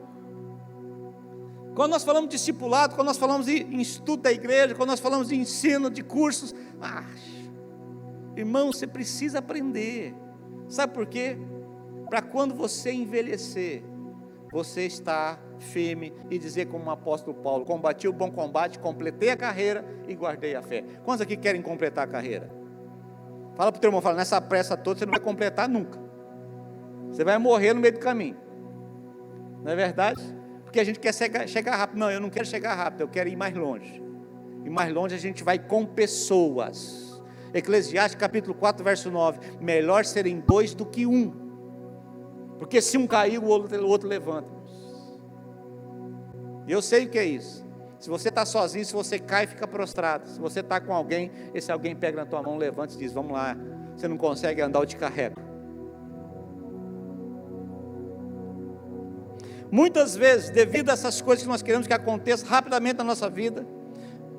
Quando 1.76 1.92
nós 1.92 2.04
falamos 2.04 2.30
de 2.30 2.36
discipulado, 2.36 2.96
quando 2.96 3.08
nós 3.08 3.18
falamos 3.18 3.48
em 3.48 3.80
estudo 3.80 4.24
da 4.24 4.32
igreja, 4.32 4.76
quando 4.76 4.90
nós 4.90 5.00
falamos 5.00 5.30
de 5.30 5.36
ensino, 5.36 5.90
de 5.90 6.04
cursos, 6.04 6.54
ah, 6.82 7.06
irmão, 8.36 8.74
você 8.74 8.86
precisa 8.86 9.40
aprender. 9.40 10.14
Sabe 10.68 10.94
por 10.94 11.06
quê? 11.06 11.38
Para 12.10 12.22
quando 12.22 12.54
você 12.54 12.92
envelhecer, 12.92 13.84
você 14.52 14.86
estar 14.86 15.42
firme 15.60 16.14
e 16.30 16.38
dizer 16.38 16.68
como 16.68 16.86
o 16.86 16.92
apóstolo 16.92 17.36
Paulo: 17.38 17.64
combati 17.64 18.08
o 18.08 18.14
bom 18.14 18.30
combate, 18.30 18.78
completei 18.78 19.30
a 19.30 19.38
carreira 19.38 19.86
e 20.08 20.14
guardei 20.14 20.56
a 20.56 20.62
fé. 20.62 20.84
Quantos 21.04 21.22
aqui 21.22 21.38
querem 21.38 21.62
completar 21.62 22.06
a 22.06 22.12
carreira? 22.12 22.61
Fala 23.56 23.72
para 23.72 23.78
o 23.78 23.82
teu 23.82 23.90
irmão, 23.90 24.02
fala, 24.02 24.16
nessa 24.16 24.40
pressa 24.40 24.78
toda 24.78 25.00
você 25.00 25.06
não 25.06 25.12
vai 25.12 25.20
completar 25.20 25.68
nunca. 25.68 26.00
Você 27.10 27.24
vai 27.24 27.38
morrer 27.38 27.74
no 27.74 27.82
meio 27.82 27.94
do 27.94 28.00
caminho. 28.00 28.38
Não 29.64 29.72
é 29.72 29.76
verdade? 29.76 30.42
porque 30.72 30.80
a 30.80 30.86
gente 30.86 31.02
quer 31.02 31.14
chegar, 31.14 31.76
rápido. 31.76 32.00
Não, 32.00 32.10
eu 32.10 32.22
não 32.22 32.30
quero 32.30 32.46
chegar 32.46 32.74
rápido, 32.74 33.02
eu 33.02 33.10
quero 33.10 33.28
ir 33.28 33.36
mais 33.36 33.54
longe. 33.54 34.02
E 34.64 34.70
mais 34.70 34.94
longe 34.94 35.14
a 35.14 35.18
gente 35.18 35.44
vai 35.44 35.60
com 35.60 35.86
pessoas. 35.86 37.22
Eclesiastes 37.54 38.16
capítulo 38.18 38.56
4, 38.56 38.82
verso 38.82 39.12
9: 39.12 39.40
Melhor 39.60 40.06
serem 40.06 40.40
dois 40.40 40.74
do 40.74 40.86
que 40.86 41.06
um, 41.06 41.30
porque 42.58 42.82
se 42.82 42.98
um 42.98 43.06
cair, 43.06 43.38
o 43.38 43.46
outro, 43.48 43.84
o 43.84 43.90
outro 43.90 44.08
levanta. 44.08 44.50
Eu 46.66 46.82
sei 46.82 47.06
o 47.06 47.10
que 47.10 47.20
é 47.20 47.26
isso. 47.26 47.61
Se 48.02 48.10
você 48.10 48.30
está 48.30 48.44
sozinho, 48.48 48.84
se 48.84 48.94
você 48.94 49.20
cai, 49.20 49.46
fica 49.46 49.68
prostrado. 49.68 50.28
Se 50.28 50.40
você 50.40 50.62
está 50.62 50.82
com 50.82 50.92
alguém, 50.92 51.32
esse 51.54 51.72
alguém 51.72 51.96
pega 51.96 52.18
na 52.18 52.26
tua 52.26 52.42
mão, 52.42 52.58
levanta 52.58 52.96
e 52.96 52.98
diz: 52.98 53.14
Vamos 53.14 53.32
lá, 53.32 53.56
você 53.96 54.08
não 54.08 54.18
consegue 54.18 54.60
andar, 54.60 54.80
eu 54.80 54.88
te 54.88 54.98
carrego. 54.98 55.36
Muitas 59.72 60.18
vezes, 60.18 60.50
devido 60.50 60.90
a 60.90 60.94
essas 60.94 61.22
coisas 61.22 61.44
que 61.44 61.50
nós 61.50 61.62
queremos 61.62 61.86
que 61.86 61.94
aconteçam 61.94 62.50
rapidamente 62.50 62.98
na 62.98 63.04
nossa 63.04 63.30
vida, 63.30 63.68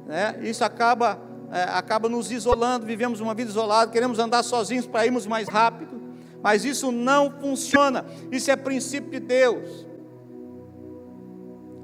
né, 0.07 0.41
isso 0.43 0.65
acaba, 0.65 1.19
é, 1.53 1.63
acaba 1.63 2.09
nos 2.09 2.33
isolando, 2.33 2.85
vivemos 2.85 3.21
uma 3.21 3.33
vida 3.33 3.49
isolada, 3.49 3.93
queremos 3.93 4.19
andar 4.19 4.43
sozinhos 4.43 4.89
para 4.89 5.07
irmos 5.07 5.25
mais 5.25 5.49
rápido, 5.49 6.03
mas 6.43 6.65
isso 6.65 6.91
não 6.91 7.31
funciona, 7.41 8.05
isso 8.33 8.51
é 8.51 8.57
princípio 8.57 9.09
de 9.09 9.21
Deus. 9.21 9.92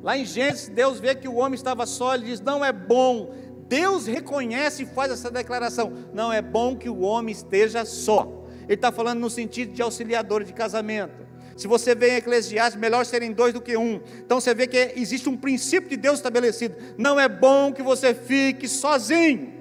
Lá 0.02 0.16
em 0.16 0.24
Gênesis, 0.24 0.68
Deus 0.68 1.00
vê 1.00 1.14
que 1.14 1.28
o 1.28 1.36
homem 1.36 1.54
estava 1.54 1.86
só, 1.86 2.14
ele 2.14 2.26
diz: 2.26 2.40
não 2.40 2.64
é 2.64 2.72
bom. 2.72 3.34
Deus 3.68 4.06
reconhece 4.06 4.84
e 4.84 4.86
faz 4.86 5.12
essa 5.12 5.30
declaração: 5.30 5.92
não 6.12 6.32
é 6.32 6.40
bom 6.40 6.76
que 6.76 6.88
o 6.88 7.00
homem 7.00 7.32
esteja 7.32 7.84
só. 7.84 8.46
Ele 8.64 8.74
está 8.74 8.92
falando 8.92 9.20
no 9.20 9.30
sentido 9.30 9.72
de 9.72 9.82
auxiliador 9.82 10.44
de 10.44 10.52
casamento. 10.52 11.26
Se 11.56 11.66
você 11.66 11.94
vê 11.94 12.12
em 12.12 12.16
Eclesiastes, 12.16 12.80
melhor 12.80 13.04
serem 13.04 13.32
dois 13.32 13.52
do 13.52 13.60
que 13.60 13.76
um. 13.76 14.00
Então 14.18 14.40
você 14.40 14.54
vê 14.54 14.66
que 14.66 14.92
existe 14.94 15.28
um 15.28 15.36
princípio 15.36 15.90
de 15.90 15.96
Deus 15.96 16.18
estabelecido. 16.18 16.76
Não 16.96 17.18
é 17.18 17.28
bom 17.28 17.72
que 17.72 17.82
você 17.82 18.14
fique 18.14 18.68
sozinho. 18.68 19.52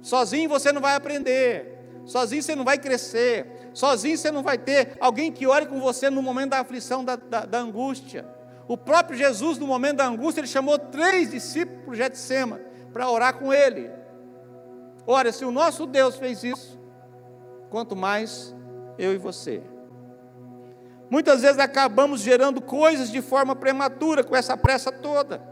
Sozinho 0.00 0.48
você 0.48 0.70
não 0.70 0.80
vai 0.80 0.94
aprender. 0.94 1.76
Sozinho 2.06 2.42
você 2.42 2.54
não 2.54 2.64
vai 2.64 2.78
crescer. 2.78 3.70
Sozinho 3.74 4.16
você 4.16 4.30
não 4.30 4.44
vai 4.44 4.58
ter 4.58 4.96
alguém 5.00 5.32
que 5.32 5.46
ore 5.46 5.66
com 5.66 5.80
você 5.80 6.08
no 6.08 6.22
momento 6.22 6.50
da 6.50 6.60
aflição, 6.60 7.04
da, 7.04 7.16
da, 7.16 7.44
da 7.44 7.58
angústia. 7.58 8.24
O 8.70 8.76
próprio 8.76 9.18
Jesus, 9.18 9.58
no 9.58 9.66
momento 9.66 9.96
da 9.96 10.06
angústia, 10.06 10.42
ele 10.42 10.46
chamou 10.46 10.78
três 10.78 11.28
discípulos 11.28 11.86
para 11.86 11.94
Getsema 11.96 12.60
para 12.92 13.10
orar 13.10 13.36
com 13.36 13.52
ele. 13.52 13.90
Ora, 15.04 15.32
se 15.32 15.44
o 15.44 15.50
nosso 15.50 15.86
Deus 15.86 16.14
fez 16.14 16.44
isso, 16.44 16.78
quanto 17.68 17.96
mais 17.96 18.54
eu 18.96 19.12
e 19.12 19.18
você. 19.18 19.60
Muitas 21.10 21.42
vezes 21.42 21.58
acabamos 21.58 22.20
gerando 22.20 22.62
coisas 22.62 23.10
de 23.10 23.20
forma 23.20 23.56
prematura, 23.56 24.22
com 24.22 24.36
essa 24.36 24.56
pressa 24.56 24.92
toda. 24.92 25.42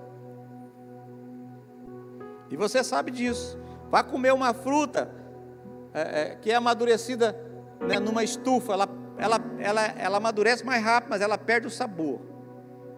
E 2.53 2.57
você 2.57 2.85
sabe 2.85 3.11
disso. 3.11 3.59
Vá 3.91 4.05
comer 4.05 4.33
uma 4.33 4.55
fruta 4.55 5.11
é, 5.93 6.21
é, 6.21 6.35
que 6.37 6.53
é 6.53 6.55
amadurecida 6.55 7.37
né, 7.81 7.99
numa 7.99 8.23
estufa, 8.23 8.75
ela, 8.75 8.89
ela, 9.19 9.41
ela, 9.59 9.87
ela 9.99 10.17
amadurece 10.19 10.65
mais 10.65 10.85
rápido, 10.85 11.11
mas 11.11 11.21
ela 11.21 11.37
perde 11.37 11.67
o 11.67 11.71
sabor. 11.71 12.38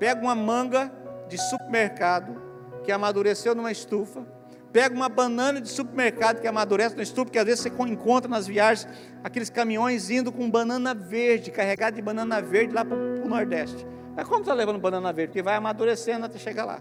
Pega 0.01 0.21
uma 0.21 0.35
manga 0.35 0.93
de 1.29 1.39
supermercado 1.39 2.43
que 2.83 2.91
amadureceu 2.91 3.55
numa 3.55 3.71
estufa, 3.71 4.27
Pega 4.73 4.95
uma 4.95 5.09
banana 5.09 5.61
de 5.61 5.69
supermercado 5.69 6.41
que 6.41 6.47
amadurece 6.47 6.95
no 6.95 7.03
estudo, 7.03 7.27
porque 7.27 7.39
às 7.41 7.45
vezes 7.45 7.61
você 7.61 7.69
encontra 7.91 8.31
nas 8.31 8.47
viagens 8.47 8.89
aqueles 9.23 9.51
caminhões 9.51 10.11
indo 10.11 10.31
com 10.31 10.49
banana 10.49 10.95
verde, 10.95 11.51
carregado 11.51 11.97
de 11.97 12.03
banana 12.03 12.41
verde 12.41 12.73
lá 12.73 12.85
para 12.85 12.97
o 12.97 13.29
Nordeste. 13.29 13.85
Mas 14.15 14.29
como 14.29 14.41
está 14.41 14.55
levando 14.55 14.79
banana 14.79 15.13
verde? 15.13 15.31
Porque 15.31 15.43
vai 15.43 15.57
amadurecendo 15.57 16.27
até 16.27 16.39
chegar 16.39 16.65
lá. 16.65 16.81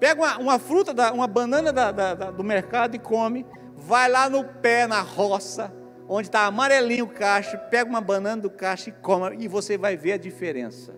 Pega 0.00 0.22
uma, 0.22 0.38
uma 0.38 0.58
fruta, 0.58 0.94
da, 0.94 1.12
uma 1.12 1.26
banana 1.26 1.72
da, 1.72 1.92
da, 1.92 2.14
do 2.14 2.42
mercado 2.42 2.94
e 2.94 2.98
come, 2.98 3.44
vai 3.76 4.08
lá 4.08 4.30
no 4.30 4.42
pé, 4.42 4.86
na 4.86 5.02
roça, 5.02 5.70
onde 6.08 6.28
está 6.28 6.46
amarelinho 6.46 7.04
o 7.04 7.08
cacho, 7.08 7.58
pega 7.70 7.90
uma 7.90 8.00
banana 8.00 8.40
do 8.40 8.50
cacho 8.50 8.88
e 8.88 8.92
come, 8.92 9.36
e 9.38 9.46
você 9.46 9.76
vai 9.76 9.94
ver 9.94 10.12
a 10.12 10.16
diferença. 10.16 10.94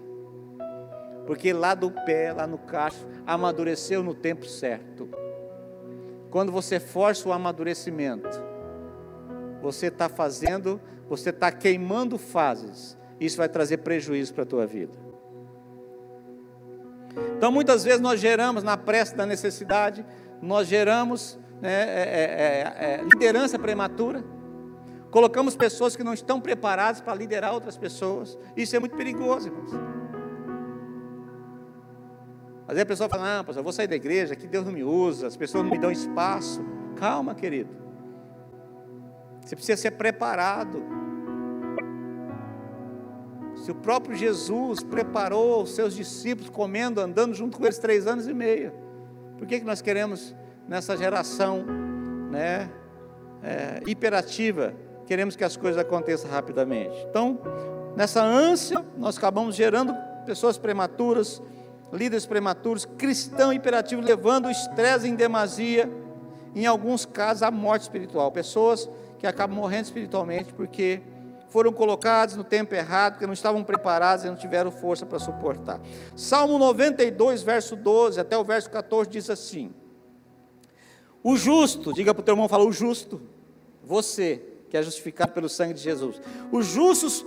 Porque 1.30 1.52
lá 1.52 1.76
do 1.76 1.92
pé, 1.92 2.32
lá 2.32 2.44
no 2.44 2.58
cacho, 2.58 3.06
amadureceu 3.24 4.02
no 4.02 4.12
tempo 4.12 4.46
certo. 4.46 5.08
Quando 6.28 6.50
você 6.50 6.80
força 6.80 7.28
o 7.28 7.32
amadurecimento, 7.32 8.28
você 9.62 9.86
está 9.86 10.08
fazendo, 10.08 10.80
você 11.08 11.30
está 11.30 11.52
queimando 11.52 12.18
fases. 12.18 12.98
Isso 13.20 13.36
vai 13.36 13.48
trazer 13.48 13.76
prejuízo 13.76 14.34
para 14.34 14.42
a 14.42 14.46
tua 14.46 14.66
vida. 14.66 14.92
Então, 17.36 17.52
muitas 17.52 17.84
vezes 17.84 18.00
nós 18.00 18.18
geramos, 18.18 18.64
na 18.64 18.76
pressa 18.76 19.14
da 19.14 19.24
necessidade, 19.24 20.04
nós 20.42 20.66
geramos 20.66 21.38
né, 21.62 21.70
é, 21.70 22.02
é, 22.02 22.86
é, 22.86 22.94
é 22.94 23.04
liderança 23.04 23.56
prematura. 23.56 24.24
Colocamos 25.12 25.54
pessoas 25.54 25.94
que 25.94 26.02
não 26.02 26.12
estão 26.12 26.40
preparadas 26.40 27.00
para 27.00 27.14
liderar 27.14 27.54
outras 27.54 27.76
pessoas. 27.76 28.36
Isso 28.56 28.74
é 28.74 28.80
muito 28.80 28.96
perigoso, 28.96 29.46
irmãos. 29.46 29.99
Às 32.70 32.74
vezes 32.74 32.82
a 32.82 32.86
pessoa 32.86 33.08
fala, 33.08 33.38
não, 33.38 33.44
pastor, 33.44 33.58
eu 33.58 33.64
vou 33.64 33.72
sair 33.72 33.88
da 33.88 33.96
igreja, 33.96 34.36
que 34.36 34.46
Deus 34.46 34.64
não 34.64 34.72
me 34.72 34.84
usa, 34.84 35.26
as 35.26 35.36
pessoas 35.36 35.64
não 35.64 35.72
me 35.72 35.78
dão 35.78 35.90
espaço. 35.90 36.64
Calma, 36.94 37.34
querido. 37.34 37.74
Você 39.40 39.56
precisa 39.56 39.76
ser 39.76 39.90
preparado. 39.90 40.80
Se 43.56 43.72
o 43.72 43.74
próprio 43.74 44.14
Jesus 44.14 44.84
preparou 44.84 45.64
os 45.64 45.74
seus 45.74 45.96
discípulos 45.96 46.48
comendo, 46.48 47.00
andando 47.00 47.34
junto 47.34 47.58
com 47.58 47.64
eles 47.64 47.76
três 47.76 48.06
anos 48.06 48.28
e 48.28 48.32
meio, 48.32 48.72
por 49.36 49.48
que, 49.48 49.58
que 49.58 49.66
nós 49.66 49.82
queremos, 49.82 50.32
nessa 50.68 50.96
geração 50.96 51.64
né, 52.30 52.70
é, 53.42 53.82
hiperativa, 53.84 54.76
queremos 55.06 55.34
que 55.34 55.42
as 55.42 55.56
coisas 55.56 55.80
aconteçam 55.80 56.30
rapidamente? 56.30 56.94
Então, 57.10 57.36
nessa 57.96 58.22
ânsia, 58.22 58.84
nós 58.96 59.18
acabamos 59.18 59.56
gerando 59.56 59.92
pessoas 60.24 60.56
prematuras, 60.56 61.42
líderes 61.92 62.26
prematuros, 62.26 62.84
cristão 62.84 63.52
imperativo, 63.52 64.00
levando 64.00 64.46
o 64.46 64.50
estresse 64.50 65.08
em 65.08 65.14
demasia, 65.14 65.90
em 66.54 66.66
alguns 66.66 67.04
casos, 67.04 67.42
a 67.42 67.50
morte 67.50 67.82
espiritual. 67.82 68.30
Pessoas 68.30 68.88
que 69.18 69.26
acabam 69.26 69.56
morrendo 69.56 69.84
espiritualmente 69.84 70.52
porque 70.52 71.02
foram 71.48 71.72
colocados 71.72 72.36
no 72.36 72.44
tempo 72.44 72.74
errado, 72.74 73.14
porque 73.14 73.26
não 73.26 73.34
estavam 73.34 73.62
preparados 73.64 74.24
e 74.24 74.28
não 74.28 74.36
tiveram 74.36 74.70
força 74.70 75.04
para 75.04 75.18
suportar. 75.18 75.80
Salmo 76.14 76.58
92, 76.58 77.42
verso 77.42 77.76
12 77.76 78.20
até 78.20 78.38
o 78.38 78.44
verso 78.44 78.70
14 78.70 79.10
diz 79.10 79.28
assim: 79.28 79.74
O 81.22 81.36
justo, 81.36 81.92
diga 81.92 82.14
para 82.14 82.20
o 82.20 82.24
teu 82.24 82.32
irmão, 82.32 82.48
fala 82.48 82.64
o 82.64 82.72
justo, 82.72 83.20
você 83.84 84.42
que 84.70 84.76
é 84.76 84.82
justificado 84.82 85.32
pelo 85.32 85.48
sangue 85.48 85.74
de 85.74 85.80
Jesus. 85.80 86.22
Os 86.52 86.66
justos 86.66 87.24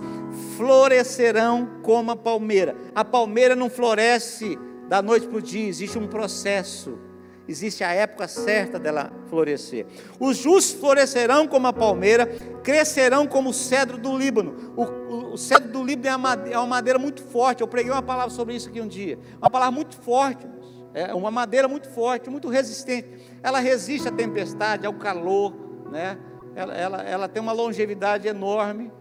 florescerão 0.56 1.68
como 1.82 2.10
a 2.10 2.16
palmeira. 2.16 2.74
A 2.94 3.04
palmeira 3.04 3.54
não 3.54 3.68
floresce 3.68 4.58
da 4.88 5.02
noite 5.02 5.28
para 5.28 5.38
o 5.38 5.42
dia, 5.42 5.68
existe 5.68 5.98
um 5.98 6.08
processo. 6.08 6.98
Existe 7.46 7.84
a 7.84 7.92
época 7.92 8.26
certa 8.26 8.78
dela 8.78 9.12
florescer. 9.28 9.84
Os 10.18 10.38
justos 10.38 10.80
florescerão 10.80 11.46
como 11.46 11.66
a 11.66 11.74
palmeira, 11.74 12.26
crescerão 12.62 13.26
como 13.26 13.50
o 13.50 13.52
cedro 13.52 13.98
do 13.98 14.16
Líbano. 14.16 14.72
O, 14.74 14.84
o, 14.84 15.32
o 15.34 15.36
cedro 15.36 15.68
do 15.68 15.84
Líbano 15.84 16.08
é 16.08 16.16
uma, 16.16 16.34
é 16.52 16.58
uma 16.58 16.66
madeira 16.66 16.98
muito 16.98 17.22
forte. 17.22 17.60
Eu 17.60 17.68
preguei 17.68 17.92
uma 17.92 18.02
palavra 18.02 18.30
sobre 18.30 18.56
isso 18.56 18.70
aqui 18.70 18.80
um 18.80 18.88
dia. 18.88 19.18
Uma 19.36 19.50
palavra 19.50 19.74
muito 19.74 19.94
forte. 19.96 20.46
É 20.94 21.12
uma 21.12 21.30
madeira 21.30 21.68
muito 21.68 21.90
forte, 21.90 22.30
muito 22.30 22.48
resistente. 22.48 23.08
Ela 23.42 23.58
resiste 23.58 24.08
à 24.08 24.12
tempestade, 24.12 24.86
ao 24.86 24.94
calor, 24.94 25.52
né? 25.90 26.16
Ela, 26.54 26.74
ela, 26.74 27.02
ela 27.02 27.28
tem 27.28 27.42
uma 27.42 27.52
longevidade 27.52 28.28
enorme, 28.28 28.92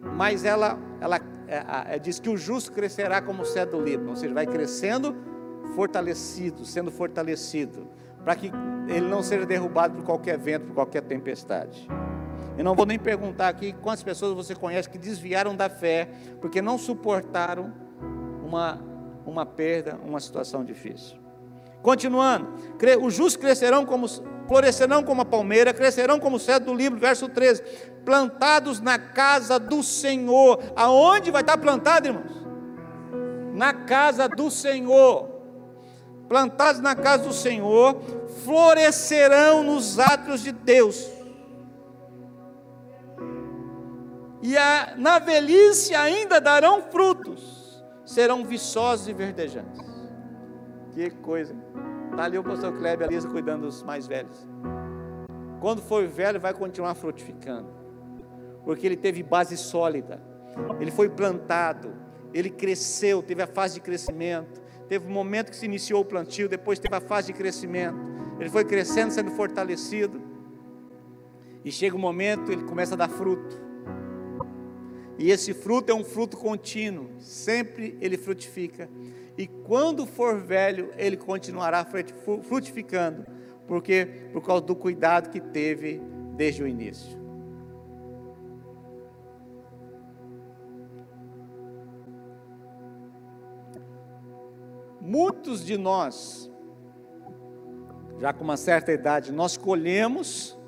mas 0.00 0.44
ela, 0.44 0.78
ela 1.00 1.20
é, 1.48 1.94
é, 1.94 1.98
diz 1.98 2.18
que 2.18 2.28
o 2.28 2.36
justo 2.36 2.72
crescerá 2.72 3.20
como 3.20 3.42
o 3.42 3.44
cedro 3.44 3.78
do 3.78 3.84
Líbano, 3.84 4.10
ou 4.10 4.16
seja, 4.16 4.32
vai 4.32 4.46
crescendo 4.46 5.14
fortalecido, 5.74 6.64
sendo 6.64 6.90
fortalecido, 6.90 7.88
para 8.24 8.34
que 8.34 8.50
ele 8.88 9.06
não 9.06 9.22
seja 9.22 9.44
derrubado 9.44 9.96
por 9.96 10.04
qualquer 10.04 10.38
vento, 10.38 10.66
por 10.66 10.74
qualquer 10.74 11.02
tempestade. 11.02 11.88
Eu 12.56 12.64
não 12.64 12.74
vou 12.74 12.86
nem 12.86 12.98
perguntar 12.98 13.48
aqui 13.48 13.74
quantas 13.74 14.02
pessoas 14.02 14.34
você 14.34 14.54
conhece 14.54 14.88
que 14.88 14.98
desviaram 14.98 15.54
da 15.54 15.68
fé, 15.68 16.08
porque 16.40 16.62
não 16.62 16.78
suportaram 16.78 17.72
uma, 18.42 18.80
uma 19.26 19.44
perda, 19.44 19.98
uma 20.02 20.20
situação 20.20 20.64
difícil. 20.64 21.18
Continuando, 21.82 22.48
os 23.02 23.14
justos 23.14 23.36
crescerão 23.36 23.84
como 23.84 24.06
florescerão 24.46 25.02
como 25.02 25.22
a 25.22 25.24
palmeira, 25.24 25.74
crescerão 25.74 26.18
como 26.18 26.36
o 26.36 26.40
cedro 26.40 26.72
do 26.72 26.74
livro, 26.74 26.98
verso 26.98 27.28
13, 27.28 27.62
plantados 28.04 28.80
na 28.80 28.98
casa 28.98 29.58
do 29.58 29.82
Senhor. 29.82 30.62
Aonde 30.74 31.30
vai 31.30 31.42
estar 31.42 31.58
plantado, 31.58 32.08
irmãos? 32.08 32.46
Na 33.54 33.72
casa 33.72 34.28
do 34.28 34.50
Senhor. 34.50 35.34
Plantados 36.28 36.80
na 36.80 36.94
casa 36.94 37.24
do 37.24 37.32
Senhor, 37.32 38.00
florescerão 38.44 39.62
nos 39.62 39.98
atos 39.98 40.42
de 40.42 40.50
Deus. 40.50 41.08
E 44.42 44.56
a, 44.56 44.94
na 44.96 45.18
velhice 45.18 45.94
ainda 45.94 46.40
darão 46.40 46.82
frutos, 46.82 47.82
serão 48.04 48.44
viçosos 48.44 49.08
e 49.08 49.12
verdejantes. 49.12 49.80
Que 50.92 51.10
coisa. 51.10 51.54
Está 52.16 52.24
ali 52.24 52.38
o 52.38 52.42
pastor 52.42 52.72
Kleber 52.72 53.02
e 53.02 53.04
a 53.04 53.12
Lisa 53.14 53.28
cuidando 53.28 53.66
dos 53.66 53.82
mais 53.82 54.06
velhos. 54.06 54.48
Quando 55.60 55.82
for 55.82 56.08
velho, 56.08 56.40
vai 56.40 56.54
continuar 56.54 56.94
frutificando. 56.94 57.68
Porque 58.64 58.86
ele 58.86 58.96
teve 58.96 59.22
base 59.22 59.54
sólida. 59.58 60.18
Ele 60.80 60.90
foi 60.90 61.10
plantado. 61.10 61.94
Ele 62.32 62.48
cresceu, 62.48 63.22
teve 63.22 63.42
a 63.42 63.46
fase 63.46 63.74
de 63.74 63.80
crescimento. 63.82 64.62
Teve 64.88 65.06
um 65.06 65.10
momento 65.10 65.50
que 65.50 65.56
se 65.56 65.66
iniciou 65.66 66.00
o 66.00 66.04
plantio, 66.06 66.48
depois 66.48 66.78
teve 66.78 66.96
a 66.96 67.02
fase 67.02 67.26
de 67.26 67.32
crescimento. 67.34 67.98
Ele 68.40 68.48
foi 68.48 68.64
crescendo, 68.64 69.12
sendo 69.12 69.32
fortalecido. 69.32 70.18
E 71.62 71.70
chega 71.70 71.94
um 71.94 72.00
momento, 72.00 72.50
ele 72.50 72.64
começa 72.64 72.94
a 72.94 72.96
dar 72.96 73.10
fruto. 73.10 73.60
E 75.18 75.30
esse 75.30 75.52
fruto 75.52 75.92
é 75.92 75.94
um 75.94 76.02
fruto 76.02 76.38
contínuo, 76.38 77.10
sempre 77.18 77.98
ele 78.00 78.16
frutifica 78.16 78.88
e 79.36 79.46
quando 79.46 80.06
for 80.06 80.40
velho, 80.40 80.90
ele 80.96 81.16
continuará 81.16 81.86
frutificando, 82.42 83.26
porque 83.66 84.28
por 84.32 84.42
causa 84.42 84.62
do 84.62 84.74
cuidado 84.74 85.28
que 85.28 85.40
teve 85.40 86.00
desde 86.34 86.62
o 86.62 86.66
início. 86.66 87.18
Muitos 95.00 95.64
de 95.64 95.76
nós, 95.76 96.50
já 98.18 98.32
com 98.32 98.42
uma 98.42 98.56
certa 98.56 98.90
idade, 98.90 99.30
nós 99.32 99.56
colhemos 99.56 100.58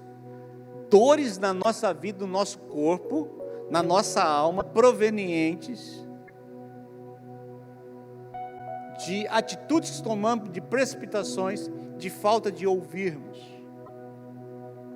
dores 0.90 1.38
na 1.38 1.52
nossa 1.52 1.92
vida, 1.92 2.24
no 2.24 2.30
nosso 2.30 2.58
corpo, 2.58 3.28
na 3.70 3.82
nossa 3.82 4.22
alma, 4.22 4.62
provenientes 4.62 6.07
de 9.04 9.26
atitudes 9.28 9.98
que 9.98 10.02
tomamos, 10.02 10.50
de 10.50 10.60
precipitações, 10.60 11.70
de 11.96 12.10
falta 12.10 12.50
de 12.50 12.66
ouvirmos. 12.66 13.38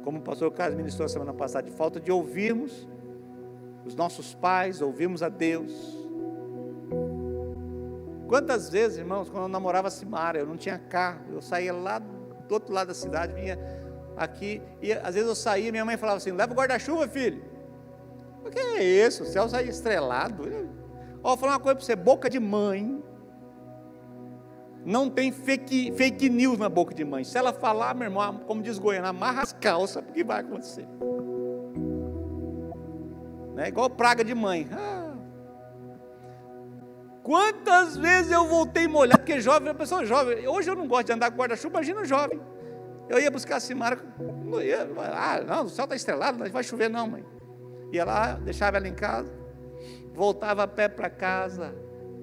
Como 0.05 0.19
o 0.19 0.23
pastor 0.23 0.51
Carlos 0.53 0.77
ministrou 0.77 1.09
semana 1.09 1.33
passada, 1.33 1.69
de 1.69 1.77
falta 1.77 2.01
de 2.01 2.11
ouvirmos 2.11 2.89
os 3.85 3.95
nossos 3.95 4.35
pais, 4.35 4.81
ouvirmos 4.81 5.23
a 5.23 5.29
Deus. 5.29 5.73
Quantas 8.29 8.71
vezes, 8.71 8.99
irmãos, 8.99 9.29
quando 9.29 9.45
eu 9.45 9.49
namorava 9.49 9.91
Simara, 9.91 10.39
eu 10.39 10.47
não 10.47 10.57
tinha 10.57 10.79
carro, 10.79 11.27
eu 11.33 11.43
saía 11.43 11.73
lá 11.73 11.99
do 11.99 12.53
outro 12.53 12.73
lado 12.73 12.89
da 12.89 12.95
cidade, 12.95 13.35
vinha 13.35 13.59
aqui, 14.17 14.63
e 14.81 14.93
às 14.93 15.15
vezes 15.15 15.29
eu 15.29 15.35
saía, 15.35 15.71
minha 15.71 15.85
mãe 15.85 15.97
falava 15.97 16.19
assim: 16.19 16.33
leva 16.33 16.53
o 16.53 16.57
guarda-chuva, 16.57 17.07
filho. 17.09 17.45
O 18.45 18.51
que 18.51 18.59
é 18.59 18.83
isso? 18.83 19.23
O 19.23 19.27
céu 19.27 19.49
sai 19.49 19.69
estrelado. 19.69 20.45
Ó, 21.23 21.31
vou 21.31 21.37
falar 21.37 21.53
uma 21.53 21.61
coisa 21.61 21.77
para 21.77 21.85
você: 21.85 21.97
boca 21.97 22.31
de 22.31 22.41
mãe 22.41 23.02
não 24.85 25.09
tem 25.09 25.31
fake, 25.31 25.93
fake 25.93 26.29
news 26.29 26.59
na 26.59 26.69
boca 26.69 26.95
de 26.95 27.05
mãe. 27.05 27.25
Se 27.25 27.39
ela 27.39 27.53
falar, 27.53 27.95
meu 27.95 28.07
irmão, 28.07 28.41
como 28.47 28.63
diz 28.63 28.79
Goiânia, 28.79 29.11
amarra 29.11 29.43
as 29.43 29.53
calças, 29.53 30.03
porque 30.03 30.25
vai 30.25 30.41
acontecer. 30.41 30.87
É 33.57 33.69
igual 33.69 33.89
praga 33.91 34.25
de 34.25 34.35
mãe. 34.35 34.69
Ah. 34.73 35.15
Quantas 37.23 37.97
vezes 37.97 38.33
eu 38.33 38.47
voltei 38.49 38.89
molhado, 38.89 39.21
porque 39.21 39.41
jovem 39.41 39.69
uma 39.69 39.75
pessoa 39.75 40.05
jovem. 40.05 40.49
Hoje 40.49 40.69
eu 40.69 40.75
não 40.75 40.89
gosto 40.89 41.07
de 41.07 41.13
andar 41.13 41.31
com 41.31 41.37
guarda-chuva, 41.37 41.77
imagina 41.77 42.05
jovem. 42.05 42.41
Eu 43.09 43.21
ia 43.21 43.31
buscar 43.31 43.57
a 43.57 43.61
Simara, 43.61 43.99
não 44.19 44.61
ia, 44.61 44.89
ah, 45.15 45.41
não, 45.43 45.65
o 45.67 45.69
céu 45.69 45.85
está 45.85 45.95
estrelado, 45.95 46.39
não 46.39 46.51
vai 46.51 46.65
chover 46.65 46.89
não, 46.89 47.07
mãe. 47.07 47.25
Ia 47.93 48.05
lá, 48.05 48.33
deixava 48.35 48.79
ela 48.79 48.89
em 48.89 48.95
casa, 48.95 49.33
voltava 50.15 50.65
a 50.65 50.67
pé 50.67 50.89
para 50.89 51.11
casa. 51.11 51.75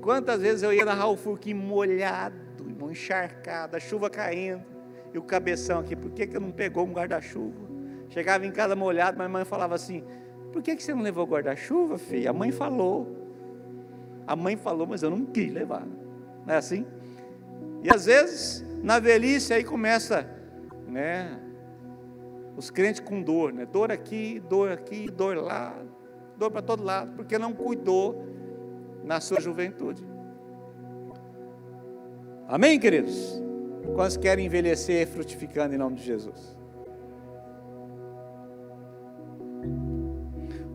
Quantas 0.01 0.41
vezes 0.41 0.64
eu 0.64 0.74
ia 0.74 0.84
na 0.84 0.93
Raul 0.93 1.16
Furquim 1.16 1.53
molhado, 1.53 2.49
irmão, 2.80 2.92
encharcado, 2.92 3.76
a 3.76 3.80
chuva 3.80 4.10
caindo, 4.10 4.64
e 5.14 5.18
o 5.18 5.22
cabeção 5.22 5.80
aqui, 5.80 5.96
por 5.96 6.12
que, 6.12 6.26
que 6.26 6.40
não 6.40 6.52
pegou 6.52 6.86
um 6.86 6.94
guarda-chuva? 6.94 7.68
Chegava 8.10 8.46
em 8.46 8.52
casa 8.52 8.76
molhado, 8.76 9.18
mas 9.18 9.26
a 9.26 9.30
mãe 9.30 9.46
falava 9.46 9.76
assim: 9.76 10.04
por 10.52 10.62
que, 10.62 10.76
que 10.76 10.84
você 10.84 10.94
não 10.94 11.02
levou 11.02 11.26
guarda-chuva, 11.26 11.98
filho? 11.98 12.30
A 12.30 12.34
mãe 12.34 12.52
falou. 12.52 13.18
A 14.26 14.36
mãe 14.36 14.56
falou, 14.56 14.86
mas 14.88 15.04
eu 15.04 15.10
não 15.10 15.26
quis 15.26 15.52
levar. 15.52 15.86
Não 16.46 16.54
é 16.54 16.58
assim? 16.58 16.86
E 17.84 17.94
às 17.94 18.06
vezes, 18.06 18.64
na 18.84 19.00
velhice, 19.00 19.54
aí 19.54 19.64
começa, 19.64 20.30
né? 20.88 21.40
Os 22.56 22.70
crentes 22.70 23.00
com 23.00 23.22
dor, 23.22 23.52
né? 23.54 23.66
Dor 23.66 23.92
aqui, 23.92 24.40
dor 24.48 24.72
aqui, 24.72 25.10
dor 25.10 25.38
lá, 25.38 25.76
dor 26.38 26.52
para 26.52 26.62
todo 26.62 26.84
lado, 26.84 27.14
porque 27.16 27.38
não 27.38 27.54
cuidou 27.54 28.24
na 29.04 29.20
sua 29.20 29.40
juventude. 29.40 30.04
Amém, 32.50 32.80
queridos? 32.80 33.39
Quantos 33.93 34.18
querem 34.18 34.47
envelhecer 34.47 35.08
frutificando 35.08 35.76
em 35.76 35.78
nome 35.78 35.97
de 35.97 36.04
Jesus? 36.04 36.58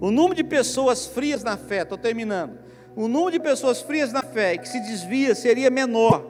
O 0.00 0.08
número 0.08 0.36
de 0.36 0.44
pessoas 0.44 1.04
frias 1.04 1.42
na 1.42 1.56
fé, 1.56 1.82
estou 1.82 1.98
terminando. 1.98 2.60
O 2.94 3.08
número 3.08 3.32
de 3.32 3.40
pessoas 3.40 3.82
frias 3.82 4.12
na 4.12 4.22
fé 4.22 4.56
que 4.56 4.68
se 4.68 4.78
desvia 4.78 5.34
seria 5.34 5.68
menor 5.68 6.24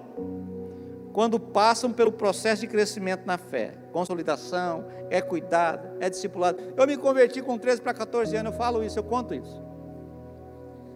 quando 1.12 1.38
passam 1.38 1.92
pelo 1.92 2.11
processo 2.11 2.62
de 2.62 2.66
crescimento 2.66 3.26
na 3.26 3.36
fé. 3.36 3.74
Consolidação, 3.92 4.86
é 5.11 5.20
cuidado, 5.20 5.99
é 6.01 6.09
discipulado. 6.09 6.59
Eu 6.74 6.86
me 6.86 6.97
converti 6.97 7.42
com 7.42 7.59
13 7.59 7.82
para 7.82 7.92
14 7.92 8.34
anos, 8.34 8.53
eu 8.53 8.59
falo 8.59 8.82
isso, 8.82 8.99
eu 8.99 9.05
conto 9.05 9.34
isso. 9.34 9.62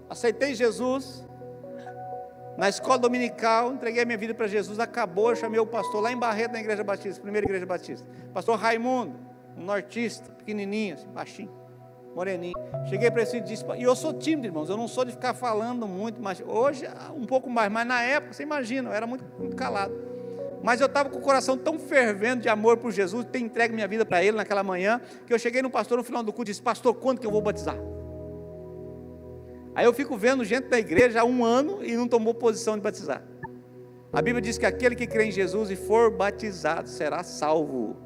Aceitei 0.09 0.55
Jesus, 0.55 1.28
na 2.59 2.69
escola 2.69 2.99
dominical, 2.99 3.73
entreguei 3.73 4.03
a 4.03 4.05
minha 4.05 4.19
vida 4.19 4.35
para 4.35 4.49
Jesus, 4.49 4.81
acabou, 4.81 5.31
eu 5.31 5.37
chamei 5.37 5.61
o 5.61 5.67
pastor 5.67 6.03
lá 6.03 6.11
em 6.11 6.17
Barreto, 6.17 6.55
na 6.55 6.59
igreja 6.59 6.83
batista, 6.83 7.23
primeira 7.23 7.47
igreja 7.47 7.65
batista. 7.65 8.05
Pastor 8.35 8.59
Raimundo, 8.59 9.15
um 9.57 9.63
nortista, 9.63 10.29
pequenininho, 10.33 10.95
assim, 10.97 11.07
baixinho. 11.07 11.53
moreninho. 12.17 12.55
Cheguei 12.89 13.13
para 13.13 13.23
ele 13.23 13.37
e 13.37 13.41
disse, 13.43 13.65
e 13.77 13.83
eu 13.85 13.95
sou 13.95 14.13
tímido, 14.13 14.49
irmãos, 14.49 14.69
eu 14.69 14.77
não 14.77 14.89
sou 14.89 15.05
de 15.05 15.13
ficar 15.13 15.35
falando 15.35 15.87
muito, 15.87 16.21
mas 16.21 16.43
hoje 16.45 16.85
um 17.15 17.25
pouco 17.25 17.49
mais, 17.49 17.71
mas 17.71 17.87
na 17.87 18.03
época, 18.03 18.33
você 18.33 18.43
imagina, 18.43 18.91
eu 18.91 18.93
era 18.93 19.07
muito, 19.07 19.25
muito 19.39 19.55
calado. 19.55 19.95
Mas 20.61 20.81
eu 20.81 20.89
estava 20.89 21.09
com 21.09 21.19
o 21.19 21.23
coração 21.23 21.57
tão 21.57 21.79
fervendo 21.79 22.43
de 22.43 22.49
amor 22.49 22.79
por 22.79 22.91
Jesus, 22.91 23.25
ter 23.31 23.39
entregue 23.39 23.73
minha 23.73 23.87
vida 23.87 24.05
para 24.05 24.21
Ele 24.25 24.37
naquela 24.37 24.65
manhã, 24.65 25.01
que 25.25 25.33
eu 25.33 25.39
cheguei 25.39 25.63
no 25.63 25.71
pastor 25.71 25.97
no 25.97 26.03
final 26.03 26.25
do 26.25 26.33
culto 26.33 26.51
e 26.51 26.53
disse: 26.53 26.61
Pastor, 26.61 26.93
quando 26.95 27.21
que 27.21 27.27
eu 27.27 27.31
vou 27.31 27.41
batizar? 27.41 27.77
Aí 29.79 29.85
eu 29.85 29.95
fico 29.95 30.17
vendo 30.17 30.45
gente 30.45 30.67
da 30.67 30.77
igreja 30.77 31.21
há 31.21 31.25
um 31.25 31.45
ano 31.45 31.85
e 31.85 31.97
não 31.97 32.09
tomou 32.09 32.35
posição 32.35 32.75
de 32.75 32.83
batizar. 32.83 33.23
A 34.13 34.21
Bíblia 34.21 34.43
diz 34.43 34.59
que 34.59 34.67
aquele 34.67 34.97
que 34.97 35.07
crê 35.07 35.27
em 35.27 35.31
Jesus 35.31 35.71
e 35.71 35.77
for 35.77 36.11
batizado 36.11 36.89
será 36.89 37.23
salvo. 37.23 37.97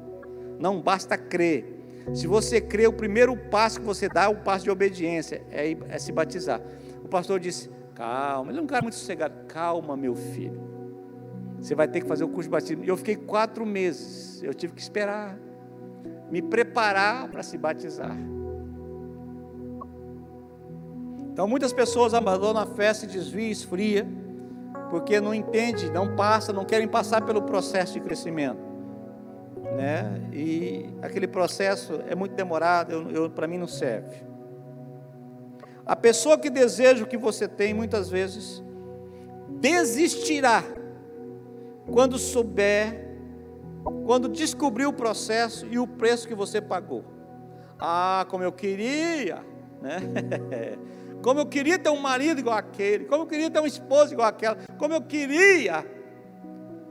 Não 0.59 0.79
basta 0.79 1.17
crer. 1.17 1.65
Se 2.13 2.27
você 2.27 2.61
crê, 2.61 2.85
o 2.85 2.93
primeiro 2.93 3.35
passo 3.35 3.79
que 3.79 3.87
você 3.87 4.07
dá 4.07 4.25
é 4.25 4.27
o 4.27 4.35
passo 4.35 4.65
de 4.65 4.69
obediência, 4.69 5.43
é, 5.49 5.75
é 5.89 5.97
se 5.97 6.11
batizar. 6.11 6.61
O 7.03 7.07
pastor 7.07 7.39
disse: 7.39 7.71
Calma, 7.95 8.51
ele 8.51 8.59
é 8.59 8.61
um 8.61 8.67
cara 8.67 8.83
muito 8.83 8.93
sossegado. 8.93 9.33
Calma, 9.47 9.97
meu 9.97 10.13
filho. 10.13 10.61
Você 11.59 11.73
vai 11.73 11.87
ter 11.87 12.01
que 12.01 12.07
fazer 12.07 12.23
o 12.23 12.29
curso 12.29 12.49
de 12.49 12.51
batismo. 12.51 12.83
Eu 12.83 12.97
fiquei 12.97 13.15
quatro 13.15 13.65
meses. 13.65 14.43
Eu 14.43 14.53
tive 14.53 14.73
que 14.73 14.81
esperar, 14.81 15.39
me 16.29 16.39
preparar 16.39 17.27
para 17.29 17.41
se 17.41 17.57
batizar. 17.57 18.15
Então 21.33 21.47
muitas 21.47 21.73
pessoas 21.73 22.13
abandonam 22.13 22.61
a 22.61 22.65
fé, 22.67 22.93
se 22.93 23.07
desvia, 23.07 23.49
esfria, 23.49 24.07
porque 24.91 25.19
não 25.19 25.33
entende, 25.33 25.89
não 25.89 26.15
passa, 26.15 26.53
não 26.53 26.63
querem 26.63 26.87
passar 26.87 27.25
pelo 27.25 27.41
processo 27.41 27.93
de 27.93 27.99
crescimento, 27.99 28.61
né? 29.75 30.21
E 30.31 30.87
aquele 31.01 31.27
processo 31.27 31.99
é 32.07 32.13
muito 32.13 32.35
demorado, 32.35 32.91
eu, 32.91 33.09
eu 33.09 33.29
para 33.31 33.47
mim 33.47 33.57
não 33.57 33.65
serve. 33.65 34.15
A 35.83 35.95
pessoa 35.95 36.37
que 36.37 36.51
deseja 36.51 37.03
o 37.03 37.07
que 37.07 37.17
você 37.17 37.47
tem, 37.47 37.73
muitas 37.73 38.11
vezes 38.11 38.63
desistirá 39.59 40.63
quando 41.91 42.19
souber, 42.19 43.17
quando 44.05 44.29
descobrir 44.29 44.85
o 44.85 44.93
processo 44.93 45.65
e 45.65 45.79
o 45.79 45.87
preço 45.87 46.27
que 46.27 46.35
você 46.35 46.61
pagou. 46.61 47.03
Ah, 47.79 48.23
como 48.29 48.43
eu 48.43 48.51
queria, 48.51 49.43
né? 49.81 49.97
Como 51.23 51.39
eu 51.39 51.45
queria 51.45 51.79
ter 51.79 51.89
um 51.89 52.01
marido 52.01 52.39
igual 52.39 52.57
aquele, 52.57 53.05
como 53.05 53.23
eu 53.23 53.27
queria 53.27 53.49
ter 53.49 53.59
uma 53.59 53.67
esposa 53.67 54.11
igual 54.13 54.27
aquela, 54.27 54.57
como 54.77 54.93
eu 54.93 55.01
queria 55.01 55.85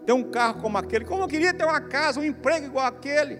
ter 0.06 0.12
um 0.14 0.24
carro 0.24 0.60
como 0.62 0.78
aquele, 0.78 1.04
como 1.04 1.22
eu 1.22 1.28
queria 1.28 1.52
ter 1.52 1.64
uma 1.64 1.80
casa, 1.82 2.18
um 2.18 2.24
emprego 2.24 2.64
igual 2.64 2.86
aquele. 2.86 3.38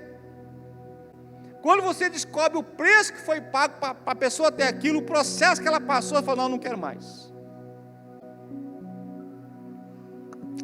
Quando 1.63 1.83
você 1.83 2.11
descobre 2.11 2.59
o 2.59 2.63
preço 2.63 3.15
que 3.15 3.21
foi 3.21 3.41
pago 3.41 3.79
para 3.81 3.97
a 4.05 4.15
pessoa 4.15 4.53
ter 4.53 4.65
aquilo, 4.65 4.99
o 4.99 5.03
processo 5.03 5.63
que 5.63 5.67
ela 5.67 5.81
passou, 5.81 6.19
você 6.19 6.25
fala, 6.25 6.43
não, 6.43 6.51
não 6.51 6.59
quero 6.59 6.77
mais. 6.77 7.33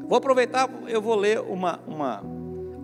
Vou 0.03 0.18
aproveitar, 0.18 0.68
eu 0.89 1.01
vou 1.01 1.16
ler 1.16 1.41
uma, 1.41 1.81
uma, 1.87 2.22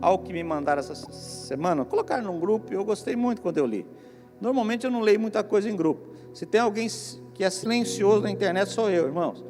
algo 0.00 0.24
que 0.24 0.32
me 0.32 0.42
mandaram 0.42 0.80
essa 0.80 0.94
semana, 0.94 1.84
colocar 1.84 2.22
num 2.22 2.40
grupo, 2.40 2.72
eu 2.72 2.84
gostei 2.86 3.14
muito 3.14 3.42
quando 3.42 3.58
eu 3.58 3.66
li. 3.66 3.86
Normalmente 4.40 4.84
eu 4.84 4.90
não 4.90 5.00
leio 5.00 5.20
muita 5.20 5.44
coisa 5.44 5.68
em 5.68 5.76
grupo. 5.76 6.14
Se 6.32 6.46
tem 6.46 6.60
alguém 6.60 6.88
que 7.34 7.42
é 7.42 7.50
silencioso 7.50 8.22
na 8.22 8.30
internet 8.30 8.70
sou 8.70 8.88
eu, 8.88 9.06
irmãos. 9.06 9.44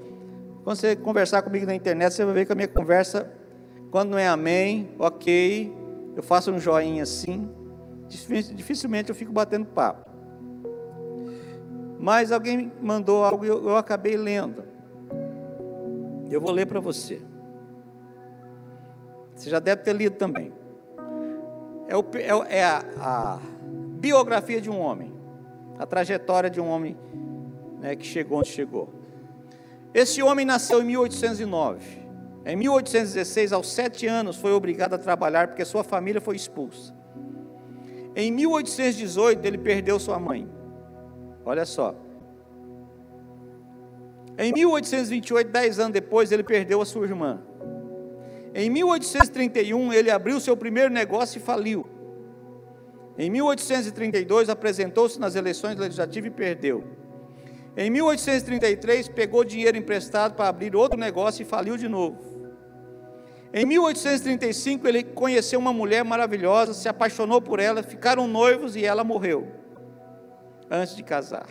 Quando 0.64 0.78
você 0.78 0.97
conversar 0.97 1.43
comigo 1.43 1.66
na 1.66 1.74
internet, 1.74 2.14
você 2.14 2.24
vai 2.24 2.32
ver 2.32 2.47
que 2.47 2.53
a 2.53 2.55
minha 2.55 2.66
conversa, 2.66 3.30
quando 3.91 4.11
não 4.11 4.18
é 4.18 4.26
amém, 4.26 4.89
ok, 4.99 5.70
eu 6.16 6.22
faço 6.22 6.51
um 6.51 6.59
joinha 6.59 7.03
assim, 7.03 7.51
dificilmente 8.09 9.11
eu 9.11 9.14
fico 9.14 9.30
batendo 9.30 9.66
papo. 9.66 10.11
Mas 12.01 12.32
alguém 12.32 12.72
mandou 12.80 13.22
algo 13.22 13.45
e 13.45 13.49
eu, 13.49 13.62
eu 13.68 13.76
acabei 13.76 14.16
lendo. 14.16 14.64
Eu 16.30 16.41
vou 16.41 16.51
ler 16.51 16.66
para 16.66 16.80
você. 16.80 17.20
Você 19.35 19.51
já 19.51 19.59
deve 19.59 19.82
ter 19.82 19.95
lido 19.95 20.16
também. 20.16 20.53
É, 21.87 21.97
o, 21.97 22.05
é, 22.14 22.59
é 22.59 22.64
a, 22.64 22.85
a 22.99 23.39
biografia 23.99 24.61
de 24.61 24.70
um 24.70 24.80
homem, 24.80 25.12
a 25.78 25.85
trajetória 25.85 26.49
de 26.49 26.61
um 26.61 26.68
homem 26.68 26.97
né, 27.85 27.95
que 27.95 28.07
chegou 28.07 28.39
onde 28.39 28.49
chegou. 28.49 28.89
Esse 29.93 30.22
homem 30.22 30.47
nasceu 30.47 30.80
em 30.80 30.87
1809. 30.87 32.03
Em 32.47 32.57
1816, 32.57 33.53
aos 33.53 33.70
sete 33.70 34.07
anos, 34.07 34.37
foi 34.37 34.53
obrigado 34.53 34.95
a 34.95 34.99
trabalhar 34.99 35.49
porque 35.49 35.66
sua 35.66 35.85
família 35.85 36.18
foi 36.18 36.35
expulsa. 36.35 36.95
Em 38.16 38.32
1818, 38.32 39.45
ele 39.45 39.59
perdeu 39.59 40.01
sua 40.01 40.18
mãe. 40.18 40.49
Olha 41.45 41.66
só. 41.66 41.95
Em 44.39 44.51
1828, 44.51 45.51
dez 45.51 45.78
anos 45.78 45.93
depois, 45.93 46.32
ele 46.32 46.43
perdeu 46.43 46.80
a 46.80 46.87
sua 46.87 47.05
irmã. 47.05 47.43
Em 48.55 48.70
1831, 48.70 49.93
ele 49.93 50.11
abriu 50.11 50.41
seu 50.41 50.57
primeiro 50.57 50.93
negócio 50.93 51.37
e 51.37 51.43
faliu. 51.43 51.87
Em 53.18 53.28
1832, 53.28 54.49
apresentou-se 54.49 55.20
nas 55.20 55.35
eleições 55.35 55.76
legislativas 55.76 56.28
e 56.28 56.35
perdeu. 56.35 57.03
Em 57.76 57.90
1833, 57.90 59.08
pegou 59.08 59.44
dinheiro 59.44 59.76
emprestado 59.76 60.34
para 60.34 60.48
abrir 60.48 60.76
outro 60.76 60.98
negócio 60.98 61.42
e 61.42 61.44
faliu 61.44 61.76
de 61.76 61.88
novo. 61.88 62.34
Em 63.52 63.64
1835, 63.64 64.86
ele 64.86 65.02
conheceu 65.02 65.58
uma 65.58 65.72
mulher 65.72 66.04
maravilhosa, 66.04 66.74
se 66.74 66.88
apaixonou 66.88 67.40
por 67.40 67.60
ela, 67.60 67.82
ficaram 67.82 68.26
noivos 68.26 68.76
e 68.76 68.84
ela 68.84 69.04
morreu 69.04 69.48
antes 70.70 70.96
de 70.96 71.02
casar. 71.02 71.46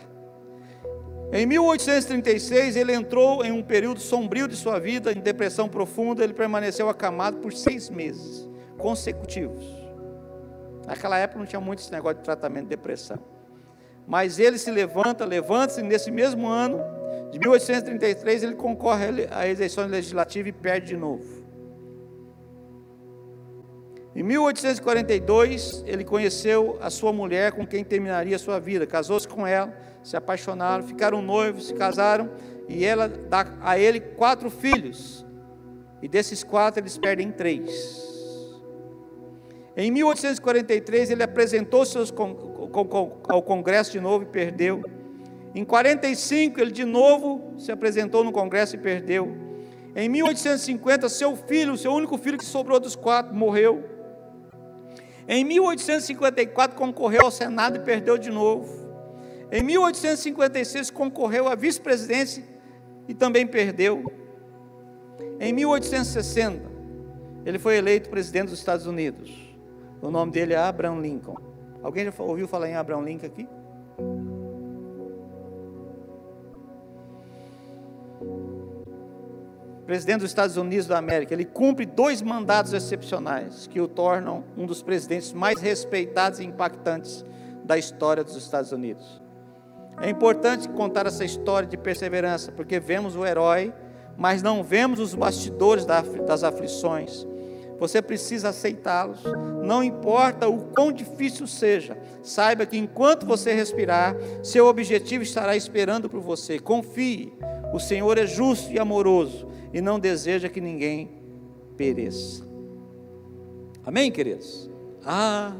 Em 1.32 1.46
1836, 1.46 2.76
ele 2.76 2.92
entrou 2.92 3.44
em 3.44 3.50
um 3.50 3.62
período 3.62 4.00
sombrio 4.00 4.46
de 4.46 4.54
sua 4.54 4.78
vida, 4.78 5.12
em 5.12 5.20
depressão 5.20 5.68
profunda. 5.68 6.22
Ele 6.22 6.32
permaneceu 6.32 6.88
acamado 6.88 7.38
por 7.38 7.52
seis 7.52 7.90
meses 7.90 8.48
consecutivos. 8.78 9.64
Naquela 10.86 11.18
época 11.18 11.38
não 11.38 11.46
tinha 11.46 11.60
muito 11.60 11.80
esse 11.80 11.90
negócio 11.90 12.18
de 12.18 12.24
tratamento 12.24 12.64
de 12.64 12.70
depressão. 12.70 13.33
Mas 14.06 14.38
ele 14.38 14.58
se 14.58 14.70
levanta, 14.70 15.24
levanta-se 15.24 15.82
nesse 15.82 16.10
mesmo 16.10 16.46
ano, 16.46 16.78
de 17.30 17.38
1833, 17.38 18.42
ele 18.44 18.54
concorre 18.54 19.26
à 19.30 19.48
eleição 19.48 19.86
legislativa 19.86 20.48
e 20.48 20.52
perde 20.52 20.88
de 20.88 20.96
novo. 20.96 21.44
Em 24.14 24.22
1842, 24.22 25.82
ele 25.86 26.04
conheceu 26.04 26.78
a 26.80 26.88
sua 26.88 27.12
mulher 27.12 27.50
com 27.50 27.66
quem 27.66 27.82
terminaria 27.82 28.38
sua 28.38 28.60
vida. 28.60 28.86
Casou-se 28.86 29.26
com 29.26 29.44
ela, 29.44 29.76
se 30.04 30.16
apaixonaram, 30.16 30.86
ficaram 30.86 31.20
noivos, 31.20 31.66
se 31.66 31.74
casaram, 31.74 32.30
e 32.68 32.84
ela 32.84 33.08
dá 33.08 33.44
a 33.60 33.76
ele 33.76 33.98
quatro 33.98 34.48
filhos. 34.48 35.26
E 36.00 36.06
desses 36.06 36.44
quatro, 36.44 36.80
eles 36.80 36.96
perdem 36.96 37.32
três. 37.32 37.68
Em 39.76 39.90
1843, 39.90 41.10
ele 41.10 41.22
apresentou-se 41.24 41.98
ao 43.28 43.42
Congresso 43.42 43.92
de 43.92 44.00
novo 44.00 44.24
e 44.24 44.26
perdeu. 44.26 44.82
Em 45.54 45.64
45, 45.64 46.60
ele 46.60 46.72
de 46.72 46.84
novo 46.84 47.54
se 47.58 47.70
apresentou 47.70 48.24
no 48.24 48.32
Congresso 48.32 48.74
e 48.74 48.78
perdeu. 48.78 49.36
Em 49.94 50.08
1850, 50.08 51.08
seu 51.08 51.36
filho, 51.36 51.76
seu 51.76 51.92
único 51.92 52.18
filho 52.18 52.36
que 52.36 52.44
sobrou 52.44 52.80
dos 52.80 52.96
quatro, 52.96 53.32
morreu. 53.32 53.84
Em 55.28 55.44
1854, 55.44 56.76
concorreu 56.76 57.22
ao 57.22 57.30
Senado 57.30 57.76
e 57.76 57.80
perdeu 57.80 58.18
de 58.18 58.30
novo. 58.30 58.84
Em 59.52 59.62
1856, 59.62 60.90
concorreu 60.90 61.48
à 61.48 61.54
vice-presidência 61.54 62.42
e 63.06 63.14
também 63.14 63.46
perdeu. 63.46 64.12
Em 65.38 65.52
1860, 65.52 66.60
ele 67.46 67.58
foi 67.58 67.76
eleito 67.76 68.10
presidente 68.10 68.48
dos 68.48 68.58
Estados 68.58 68.86
Unidos. 68.86 69.32
O 70.02 70.10
nome 70.10 70.32
dele 70.32 70.54
é 70.54 70.56
Abraham 70.56 71.00
Lincoln. 71.00 71.53
Alguém 71.84 72.06
já 72.06 72.12
ouviu 72.18 72.48
falar 72.48 72.70
em 72.70 72.74
Abraham 72.74 73.02
Lincoln 73.02 73.26
aqui? 73.26 73.46
Presidente 79.84 80.20
dos 80.20 80.30
Estados 80.30 80.56
Unidos 80.56 80.86
da 80.86 80.96
América, 80.96 81.34
ele 81.34 81.44
cumpre 81.44 81.84
dois 81.84 82.22
mandados 82.22 82.72
excepcionais 82.72 83.66
que 83.66 83.82
o 83.82 83.86
tornam 83.86 84.44
um 84.56 84.64
dos 84.64 84.82
presidentes 84.82 85.34
mais 85.34 85.60
respeitados 85.60 86.40
e 86.40 86.44
impactantes 86.44 87.22
da 87.62 87.76
história 87.76 88.24
dos 88.24 88.34
Estados 88.34 88.72
Unidos. 88.72 89.22
É 90.00 90.08
importante 90.08 90.70
contar 90.70 91.04
essa 91.06 91.22
história 91.22 91.68
de 91.68 91.76
perseverança, 91.76 92.50
porque 92.50 92.80
vemos 92.80 93.14
o 93.14 93.26
herói, 93.26 93.74
mas 94.16 94.42
não 94.42 94.62
vemos 94.62 94.98
os 95.00 95.14
bastidores 95.14 95.84
das 95.84 96.42
aflições, 96.42 97.26
você 97.78 98.00
precisa 98.00 98.50
aceitá-los, 98.50 99.20
não 99.62 99.82
importa 99.82 100.48
o 100.48 100.66
quão 100.66 100.92
difícil 100.92 101.46
seja. 101.46 101.96
Saiba 102.22 102.66
que 102.66 102.78
enquanto 102.78 103.26
você 103.26 103.52
respirar, 103.52 104.16
seu 104.42 104.66
objetivo 104.66 105.22
estará 105.22 105.56
esperando 105.56 106.08
por 106.08 106.20
você. 106.20 106.58
Confie, 106.58 107.32
o 107.72 107.80
Senhor 107.80 108.16
é 108.18 108.26
justo 108.26 108.72
e 108.72 108.78
amoroso 108.78 109.48
e 109.72 109.80
não 109.80 109.98
deseja 109.98 110.48
que 110.48 110.60
ninguém 110.60 111.10
pereça. 111.76 112.44
Amém, 113.84 114.10
queridos? 114.10 114.70
Ah, 115.04 115.52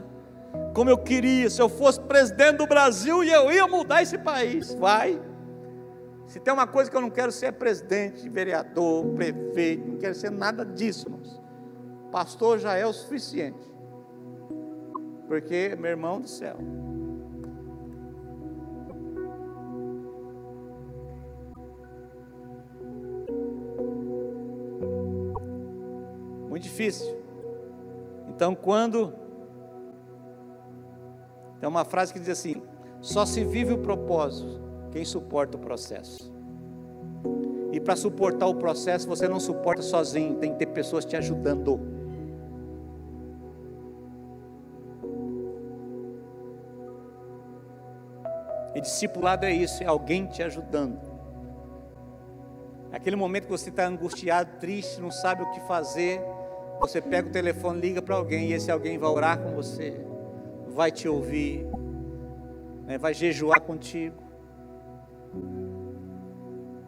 como 0.75 0.89
eu 0.89 0.99
queria, 0.99 1.51
se 1.51 1.61
eu 1.61 1.69
fosse 1.69 2.01
presidente 2.01 2.59
do 2.59 2.67
Brasil 2.67 3.23
e 3.23 3.31
eu 3.31 3.51
ia 3.53 3.67
mudar 3.67 4.03
esse 4.03 4.17
país. 4.17 4.75
Vai. 4.75 5.21
Se 6.27 6.41
tem 6.41 6.53
uma 6.53 6.67
coisa 6.67 6.91
que 6.91 6.97
eu 6.97 7.01
não 7.01 7.11
quero 7.11 7.31
ser 7.31 7.47
é 7.47 7.53
presidente, 7.53 8.29
vereador, 8.29 9.07
prefeito, 9.15 9.87
não 9.87 9.99
quero 9.99 10.15
ser 10.15 10.31
nada 10.31 10.65
disso, 10.65 11.07
irmãos. 11.07 11.44
Pastor 12.15 12.61
já 12.61 12.77
é 12.77 12.87
o 12.87 12.93
suficiente. 12.93 13.59
Porque, 15.27 15.75
meu 15.75 15.91
irmão 15.91 16.21
do 16.21 16.29
céu, 16.29 16.57
muito 26.49 26.63
difícil. 26.63 27.21
Então, 28.29 28.55
quando 28.55 29.13
tem 31.59 31.69
uma 31.69 31.85
frase 31.85 32.13
que 32.13 32.21
diz 32.21 32.29
assim: 32.29 32.63
só 33.01 33.27
se 33.27 33.43
vive 33.43 33.73
o 33.73 33.79
propósito 33.79 34.63
quem 34.93 35.05
suporta 35.05 35.57
o 35.57 35.61
processo. 35.61 36.33
E 37.73 37.81
para 37.81 37.97
suportar 37.97 38.47
o 38.47 38.55
processo, 38.55 39.09
você 39.09 39.27
não 39.27 39.41
suporta 39.41 39.83
sozinho, 39.83 40.37
tem 40.37 40.53
que 40.53 40.61
ter 40.61 40.67
pessoas 40.67 41.05
te 41.05 41.17
ajudando. 41.17 41.94
E 48.75 48.81
discipulado 48.81 49.47
é 49.47 49.53
isso, 49.53 49.83
é 49.83 49.87
alguém 49.87 50.27
te 50.27 50.43
ajudando. 50.43 51.01
Aquele 52.93 53.17
momento 53.17 53.45
que 53.45 53.51
você 53.51 53.71
está 53.71 53.87
angustiado, 53.87 54.59
triste, 54.59 55.01
não 55.01 55.11
sabe 55.11 55.43
o 55.43 55.51
que 55.51 55.61
fazer, 55.61 56.21
você 56.81 57.01
pega 57.01 57.29
o 57.29 57.33
telefone, 57.33 57.81
liga 57.81 58.03
para 58.03 58.15
alguém 58.15 58.51
e 58.51 58.53
esse 58.53 58.71
alguém 58.71 58.99
vai 58.99 59.11
orar 59.11 59.39
com 59.39 59.51
você, 59.55 60.01
vai 60.69 60.93
te 60.93 61.09
ouvir, 61.09 61.67
né, 62.87 62.99
vai 62.99 63.15
jejuar 63.15 63.61
contigo. 63.61 64.23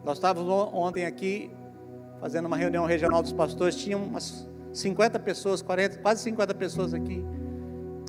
Nós 0.03 0.17
estávamos 0.17 0.49
ontem 0.73 1.05
aqui 1.05 1.51
fazendo 2.19 2.45
uma 2.45 2.57
reunião 2.57 2.85
regional 2.85 3.21
dos 3.21 3.33
pastores, 3.33 3.75
tinha 3.75 3.97
umas 3.97 4.47
50 4.73 5.19
pessoas, 5.19 5.61
40, 5.61 5.97
quase 5.97 6.21
50 6.23 6.53
pessoas 6.55 6.93
aqui. 6.93 7.25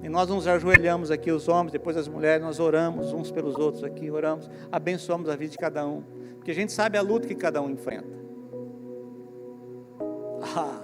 E 0.03 0.09
nós 0.09 0.29
nos 0.29 0.47
ajoelhamos 0.47 1.11
aqui, 1.11 1.31
os 1.31 1.49
homens, 1.49 1.73
depois 1.73 1.97
as 1.97 2.07
mulheres, 2.07 2.45
nós 2.45 2.61
oramos 2.61 3.13
uns 3.13 3.31
pelos 3.31 3.57
outros 3.57 3.83
aqui, 3.83 4.11
oramos, 4.11 4.49
abençoamos 4.71 5.29
a 5.29 5.35
vida 5.35 5.51
de 5.51 5.59
cada 5.59 5.87
um, 5.87 6.03
porque 6.37 6.53
a 6.53 6.55
gente 6.55 6.73
sabe 6.73 6.97
a 6.97 7.03
luta 7.03 7.27
que 7.27 7.35
cada 7.35 7.61
um 7.61 7.69
enfrenta. 7.69 8.17
Ah, 10.57 10.81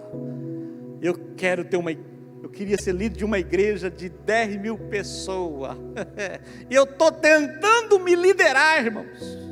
eu 1.00 1.14
quero 1.36 1.64
ter 1.64 1.76
uma, 1.76 1.92
eu 1.92 2.48
queria 2.50 2.76
ser 2.76 2.92
líder 2.92 3.16
de 3.16 3.24
uma 3.24 3.38
igreja 3.38 3.88
de 3.88 4.08
10 4.08 4.56
mil 4.56 4.76
pessoas, 4.76 5.76
e 6.68 6.74
eu 6.74 6.82
estou 6.82 7.12
tentando 7.12 8.00
me 8.00 8.16
liderar, 8.16 8.84
irmãos. 8.84 9.44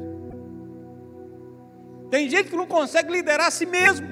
Tem 2.11 2.29
gente 2.29 2.51
que 2.51 2.57
não 2.57 2.67
consegue 2.67 3.13
liderar 3.13 3.47
a 3.47 3.51
si 3.51 3.65
mesmo, 3.65 4.09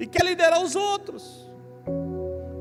e 0.00 0.06
quer 0.08 0.24
liderar 0.24 0.60
os 0.60 0.74
outros. 0.74 1.43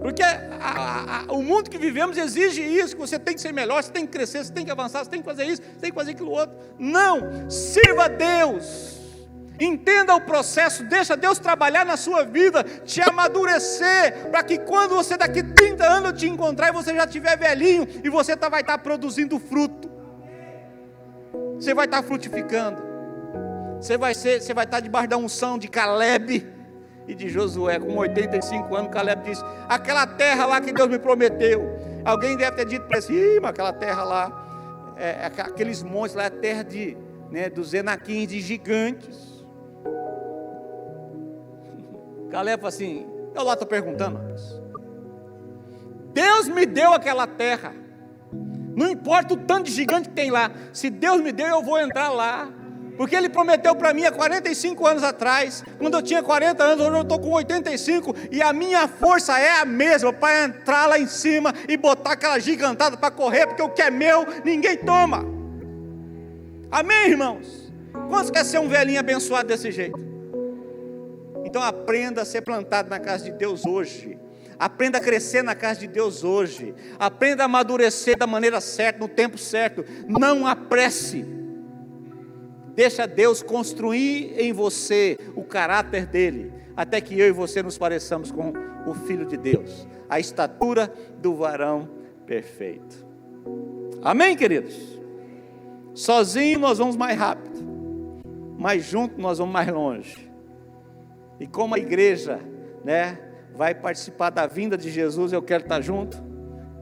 Porque 0.04 0.22
a, 0.22 1.24
a, 1.30 1.32
o 1.32 1.42
mundo 1.42 1.70
que 1.70 1.78
vivemos 1.78 2.18
exige 2.18 2.62
isso, 2.62 2.94
que 2.94 3.00
você 3.00 3.18
tem 3.18 3.34
que 3.34 3.40
ser 3.40 3.54
melhor, 3.54 3.82
você 3.82 3.90
tem 3.90 4.06
que 4.06 4.12
crescer, 4.12 4.44
você 4.44 4.52
tem 4.52 4.66
que 4.66 4.72
avançar, 4.72 5.02
você 5.02 5.10
tem 5.10 5.22
que 5.22 5.26
fazer 5.26 5.46
isso, 5.46 5.62
você 5.62 5.80
tem 5.80 5.92
que 5.92 5.96
fazer 5.96 6.12
aquilo 6.12 6.32
outro. 6.32 6.54
Não, 6.78 7.50
sirva 7.50 8.04
a 8.04 8.08
Deus. 8.10 9.00
Entenda 9.58 10.14
o 10.14 10.20
processo, 10.20 10.84
deixa 10.84 11.16
Deus 11.16 11.40
trabalhar 11.40 11.86
na 11.86 11.96
sua 11.96 12.26
vida, 12.26 12.66
te 12.84 13.00
amadurecer, 13.00 14.28
para 14.30 14.44
que 14.44 14.58
quando 14.58 14.94
você 14.94 15.16
daqui 15.16 15.42
30 15.42 15.86
anos 15.86 16.20
te 16.20 16.28
encontrar 16.28 16.68
e 16.68 16.74
você 16.74 16.94
já 16.94 17.06
estiver 17.06 17.38
velhinho 17.38 17.88
e 18.04 18.10
você 18.10 18.36
tá, 18.36 18.50
vai 18.50 18.60
estar 18.60 18.78
tá 18.78 18.84
produzindo 18.84 19.40
fruto. 19.40 19.90
Você 21.56 21.74
vai 21.74 21.86
estar 21.86 22.02
tá 22.02 22.04
frutificando. 22.06 22.84
Você 23.80 23.98
vai 23.98 24.14
ser, 24.14 24.42
você 24.42 24.54
vai 24.54 24.66
estar 24.66 24.78
tá 24.78 24.82
debaixo 24.82 25.08
da 25.08 25.16
unção 25.16 25.58
de 25.58 25.70
Caleb 25.70 26.46
e 27.08 27.14
de 27.14 27.30
Josué, 27.30 27.80
com 27.80 27.96
85 27.98 28.76
anos, 28.76 28.92
Caleb 28.92 29.24
disse: 29.24 29.44
aquela 29.68 30.08
terra 30.08 30.46
lá 30.46 30.62
que 30.62 30.72
Deus 30.72 30.90
me 30.90 31.00
prometeu. 31.00 31.78
Alguém 32.06 32.38
deve 32.38 32.56
ter 32.56 32.66
dito 32.66 32.88
para 32.88 33.00
ele: 33.00 33.40
mas 33.40 33.52
aquela 33.52 33.74
terra 33.74 34.04
lá, 34.04 34.94
é, 34.98 35.10
é, 35.10 35.26
aqueles 35.26 35.84
montes 35.84 36.16
lá, 36.16 36.26
é 36.26 36.30
terra 36.30 36.64
de, 36.64 36.98
né, 37.30 37.50
dos 37.50 37.74
Enaquins, 37.74 38.28
de 38.28 38.40
gigantes. 38.40 39.44
Caleb 42.32 42.62
falou 42.62 42.70
assim: 42.70 43.06
eu 43.36 43.44
lá 43.44 43.54
estou 43.54 43.68
perguntando, 43.68 44.20
Deus 46.14 46.48
me 46.48 46.66
deu 46.66 46.94
aquela 46.94 47.28
terra. 47.28 47.74
Não 48.76 48.90
importa 48.90 49.34
o 49.34 49.38
tanto 49.38 49.66
de 49.66 49.72
gigante 49.72 50.10
que 50.10 50.16
tem 50.16 50.32
lá. 50.32 50.52
Se 50.72 50.90
Deus 50.90 51.22
me 51.22 51.32
deu, 51.32 51.48
eu 51.48 51.62
vou 51.62 51.80
entrar 51.80 52.10
lá. 52.10 52.52
Porque 52.98 53.16
ele 53.16 53.30
prometeu 53.30 53.76
para 53.76 53.94
mim 53.94 54.06
há 54.06 54.12
45 54.12 54.86
anos 54.86 55.04
atrás, 55.04 55.64
quando 55.78 55.96
eu 55.96 56.02
tinha 56.02 56.22
40 56.22 56.64
anos, 56.64 56.86
hoje 56.86 56.98
eu 56.98 57.02
estou 57.02 57.20
com 57.20 57.32
85, 57.32 58.16
e 58.32 58.42
a 58.42 58.54
minha 58.54 58.88
força 58.88 59.40
é 59.40 59.60
a 59.60 59.66
mesma 59.66 60.14
para 60.14 60.46
entrar 60.46 60.86
lá 60.88 61.00
em 61.00 61.08
cima 61.08 61.54
e 61.68 61.76
botar 61.76 62.12
aquela 62.12 62.40
gigantada 62.40 62.96
para 62.96 63.12
correr, 63.12 63.48
porque 63.48 63.62
o 63.62 63.70
que 63.70 63.82
é 63.82 63.90
meu, 63.90 64.26
ninguém 64.44 64.78
toma. 64.78 65.26
Amém, 66.72 67.10
irmãos? 67.10 67.72
Quantos 68.10 68.32
quer 68.32 68.44
ser 68.44 68.60
um 68.60 68.68
velhinho 68.68 69.00
abençoado 69.00 69.48
desse 69.48 69.72
jeito? 69.72 70.00
Então 71.46 71.62
aprenda 71.62 72.22
a 72.22 72.26
ser 72.26 72.42
plantado 72.42 72.90
na 72.90 73.00
casa 73.00 73.26
de 73.26 73.32
Deus 73.32 73.66
hoje. 73.66 74.18
Aprenda 74.58 74.98
a 74.98 75.02
crescer 75.02 75.44
na 75.44 75.56
casa 75.56 75.82
de 75.82 75.88
Deus 75.88 76.24
hoje. 76.24 76.74
Aprenda 76.98 77.44
a 77.44 77.46
amadurecer 77.46 78.18
da 78.18 78.26
maneira 78.26 78.62
certa, 78.62 79.00
no 79.00 79.08
tempo 79.08 79.38
certo. 79.38 79.84
Não 80.08 80.48
apresse. 80.48 81.43
Deixa 82.76 83.06
Deus 83.06 83.44
construir 83.44 84.34
em 84.40 84.52
você 84.52 85.18
o 85.36 85.44
caráter 85.44 86.06
dele, 86.06 86.52
até 86.76 87.00
que 87.00 87.20
eu 87.20 87.28
e 87.28 87.32
você 87.32 87.62
nos 87.62 87.78
pareçamos 87.78 88.32
com 88.32 88.54
o 88.88 88.94
Filho 88.94 89.26
de 89.26 89.38
Deus, 89.38 89.88
a 90.10 90.20
estatura 90.20 90.92
do 91.20 91.36
varão 91.36 91.90
perfeito. 92.26 93.06
Amém, 94.02 94.36
queridos? 94.36 95.00
Sozinho 95.94 96.60
nós 96.60 96.80
vamos 96.80 96.98
mais 96.98 97.18
rápido, 97.18 97.60
mas 98.58 98.84
junto 98.84 99.22
nós 99.22 99.38
vamos 99.38 99.54
mais 99.54 99.68
longe. 99.68 100.32
E 101.40 101.46
como 101.46 101.76
a 101.76 101.80
igreja, 101.80 102.40
né, 102.84 103.20
vai 103.54 103.76
participar 103.76 104.30
da 104.30 104.48
vinda 104.48 104.78
de 104.78 104.90
Jesus, 104.90 105.32
eu 105.32 105.42
quero 105.42 105.64
estar 105.64 105.82
junto. 105.82 106.18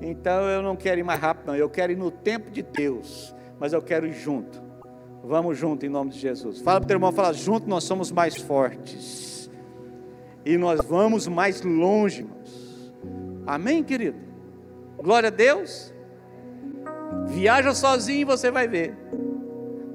Então 0.01 0.49
eu 0.49 0.61
não 0.61 0.75
quero 0.75 0.99
ir 0.99 1.03
mais 1.03 1.19
rápido, 1.19 1.47
não. 1.47 1.55
Eu 1.55 1.69
quero 1.69 1.91
ir 1.91 1.97
no 1.97 2.09
tempo 2.09 2.49
de 2.49 2.61
Deus, 2.63 3.35
mas 3.59 3.73
eu 3.73 3.81
quero 3.81 4.07
ir 4.07 4.13
junto. 4.13 4.60
Vamos 5.23 5.57
junto 5.57 5.85
em 5.85 5.89
nome 5.89 6.11
de 6.11 6.19
Jesus. 6.19 6.61
Fala 6.61 6.79
para 6.79 6.85
o 6.85 6.87
teu 6.87 6.95
irmão, 6.95 7.11
fala 7.11 7.33
junto, 7.33 7.69
nós 7.69 7.83
somos 7.83 8.11
mais 8.11 8.35
fortes. 8.35 9.49
E 10.43 10.57
nós 10.57 10.81
vamos 10.83 11.27
mais 11.27 11.61
longe, 11.61 12.21
irmãos. 12.21 12.93
Amém, 13.45 13.83
querido? 13.83 14.17
Glória 14.97 15.27
a 15.27 15.31
Deus. 15.31 15.93
Viaja 17.27 17.73
sozinho 17.73 18.21
e 18.21 18.25
você 18.25 18.49
vai 18.49 18.67
ver. 18.67 18.97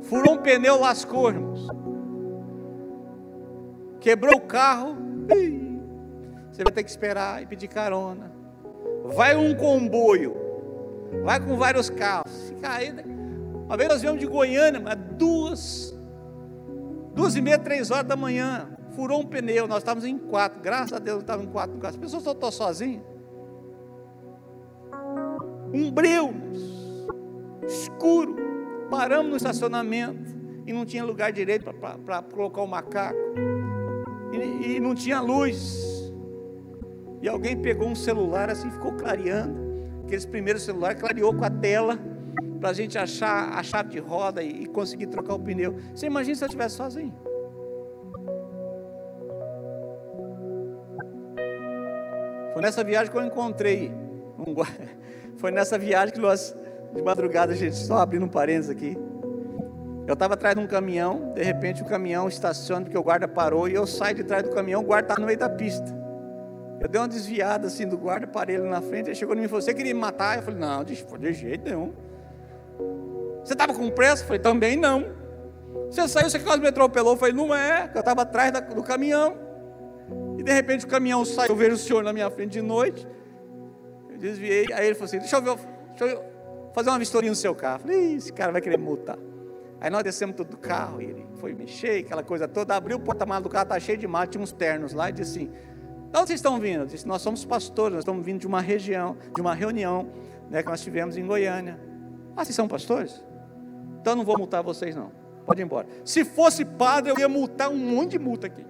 Furou 0.02 0.34
um 0.34 0.38
pneu, 0.38 0.80
lascou, 0.80 1.30
irmãos. 1.30 1.66
Quebrou 4.00 4.36
o 4.36 4.40
carro. 4.40 4.96
Você 6.52 6.62
vai 6.62 6.72
ter 6.72 6.84
que 6.84 6.90
esperar 6.90 7.42
e 7.42 7.46
pedir 7.46 7.66
carona. 7.66 8.32
Vai 9.16 9.36
um 9.36 9.54
comboio. 9.56 10.36
Vai 11.24 11.40
com 11.40 11.56
vários 11.56 11.90
carros. 11.90 12.30
Se 12.30 12.54
cair, 12.54 12.92
né? 12.92 13.02
Uma 13.66 13.76
vez 13.76 13.88
nós 13.88 14.00
viemos 14.00 14.20
de 14.20 14.26
Goiânia, 14.26 14.80
duas, 15.16 15.96
duas 17.14 17.36
e 17.36 17.40
meia, 17.40 17.58
três 17.58 17.90
horas 17.90 18.06
da 18.06 18.16
manhã, 18.16 18.68
furou 18.94 19.20
um 19.20 19.26
pneu, 19.26 19.66
nós 19.66 19.78
estávamos 19.78 20.04
em 20.04 20.16
quatro, 20.16 20.60
graças 20.60 20.92
a 20.92 20.98
Deus 20.98 21.16
não 21.16 21.20
estávamos 21.22 21.48
em 21.48 21.52
quatro. 21.52 21.86
As 21.86 21.96
pessoas 21.96 22.26
estão 22.26 22.50
sozinhas. 22.50 23.02
Um 25.72 25.90
breu, 25.90 26.32
escuro, 27.66 28.36
paramos 28.90 29.30
no 29.30 29.36
estacionamento 29.36 30.34
e 30.66 30.72
não 30.72 30.84
tinha 30.84 31.04
lugar 31.04 31.32
direito 31.32 31.64
para 32.04 32.22
colocar 32.22 32.62
o 32.62 32.66
macaco. 32.66 33.18
E, 34.32 34.76
e 34.76 34.80
não 34.80 34.94
tinha 34.94 35.20
luz. 35.20 36.12
E 37.22 37.28
alguém 37.28 37.56
pegou 37.56 37.88
um 37.88 37.94
celular 37.94 38.50
assim, 38.50 38.70
ficou 38.70 38.92
clareando. 38.92 39.66
Aqueles 40.04 40.24
primeiros 40.24 40.62
celulares 40.62 41.00
clareou 41.00 41.34
com 41.34 41.44
a 41.44 41.50
tela 41.50 41.98
para 42.60 42.70
a 42.70 42.72
gente 42.72 42.98
achar 42.98 43.50
a 43.56 43.62
chave 43.62 43.90
de 43.90 43.98
roda 43.98 44.42
e, 44.42 44.66
conseguir 44.66 45.06
trocar 45.06 45.34
o 45.34 45.38
pneu. 45.38 45.76
Você 45.94 46.06
imagina 46.06 46.34
se 46.34 46.44
eu 46.44 46.46
estivesse 46.46 46.76
sozinho? 46.76 47.14
Foi 52.52 52.62
nessa 52.62 52.82
viagem 52.82 53.12
que 53.12 53.18
eu 53.18 53.24
encontrei 53.24 53.92
um 54.38 54.54
Foi 55.36 55.50
nessa 55.50 55.78
viagem 55.78 56.14
que 56.14 56.20
nós, 56.20 56.56
de 56.94 57.02
madrugada, 57.02 57.52
a 57.52 57.56
gente, 57.56 57.76
só 57.76 57.98
abrindo 57.98 58.24
um 58.24 58.28
parênteses 58.28 58.70
aqui. 58.70 58.96
Eu 60.06 60.14
estava 60.14 60.34
atrás 60.34 60.54
de 60.54 60.62
um 60.62 60.66
caminhão, 60.66 61.32
de 61.34 61.42
repente 61.42 61.82
o 61.82 61.84
caminhão 61.84 62.28
estaciona 62.28 62.82
porque 62.82 62.96
o 62.96 63.02
guarda 63.02 63.26
parou 63.26 63.68
e 63.68 63.74
eu 63.74 63.86
saio 63.86 64.14
de 64.14 64.24
trás 64.24 64.42
do 64.42 64.50
caminhão, 64.50 64.80
o 64.80 64.84
guarda 64.84 65.12
está 65.12 65.20
no 65.20 65.26
meio 65.26 65.38
da 65.38 65.48
pista. 65.48 65.94
Eu 66.80 66.88
dei 66.88 67.00
uma 67.00 67.08
desviada 67.08 67.66
assim 67.66 67.86
do 67.86 67.98
guarda, 67.98 68.26
parei 68.26 68.56
ele 68.56 68.68
na 68.68 68.80
frente, 68.80 69.08
ele 69.08 69.16
chegou 69.16 69.34
em 69.34 69.38
mim 69.38 69.44
e 69.46 69.48
falou: 69.48 69.62
Você 69.62 69.74
queria 69.74 69.92
me 69.92 70.00
matar? 70.00 70.36
Eu 70.36 70.42
falei: 70.42 70.60
Não, 70.60 70.84
de 70.84 71.32
jeito 71.32 71.64
nenhum. 71.64 71.92
Você 73.46 73.52
estava 73.52 73.72
com 73.72 73.88
pressa? 73.90 74.24
Eu 74.24 74.26
falei: 74.26 74.42
Também 74.42 74.76
não. 74.76 75.06
Você 75.88 76.08
saiu, 76.08 76.28
você 76.28 76.40
quase 76.40 76.60
me 76.60 76.66
atropelou? 76.66 77.12
Eu 77.12 77.16
falei: 77.16 77.32
Não 77.32 77.54
é, 77.54 77.88
eu 77.94 78.00
estava 78.00 78.22
atrás 78.22 78.50
do 78.74 78.82
caminhão. 78.82 79.36
E 80.36 80.42
de 80.42 80.52
repente 80.52 80.84
o 80.84 80.88
caminhão 80.88 81.24
saiu, 81.24 81.50
eu 81.50 81.56
vejo 81.56 81.76
o 81.76 81.78
senhor 81.78 82.02
na 82.02 82.12
minha 82.12 82.28
frente 82.28 82.50
de 82.50 82.62
noite. 82.62 83.06
Eu 84.10 84.18
desviei. 84.18 84.66
Aí 84.72 84.86
ele 84.86 84.96
falou 84.96 85.04
assim: 85.04 85.18
Deixa 85.20 85.36
eu, 85.36 85.42
ver, 85.42 85.56
deixa 85.96 86.04
eu 86.06 86.24
fazer 86.74 86.90
uma 86.90 86.98
vistoria 86.98 87.30
no 87.30 87.36
seu 87.36 87.54
carro. 87.54 87.76
Eu 87.76 87.80
falei: 87.82 88.14
Esse 88.16 88.32
cara 88.32 88.50
vai 88.50 88.60
querer 88.60 88.78
multar. 88.78 89.18
Aí 89.80 89.90
nós 89.90 90.02
descemos 90.02 90.34
tudo 90.34 90.50
do 90.50 90.56
carro, 90.56 91.00
e 91.00 91.04
ele 91.04 91.26
foi 91.36 91.54
mexer, 91.54 92.00
aquela 92.00 92.24
coisa 92.24 92.48
toda, 92.48 92.74
abriu 92.74 92.96
o 92.96 93.00
porta-malas 93.00 93.44
do 93.44 93.48
carro, 93.48 93.66
tá 93.66 93.78
cheio 93.78 93.98
de 93.98 94.08
mato, 94.08 94.30
tinha 94.30 94.42
uns 94.42 94.50
ternos 94.50 94.92
lá, 94.92 95.10
e 95.10 95.12
disse 95.12 95.38
assim: 95.38 95.46
de 95.46 96.18
onde 96.18 96.26
vocês 96.26 96.40
estão 96.40 96.58
vindo? 96.58 96.80
Eu 96.80 96.86
disse, 96.86 97.06
nós 97.06 97.22
somos 97.22 97.44
pastores, 97.44 97.92
nós 97.92 98.02
estamos 98.02 98.24
vindo 98.24 98.40
de 98.40 98.46
uma 98.46 98.60
região, 98.60 99.16
de 99.32 99.40
uma 99.40 99.54
reunião 99.54 100.10
né, 100.50 100.64
que 100.64 100.68
nós 100.68 100.80
tivemos 100.80 101.16
em 101.16 101.24
Goiânia. 101.24 101.78
Ah, 102.36 102.44
vocês 102.44 102.54
são 102.54 102.66
pastores? 102.68 103.22
Então 104.06 104.14
não 104.14 104.24
vou 104.24 104.38
multar 104.38 104.62
vocês 104.62 104.94
não. 104.94 105.10
Pode 105.44 105.60
ir 105.60 105.64
embora. 105.64 105.88
Se 106.04 106.24
fosse 106.24 106.64
padre, 106.64 107.10
eu 107.10 107.18
ia 107.18 107.28
multar 107.28 107.68
um 107.68 107.76
monte 107.76 108.12
de 108.12 108.20
multa 108.20 108.46
aqui. 108.46 108.64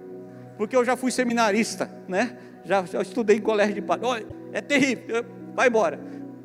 Porque 0.57 0.75
eu 0.75 0.83
já 0.83 0.97
fui 0.97 1.11
seminarista, 1.11 1.91
né? 2.07 2.35
Já, 2.65 2.83
já 2.85 3.03
estudei 3.03 3.37
em 3.37 3.41
colégio 3.41 3.75
de 3.75 3.81
padre. 3.83 4.07
Olha, 4.07 4.25
é 4.51 4.61
terrível. 4.61 5.23
Vai 5.53 5.67
embora. 5.67 5.99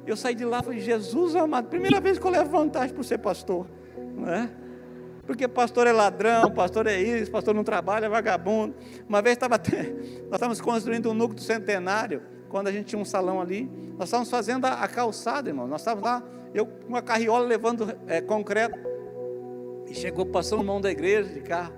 Eu 0.06 0.14
saí 0.14 0.34
de 0.34 0.44
lá 0.44 0.60
e 0.60 0.62
falei, 0.62 0.80
Jesus 0.80 1.34
amado, 1.34 1.68
primeira 1.68 2.02
vez 2.02 2.18
que 2.18 2.26
eu 2.26 2.30
levo 2.30 2.50
vantagem 2.50 2.94
por 2.94 3.02
ser 3.02 3.16
pastor. 3.16 3.66
Né? 3.96 4.50
Porque 5.26 5.48
pastor 5.48 5.86
é 5.86 5.92
ladrão, 5.92 6.50
pastor 6.50 6.86
é 6.86 7.00
isso, 7.00 7.30
pastor 7.30 7.54
não 7.54 7.64
trabalha, 7.64 8.04
é 8.04 8.08
vagabundo. 8.10 8.74
Uma 9.08 9.22
vez 9.22 9.36
estava 9.36 9.56
nós 10.28 10.34
estávamos 10.34 10.60
construindo 10.60 11.10
um 11.10 11.14
núcleo 11.14 11.40
centenário, 11.40 12.20
quando 12.50 12.68
a 12.68 12.72
gente 12.72 12.88
tinha 12.88 13.00
um 13.00 13.06
salão 13.06 13.40
ali, 13.40 13.70
nós 13.96 14.08
estávamos 14.08 14.28
fazendo 14.28 14.66
a, 14.66 14.82
a 14.82 14.88
calçada, 14.88 15.48
irmão. 15.48 15.66
Nós 15.66 15.80
estávamos 15.80 16.04
lá, 16.04 16.22
eu 16.54 16.66
com 16.66 16.88
uma 16.88 17.02
carriola 17.02 17.46
levando 17.46 17.96
é, 18.06 18.20
concreto. 18.20 18.78
E 19.88 19.94
chegou, 19.94 20.24
passou 20.24 20.58
no 20.58 20.64
mão 20.64 20.80
da 20.80 20.90
igreja 20.90 21.32
de 21.32 21.40
carro. 21.40 21.74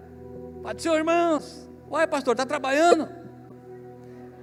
Pai 0.62 0.74
do 0.74 0.82
Senhor, 0.82 0.96
irmãos, 0.96 1.68
uai 1.90 2.06
pastor, 2.06 2.32
está 2.32 2.46
trabalhando? 2.46 3.08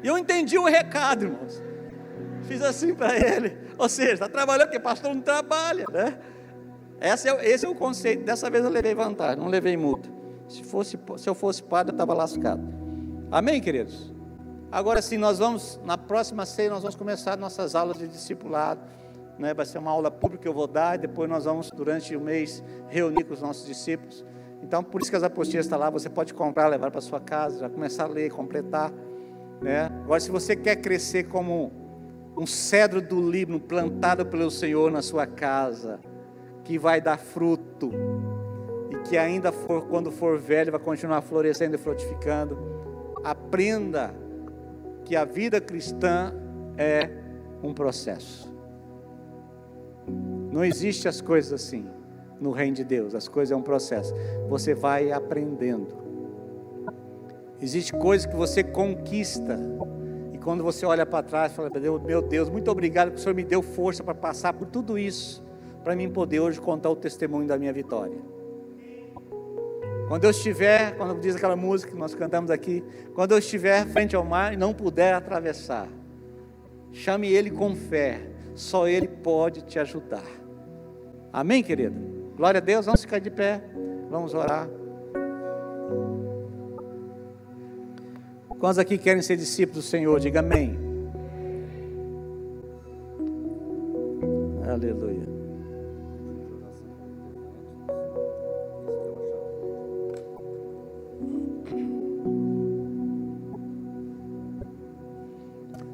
E 0.03 0.07
eu 0.07 0.17
entendi 0.17 0.57
o 0.57 0.65
recado, 0.65 1.25
irmãos. 1.25 1.61
Fiz 2.43 2.61
assim 2.61 2.93
para 2.93 3.15
ele. 3.17 3.57
Ou 3.77 3.87
seja, 3.87 4.13
está 4.13 4.27
trabalhando, 4.27 4.67
porque 4.67 4.79
pastor 4.79 5.13
não 5.13 5.21
trabalha, 5.21 5.85
né? 5.91 6.19
Esse 6.99 7.29
é, 7.29 7.49
esse 7.49 7.65
é 7.65 7.69
o 7.69 7.75
conceito. 7.75 8.23
Dessa 8.23 8.49
vez 8.49 8.63
eu 8.63 8.69
levei 8.69 8.93
vantagem, 8.93 9.37
não 9.37 9.47
levei 9.47 9.75
multa. 9.75 10.09
Se, 10.47 10.63
fosse, 10.63 10.99
se 11.17 11.29
eu 11.29 11.33
fosse 11.33 11.63
padre, 11.63 11.91
eu 11.91 11.95
estava 11.95 12.13
lascado. 12.13 12.61
Amém, 13.31 13.61
queridos? 13.61 14.13
Agora 14.71 15.01
sim, 15.01 15.17
nós 15.17 15.39
vamos, 15.39 15.79
na 15.83 15.97
próxima 15.97 16.45
ceia, 16.45 16.69
nós 16.69 16.81
vamos 16.81 16.95
começar 16.95 17.37
nossas 17.37 17.75
aulas 17.75 17.97
de 17.97 18.07
discipulado. 18.07 18.81
Né? 19.41 19.55
Vai 19.55 19.65
ser 19.65 19.79
uma 19.79 19.89
aula 19.89 20.11
pública 20.11 20.43
que 20.43 20.47
eu 20.47 20.53
vou 20.53 20.67
dar, 20.67 20.95
e 20.95 20.99
depois 20.99 21.27
nós 21.27 21.45
vamos, 21.45 21.71
durante 21.71 22.15
o 22.15 22.21
mês, 22.21 22.63
reunir 22.87 23.23
com 23.23 23.33
os 23.33 23.41
nossos 23.41 23.65
discípulos. 23.65 24.23
Então, 24.61 24.83
por 24.83 25.01
isso 25.01 25.09
que 25.09 25.17
as 25.17 25.23
apostilas 25.23 25.65
estão 25.65 25.79
lá, 25.79 25.89
você 25.89 26.07
pode 26.07 26.31
comprar, 26.31 26.67
levar 26.67 26.91
para 26.91 27.01
sua 27.01 27.19
casa, 27.19 27.61
já 27.61 27.69
começar 27.69 28.03
a 28.03 28.07
ler, 28.07 28.31
completar. 28.31 28.93
Né? 29.59 29.85
Agora, 30.03 30.19
se 30.19 30.29
você 30.29 30.55
quer 30.55 30.75
crescer 30.75 31.23
como 31.23 31.71
um 32.37 32.45
cedro 32.45 33.01
do 33.01 33.19
Líbano 33.19 33.59
plantado 33.59 34.27
pelo 34.27 34.51
Senhor 34.51 34.91
na 34.91 35.01
sua 35.01 35.25
casa, 35.25 35.99
que 36.63 36.77
vai 36.77 37.01
dar 37.01 37.17
fruto 37.17 37.91
e 38.91 38.97
que 39.07 39.17
ainda 39.17 39.51
for 39.51 39.87
quando 39.87 40.11
for 40.11 40.37
velho 40.37 40.71
vai 40.71 40.79
continuar 40.79 41.21
florescendo 41.21 41.75
e 41.75 41.79
frutificando. 41.79 42.57
Aprenda 43.23 44.13
que 45.03 45.15
a 45.15 45.25
vida 45.25 45.59
cristã 45.59 46.31
é 46.77 47.09
um 47.63 47.73
processo. 47.73 48.50
Não 50.51 50.63
existe 50.63 51.07
as 51.07 51.21
coisas 51.21 51.53
assim 51.53 51.85
no 52.39 52.51
reino 52.51 52.75
de 52.75 52.83
Deus. 52.83 53.15
As 53.15 53.27
coisas 53.27 53.51
é 53.51 53.55
um 53.55 53.61
processo. 53.61 54.13
Você 54.49 54.73
vai 54.73 55.11
aprendendo. 55.11 55.99
Existe 57.61 57.93
coisas 57.93 58.25
que 58.25 58.35
você 58.35 58.63
conquista. 58.63 59.57
E 60.33 60.37
quando 60.37 60.63
você 60.63 60.85
olha 60.85 61.05
para 61.05 61.23
trás, 61.23 61.53
fala: 61.53 61.71
Meu 62.05 62.21
Deus, 62.21 62.49
muito 62.49 62.69
obrigado 62.69 63.11
que 63.11 63.17
o 63.17 63.19
Senhor 63.19 63.35
me 63.35 63.43
deu 63.43 63.61
força 63.61 64.03
para 64.03 64.15
passar 64.15 64.53
por 64.53 64.67
tudo 64.67 64.97
isso 64.97 65.43
para 65.83 65.95
mim 65.95 66.09
poder 66.09 66.39
hoje 66.39 66.59
contar 66.59 66.89
o 66.89 66.95
testemunho 66.95 67.47
da 67.47 67.57
minha 67.57 67.73
vitória. 67.73 68.17
Quando 70.07 70.25
eu 70.25 70.31
estiver, 70.31 70.95
quando 70.97 71.19
diz 71.19 71.35
aquela 71.35 71.55
música 71.55 71.91
que 71.91 71.97
nós 71.97 72.13
cantamos 72.13 72.51
aqui, 72.51 72.83
quando 73.15 73.31
eu 73.31 73.37
estiver 73.37 73.85
frente 73.87 74.15
ao 74.15 74.25
mar 74.25 74.53
e 74.53 74.57
não 74.57 74.73
puder 74.73 75.13
atravessar, 75.13 75.87
chame 76.91 77.31
Ele 77.31 77.49
com 77.49 77.75
fé, 77.75 78.21
só 78.53 78.87
Ele 78.87 79.07
pode 79.07 79.61
te 79.61 79.79
ajudar. 79.79 80.40
Amém, 81.33 81.63
querido? 81.63 81.95
Glória 82.35 82.57
a 82.57 82.61
Deus, 82.61 82.85
vamos 82.85 83.01
ficar 83.01 83.19
de 83.19 83.29
pé, 83.29 83.63
vamos 84.09 84.33
orar. 84.33 84.67
Quantos 88.59 88.77
aqui 88.77 88.97
querem 88.97 89.21
ser 89.21 89.37
discípulos 89.37 89.85
do 89.85 89.87
Senhor? 89.89 90.19
Diga 90.19 90.41
amém. 90.41 90.77
Aleluia. 94.69 95.25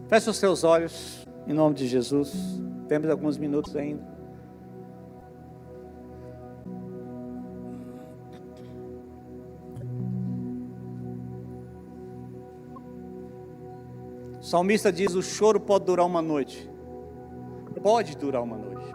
Feche 0.09 0.29
os 0.29 0.38
seus 0.38 0.63
olhos, 0.63 1.25
em 1.45 1.53
nome 1.53 1.75
de 1.75 1.88
Jesus. 1.88 2.33
Temos 2.88 3.09
alguns 3.09 3.38
minutos 3.38 3.75
ainda. 3.75 4.16
O 14.47 14.49
salmista 14.49 14.93
diz: 14.93 15.13
o 15.13 15.21
choro 15.21 15.59
pode 15.59 15.83
durar 15.83 16.05
uma 16.05 16.21
noite. 16.21 16.71
Pode 17.83 18.15
durar 18.15 18.41
uma 18.41 18.57
noite. 18.57 18.89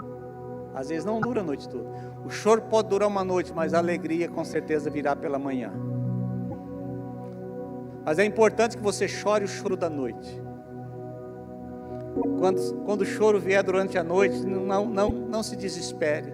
Às 0.75 0.89
vezes 0.89 1.05
não 1.05 1.21
dura 1.21 1.43
a 1.43 1.45
noite 1.45 1.69
toda. 1.69 1.85
O 2.25 2.31
choro 2.31 2.63
pode 2.63 2.89
durar 2.89 3.07
uma 3.07 3.23
noite, 3.23 3.53
mas 3.55 3.75
a 3.75 3.79
alegria 3.79 4.31
com 4.31 4.43
certeza 4.47 4.89
virá 4.89 5.15
pela 5.15 5.39
manhã. 5.39 5.71
Mas 8.03 8.19
é 8.19 8.25
importante 8.25 8.79
que 8.79 8.83
você 8.83 9.07
chore 9.07 9.45
o 9.45 9.49
choro 9.49 9.77
da 9.77 9.91
noite. 9.91 10.43
Quando, 12.39 12.75
quando 12.87 13.03
o 13.03 13.07
choro 13.07 13.39
vier 13.39 13.63
durante 13.63 13.99
a 13.99 14.03
noite, 14.03 14.47
não, 14.47 14.87
não, 14.87 15.11
não 15.11 15.43
se 15.43 15.55
desespere. 15.55 16.33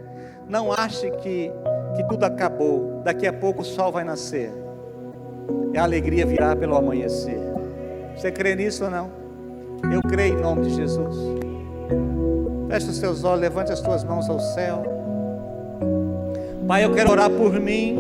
Não 0.49 0.73
ache 0.73 1.11
que, 1.11 1.51
que 1.97 2.05
tudo 2.09 2.23
acabou. 2.23 3.03
Daqui 3.03 3.27
a 3.27 3.33
pouco 3.33 3.63
o 3.63 3.65
sol 3.65 3.91
vai 3.91 4.05
nascer. 4.05 4.53
E 5.75 5.77
a 5.77 5.83
alegria 5.83 6.25
virá 6.25 6.55
pelo 6.55 6.77
amanhecer. 6.77 7.48
Você 8.19 8.33
crê 8.33 8.57
nisso 8.57 8.85
ou 8.85 8.91
não? 8.91 9.11
Eu 9.93 10.03
creio 10.03 10.37
em 10.37 10.43
nome 10.43 10.63
de 10.63 10.75
Jesus. 10.75 11.17
Feche 12.69 12.91
os 12.91 12.97
seus 12.97 13.23
olhos, 13.23 13.41
levante 13.41 13.71
as 13.71 13.81
tuas 13.81 14.03
mãos 14.03 14.29
ao 14.29 14.41
céu. 14.41 14.83
Pai, 16.67 16.85
eu 16.85 16.93
quero 16.93 17.13
orar 17.13 17.31
por 17.31 17.53
mim 17.61 17.97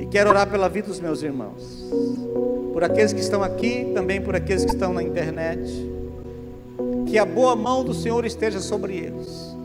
e 0.00 0.06
quero 0.06 0.28
orar 0.28 0.50
pela 0.50 0.68
vida 0.68 0.88
dos 0.88 0.98
meus 0.98 1.22
irmãos. 1.22 1.88
Por 2.72 2.82
aqueles 2.82 3.12
que 3.12 3.20
estão 3.20 3.44
aqui, 3.44 3.92
também 3.94 4.20
por 4.20 4.34
aqueles 4.34 4.64
que 4.64 4.72
estão 4.72 4.92
na 4.92 5.04
internet 5.04 5.94
que 7.06 7.16
a 7.16 7.24
boa 7.24 7.54
mão 7.54 7.84
do 7.84 7.94
Senhor 7.94 8.24
esteja 8.26 8.58
sobre 8.58 8.96
eles. 8.96 9.56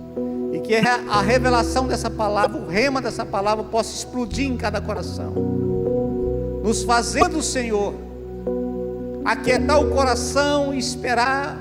E 0.54 0.60
que 0.60 0.76
a 0.76 1.22
revelação 1.22 1.88
dessa 1.88 2.12
palavra, 2.12 2.62
o 2.62 2.68
rema 2.68 3.02
dessa 3.02 3.26
palavra, 3.26 3.64
possa 3.64 3.96
explodir 3.96 4.46
em 4.46 4.56
cada 4.56 4.80
coração. 4.80 5.34
Nos 6.64 6.84
fazendo, 6.84 7.42
Senhor, 7.42 7.96
aquietar 9.24 9.80
o 9.80 9.90
coração 9.90 10.74
e 10.74 10.78
esperar, 10.78 11.58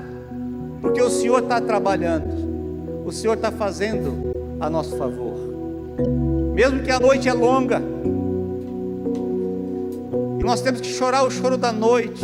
porque 0.81 1.01
o 1.01 1.09
Senhor 1.09 1.43
está 1.43 1.61
trabalhando, 1.61 3.05
o 3.05 3.11
Senhor 3.11 3.35
está 3.35 3.51
fazendo 3.51 4.31
a 4.59 4.69
nosso 4.69 4.97
favor. 4.97 5.35
Mesmo 6.53 6.81
que 6.81 6.91
a 6.91 6.99
noite 6.99 7.29
é 7.29 7.33
longa, 7.33 7.81
e 10.39 10.43
nós 10.43 10.61
temos 10.61 10.81
que 10.81 10.87
chorar 10.87 11.23
o 11.23 11.31
choro 11.31 11.57
da 11.57 11.71
noite, 11.71 12.23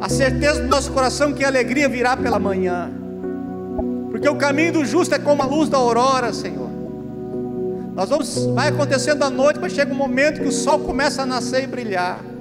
a 0.00 0.08
certeza 0.08 0.62
do 0.62 0.68
nosso 0.68 0.92
coração 0.92 1.32
que 1.32 1.44
a 1.44 1.48
alegria 1.48 1.88
virá 1.88 2.16
pela 2.16 2.38
manhã, 2.38 2.90
porque 4.10 4.28
o 4.28 4.36
caminho 4.36 4.72
do 4.72 4.84
justo 4.84 5.14
é 5.14 5.18
como 5.18 5.42
a 5.42 5.46
luz 5.46 5.68
da 5.68 5.76
aurora, 5.76 6.32
Senhor. 6.32 6.70
Nós 7.94 8.08
vamos, 8.08 8.46
vai 8.46 8.68
acontecendo 8.68 9.22
à 9.22 9.30
noite, 9.30 9.60
mas 9.60 9.72
chega 9.72 9.92
um 9.92 9.96
momento 9.96 10.40
que 10.40 10.48
o 10.48 10.52
sol 10.52 10.80
começa 10.80 11.22
a 11.22 11.26
nascer 11.26 11.62
e 11.62 11.66
brilhar. 11.66 12.33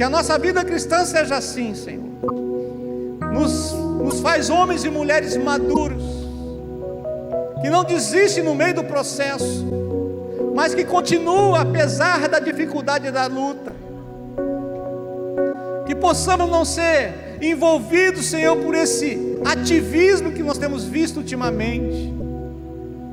Que 0.00 0.04
a 0.04 0.08
nossa 0.08 0.38
vida 0.38 0.64
cristã 0.64 1.04
seja 1.04 1.36
assim, 1.36 1.74
Senhor. 1.74 2.08
Nos, 3.34 3.72
nos 3.72 4.20
faz 4.20 4.48
homens 4.48 4.82
e 4.82 4.88
mulheres 4.88 5.36
maduros, 5.36 6.02
que 7.60 7.68
não 7.68 7.84
desiste 7.84 8.40
no 8.40 8.54
meio 8.54 8.76
do 8.76 8.84
processo, 8.84 9.68
mas 10.54 10.74
que 10.74 10.86
continua 10.86 11.60
apesar 11.60 12.26
da 12.30 12.38
dificuldade 12.38 13.10
da 13.10 13.26
luta 13.26 13.80
possamos 16.00 16.48
não 16.48 16.64
ser 16.64 17.36
envolvidos, 17.40 18.26
Senhor, 18.26 18.56
por 18.56 18.74
esse 18.74 19.38
ativismo 19.44 20.32
que 20.32 20.42
nós 20.42 20.58
temos 20.58 20.84
visto 20.84 21.18
ultimamente, 21.18 22.12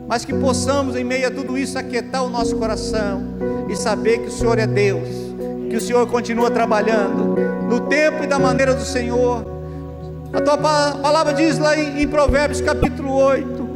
mas 0.08 0.24
que 0.24 0.34
possamos, 0.34 0.96
em 0.96 1.04
meio 1.04 1.28
a 1.28 1.32
tudo 1.32 1.58
isso, 1.58 1.78
aquietar 1.78 2.24
o 2.24 2.30
nosso 2.30 2.56
coração 2.56 3.22
e 3.70 3.76
saber 3.76 4.20
que 4.20 4.28
o 4.28 4.32
Senhor 4.32 4.58
é 4.58 4.66
Deus, 4.66 5.27
que 5.70 5.76
o 5.76 5.82
Senhor 5.82 6.08
continua 6.08 6.50
trabalhando 6.50 7.36
no 7.68 7.82
tempo 7.82 8.24
e 8.24 8.28
da 8.28 8.40
maneira 8.40 8.74
do 8.74 8.84
Senhor. 8.84 9.46
A 10.34 10.42
tua 10.42 10.58
palavra 10.58 11.34
diz 11.34 11.58
lá 11.58 11.78
em, 11.78 12.08
Provérbios 12.08 12.62
capítulo 12.62 13.14
8, 13.14 13.68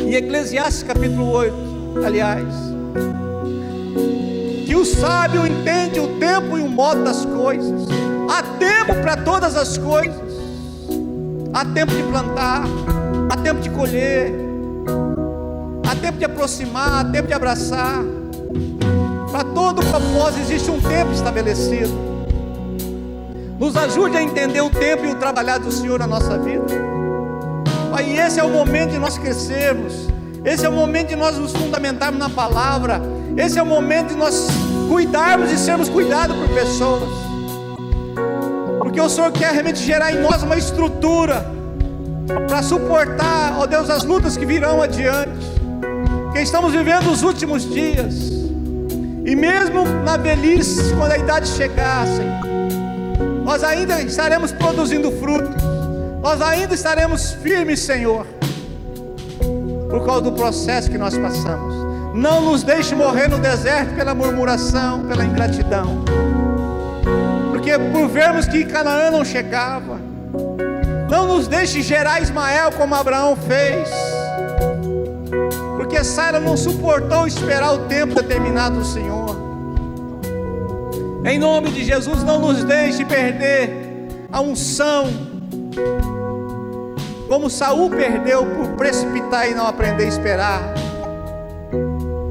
em 0.00 0.14
Eclesiastes 0.14 0.82
capítulo 0.82 1.30
8, 1.30 1.54
aliás, 2.04 2.46
que 4.66 4.74
o 4.74 4.84
sábio 4.84 5.46
entende 5.46 6.00
o 6.00 6.18
tempo 6.18 6.58
e 6.58 6.62
o 6.62 6.68
modo 6.68 7.04
das 7.04 7.24
coisas. 7.24 7.88
Há 8.30 8.42
tempo 8.58 8.94
para 9.02 9.16
todas 9.16 9.56
as 9.56 9.76
coisas. 9.76 10.30
Há 11.52 11.64
tempo 11.64 11.92
de 11.92 12.02
plantar, 12.04 12.62
há 13.28 13.36
tempo 13.38 13.60
de 13.60 13.68
colher, 13.70 14.32
há 15.84 15.96
tempo 15.96 16.16
de 16.16 16.24
aproximar, 16.24 17.00
há 17.00 17.04
tempo 17.04 17.26
de 17.26 17.34
abraçar. 17.34 18.04
Para 19.30 19.44
todo 19.44 19.80
propósito 19.86 20.40
existe 20.40 20.70
um 20.70 20.80
tempo 20.80 21.12
estabelecido. 21.12 21.92
Nos 23.58 23.76
ajude 23.76 24.16
a 24.16 24.22
entender 24.22 24.60
o 24.60 24.70
tempo 24.70 25.04
e 25.04 25.12
o 25.12 25.14
trabalhar 25.14 25.58
do 25.58 25.70
Senhor 25.70 25.98
na 25.98 26.06
nossa 26.06 26.36
vida. 26.38 26.64
Pai, 27.92 28.18
esse 28.18 28.40
é 28.40 28.44
o 28.44 28.48
momento 28.48 28.90
de 28.90 28.98
nós 28.98 29.18
crescermos. 29.18 30.08
Esse 30.44 30.66
é 30.66 30.68
o 30.68 30.72
momento 30.72 31.08
de 31.08 31.16
nós 31.16 31.36
nos 31.36 31.52
fundamentarmos 31.52 32.18
na 32.18 32.28
palavra. 32.28 33.00
Esse 33.36 33.58
é 33.58 33.62
o 33.62 33.66
momento 33.66 34.08
de 34.08 34.16
nós 34.16 34.48
cuidarmos 34.88 35.52
e 35.52 35.58
sermos 35.58 35.88
cuidados 35.88 36.36
por 36.36 36.48
pessoas. 36.48 37.10
Porque 38.78 39.00
o 39.00 39.08
Senhor 39.08 39.30
quer 39.30 39.52
realmente 39.52 39.78
gerar 39.78 40.12
em 40.12 40.20
nós 40.20 40.42
uma 40.42 40.56
estrutura 40.56 41.46
para 42.48 42.62
suportar, 42.62 43.56
ó 43.58 43.66
Deus, 43.66 43.88
as 43.90 44.02
lutas 44.02 44.36
que 44.36 44.44
virão 44.44 44.82
adiante. 44.82 45.46
Que 46.32 46.40
estamos 46.40 46.72
vivendo 46.72 47.10
os 47.10 47.22
últimos 47.22 47.68
dias. 47.68 48.39
E 49.24 49.36
mesmo 49.36 49.84
na 50.04 50.16
velhice, 50.16 50.94
quando 50.94 51.12
a 51.12 51.18
idade 51.18 51.48
chegar, 51.48 52.06
Senhor, 52.06 52.40
nós 53.44 53.62
ainda 53.62 54.00
estaremos 54.00 54.52
produzindo 54.52 55.10
frutos. 55.12 55.62
Nós 56.22 56.40
ainda 56.42 56.74
estaremos 56.74 57.32
firmes, 57.32 57.80
Senhor, 57.80 58.26
por 59.90 60.04
causa 60.04 60.20
do 60.22 60.32
processo 60.32 60.90
que 60.90 60.98
nós 60.98 61.16
passamos. 61.16 61.74
Não 62.14 62.42
nos 62.42 62.62
deixe 62.62 62.94
morrer 62.94 63.28
no 63.28 63.38
deserto 63.38 63.94
pela 63.94 64.14
murmuração, 64.14 65.06
pela 65.06 65.24
ingratidão, 65.24 66.04
porque 67.50 67.78
por 67.78 68.08
vermos 68.08 68.46
que 68.46 68.64
Canaã 68.64 69.10
não 69.10 69.24
chegava, 69.24 69.98
não 71.10 71.26
nos 71.26 71.48
deixe 71.48 71.80
gerar 71.82 72.20
Ismael 72.20 72.72
como 72.72 72.94
Abraão 72.94 73.34
fez, 73.36 73.88
porque 75.90 76.04
Sara 76.04 76.38
não 76.38 76.56
suportou 76.56 77.26
esperar 77.26 77.74
o 77.74 77.78
tempo 77.88 78.14
determinado 78.14 78.78
do 78.78 78.84
Senhor. 78.84 79.36
Em 81.24 81.36
nome 81.36 81.72
de 81.72 81.82
Jesus, 81.82 82.22
não 82.22 82.38
nos 82.38 82.62
deixe 82.62 83.04
perder 83.04 84.06
a 84.30 84.40
unção 84.40 85.08
como 87.28 87.50
Saul 87.50 87.90
perdeu 87.90 88.46
por 88.46 88.68
precipitar 88.76 89.50
e 89.50 89.54
não 89.54 89.66
aprender 89.66 90.04
a 90.04 90.06
esperar. 90.06 90.74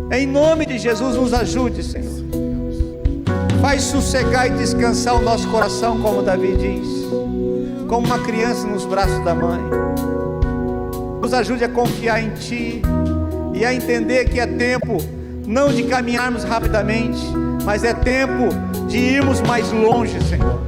Em 0.09 0.25
nome 0.25 0.65
de 0.65 0.77
Jesus, 0.79 1.17
nos 1.17 1.33
ajude, 1.33 1.83
Senhor. 1.83 2.23
Faz 3.61 3.83
sossegar 3.83 4.47
e 4.47 4.51
descansar 4.51 5.15
o 5.15 5.21
nosso 5.21 5.49
coração, 5.49 6.01
como 6.01 6.21
Davi 6.21 6.55
diz, 6.55 6.87
como 7.89 8.07
uma 8.07 8.19
criança 8.19 8.65
nos 8.65 8.85
braços 8.85 9.23
da 9.25 9.35
mãe. 9.35 9.61
Nos 11.21 11.33
ajude 11.33 11.65
a 11.65 11.69
confiar 11.69 12.23
em 12.23 12.33
Ti 12.35 12.81
e 13.53 13.65
a 13.65 13.73
entender 13.73 14.25
que 14.25 14.39
é 14.39 14.47
tempo 14.47 14.97
não 15.45 15.73
de 15.73 15.83
caminharmos 15.83 16.43
rapidamente, 16.43 17.19
mas 17.65 17.83
é 17.83 17.93
tempo 17.93 18.49
de 18.87 18.97
irmos 18.97 19.41
mais 19.41 19.71
longe, 19.71 20.21
Senhor. 20.23 20.59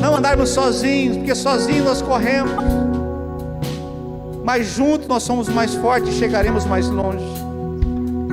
Não 0.00 0.16
andarmos 0.16 0.50
sozinhos, 0.50 1.16
porque 1.18 1.34
sozinhos 1.34 1.84
nós 1.84 2.02
corremos 2.02 2.90
mas 4.50 4.66
juntos 4.66 5.06
nós 5.06 5.22
somos 5.22 5.48
mais 5.48 5.76
fortes 5.76 6.12
e 6.12 6.18
chegaremos 6.18 6.66
mais 6.66 6.88
longe. 6.88 7.24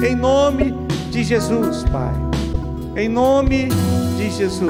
Em 0.03 0.15
nome 0.15 0.71
de 1.11 1.23
Jesus, 1.23 1.83
Pai. 1.91 2.11
Em 2.95 3.07
nome 3.07 3.69
de 4.17 4.31
Jesus. 4.31 4.67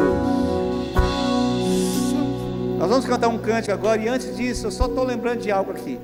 Nós 2.78 2.90
vamos 2.90 3.06
cantar 3.06 3.30
um 3.30 3.38
cântico 3.38 3.74
agora 3.74 4.02
e 4.02 4.10
antes 4.10 4.36
disso, 4.36 4.68
eu 4.68 4.72
só 4.72 4.88
estou 4.88 5.06
lembrando 5.06 5.40
de 5.40 5.50
algo 5.50 5.72
aqui. 5.72 5.98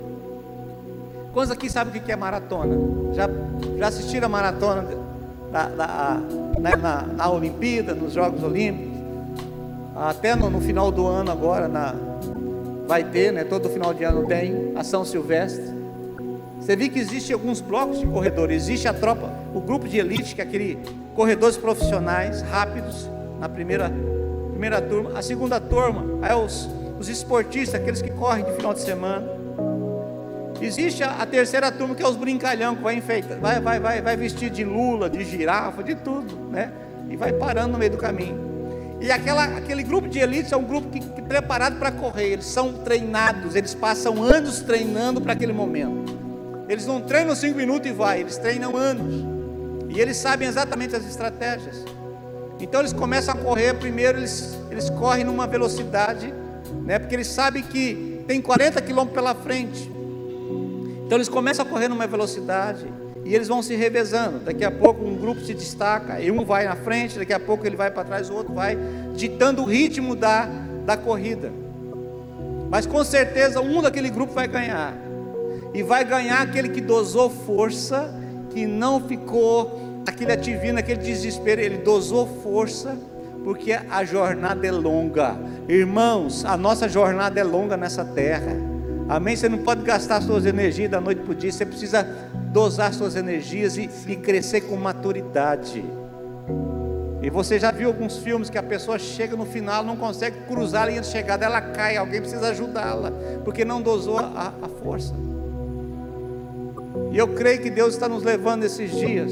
Quantos 1.34 1.50
aqui 1.50 1.68
sabem 1.68 2.00
o 2.00 2.04
que 2.04 2.12
é 2.12 2.16
maratona? 2.16 2.78
Já, 3.14 3.28
já 3.78 3.88
assistiram 3.88 4.28
a 4.28 4.30
maratona 4.30 4.88
da, 5.52 5.68
da, 5.68 6.22
na, 6.60 6.78
na, 6.78 7.02
na 7.02 7.32
Olimpíada, 7.32 7.96
nos 7.96 8.14
Jogos 8.14 8.44
Olímpicos? 8.44 8.94
Até 9.96 10.36
no, 10.36 10.48
no 10.52 10.62
final 10.62 10.92
do 10.92 11.08
ano 11.08 11.32
agora, 11.32 11.68
na, 11.68 11.96
vai 12.88 13.04
ter, 13.04 13.34
né? 13.34 13.44
Todo 13.44 13.68
final 13.68 13.96
de 13.96 14.04
ano 14.04 14.28
tem 14.28 14.74
ação 14.76 15.04
silvestre. 15.04 15.74
Você 16.60 16.76
viu 16.76 16.92
que 16.92 17.00
existe 17.00 17.34
alguns 17.34 17.60
blocos 17.60 18.00
de 18.00 18.06
corredores, 18.06 18.64
existe 18.64 18.88
a 18.88 18.94
tropa, 18.94 19.30
o 19.56 19.60
grupo 19.60 19.88
de 19.88 19.98
elite, 19.98 20.36
que 20.36 20.42
é 20.42 20.44
aquele 20.44 20.78
corredores 21.16 21.58
profissionais 21.58 22.44
rápidos 22.44 23.10
na 23.40 23.50
primeira 23.50 23.92
primeira 24.52 24.80
turma, 24.80 25.18
a 25.18 25.22
segunda 25.22 25.60
turma 25.60 26.26
é 26.26 26.34
os, 26.34 26.70
os 27.00 27.10
esportistas, 27.10 27.82
aqueles 27.82 28.02
que 28.02 28.12
correm 28.12 28.46
de 28.46 28.52
final 28.54 28.74
de 28.74 28.82
semana. 28.82 29.33
Existe 30.66 31.04
a, 31.04 31.22
a 31.22 31.26
terceira 31.26 31.72
turma 31.72 31.94
que 31.94 32.02
é 32.02 32.08
os 32.08 32.16
brincalhão 32.16 32.76
que 32.76 32.82
vai 32.82 32.96
enfeitar, 32.96 33.38
vai, 33.40 33.60
vai, 33.60 33.80
vai, 33.80 34.02
vai 34.02 34.16
vestir 34.16 34.50
de 34.50 34.64
lula, 34.64 35.10
de 35.10 35.24
girafa, 35.26 35.84
de 35.84 35.96
tudo, 35.96 36.50
né? 36.50 36.72
E 37.10 37.18
vai 37.18 37.34
parando 37.34 37.74
no 37.74 37.78
meio 37.78 37.92
do 37.92 37.98
caminho. 37.98 38.54
E 39.02 39.12
aquela, 39.12 39.44
aquele 39.44 39.84
grupo 39.84 40.08
de 40.08 40.20
elite 40.20 40.54
é 40.54 40.58
um 40.58 40.64
grupo 40.64 40.90
que, 40.90 41.02
que 41.02 41.22
preparado 41.22 41.78
para 41.78 41.92
correr. 41.92 42.32
Eles 42.32 42.46
são 42.46 42.72
treinados, 42.72 43.54
eles 43.54 43.76
passam 43.76 44.24
anos 44.24 44.62
treinando 44.62 45.20
para 45.20 45.34
aquele 45.34 45.52
momento. 45.52 46.18
Eles 46.70 46.86
não 46.86 47.02
treinam 47.02 47.36
cinco 47.36 47.58
minutos 47.58 47.90
e 47.90 47.94
vai, 47.94 48.22
eles 48.22 48.38
treinam 48.38 48.78
anos. 48.78 49.26
E 49.90 50.00
eles 50.00 50.16
sabem 50.16 50.48
exatamente 50.48 50.96
as 50.96 51.06
estratégias. 51.06 51.84
Então 52.60 52.80
eles 52.80 52.94
começam 52.94 53.34
a 53.34 53.38
correr, 53.38 53.74
primeiro 53.74 54.18
eles, 54.18 54.58
eles 54.72 54.90
correm 54.90 55.26
numa 55.26 55.46
velocidade, 55.46 56.34
né, 56.86 56.98
porque 56.98 57.14
eles 57.14 57.28
sabem 57.28 57.62
que 57.62 58.24
tem 58.26 58.42
40 58.42 58.82
quilômetros 58.82 59.14
pela 59.14 59.36
frente. 59.36 59.92
Então 61.14 61.20
eles 61.20 61.30
começam 61.30 61.64
a 61.64 61.70
correr 61.70 61.88
numa 61.88 62.08
velocidade 62.08 62.92
e 63.24 63.36
eles 63.36 63.48
vão 63.48 63.62
se 63.62 63.76
revezando. 63.76 64.40
Daqui 64.40 64.66
a 64.66 64.72
pouco 64.72 65.06
um 65.06 65.16
grupo 65.16 65.42
se 65.42 65.54
destaca, 65.54 66.20
e 66.20 66.32
um 66.32 66.44
vai 66.44 66.66
na 66.66 66.76
frente, 66.76 67.20
daqui 67.20 67.32
a 67.32 67.40
pouco 67.40 67.68
ele 67.68 67.76
vai 67.76 67.92
para 67.92 68.04
trás, 68.04 68.32
o 68.32 68.34
outro 68.34 68.52
vai, 68.52 68.76
ditando 69.16 69.62
o 69.62 69.66
ritmo 69.66 70.16
da, 70.16 70.50
da 70.84 70.98
corrida. 70.98 71.52
Mas 72.68 72.88
com 72.88 73.04
certeza 73.04 73.62
um 73.62 73.80
daquele 73.80 74.10
grupo 74.10 74.34
vai 74.34 74.48
ganhar. 74.48 74.96
E 75.72 75.84
vai 75.84 76.04
ganhar 76.04 76.42
aquele 76.42 76.70
que 76.70 76.82
dosou 76.82 77.30
força, 77.30 78.12
que 78.50 78.66
não 78.66 79.00
ficou 79.00 80.02
aquele 80.08 80.32
ativismo, 80.32 80.80
aquele 80.80 81.00
desespero, 81.00 81.62
ele 81.62 81.78
dosou 81.78 82.26
força, 82.42 82.98
porque 83.44 83.72
a 83.72 84.04
jornada 84.04 84.66
é 84.66 84.72
longa. 84.72 85.38
Irmãos, 85.70 86.44
a 86.44 86.58
nossa 86.58 86.90
jornada 86.90 87.40
é 87.40 87.44
longa 87.44 87.78
nessa 87.78 88.04
terra. 88.04 88.73
Amém? 89.10 89.36
Você 89.36 89.50
não 89.50 89.60
pode 89.60 89.84
gastar 89.84 90.22
suas 90.22 90.46
energias 90.46 90.90
da 90.90 91.02
noite 91.02 91.22
para 91.22 91.32
o 91.32 91.36
dia, 91.36 91.52
você 91.52 91.66
precisa 91.66 92.04
dosar 92.52 92.94
suas 92.94 93.16
energias 93.16 93.78
e, 93.78 93.90
e 94.08 94.16
crescer 94.16 94.62
com 94.62 94.76
maturidade. 94.76 95.84
E 97.22 97.30
você 97.30 97.58
já 97.58 97.72
viu 97.72 97.88
alguns 97.88 98.18
filmes 98.18 98.50
que 98.50 98.58
a 98.58 98.64
pessoa 98.64 99.00
chega 99.00 99.36
no 99.36 99.46
final, 99.46 99.84
não 99.84 99.96
consegue 99.96 100.42
cruzar 100.46 100.84
a 100.84 100.86
linha 100.88 101.02
de 101.02 101.08
chegada, 101.08 101.46
ela 101.46 101.62
cai, 101.62 101.96
alguém 101.96 102.20
precisa 102.20 102.50
ajudá-la, 102.50 103.12
porque 103.44 103.64
não 103.64 103.82
dosou 103.82 104.20
a, 104.20 104.54
a 104.62 104.68
força. 104.84 105.14
E 107.12 107.18
eu 107.18 107.30
creio 107.30 107.62
que 107.62 107.70
Deus 107.70 107.94
está 107.94 108.10
nos 108.10 108.24
levando 108.24 108.64
esses 108.64 108.92
dias 108.92 109.32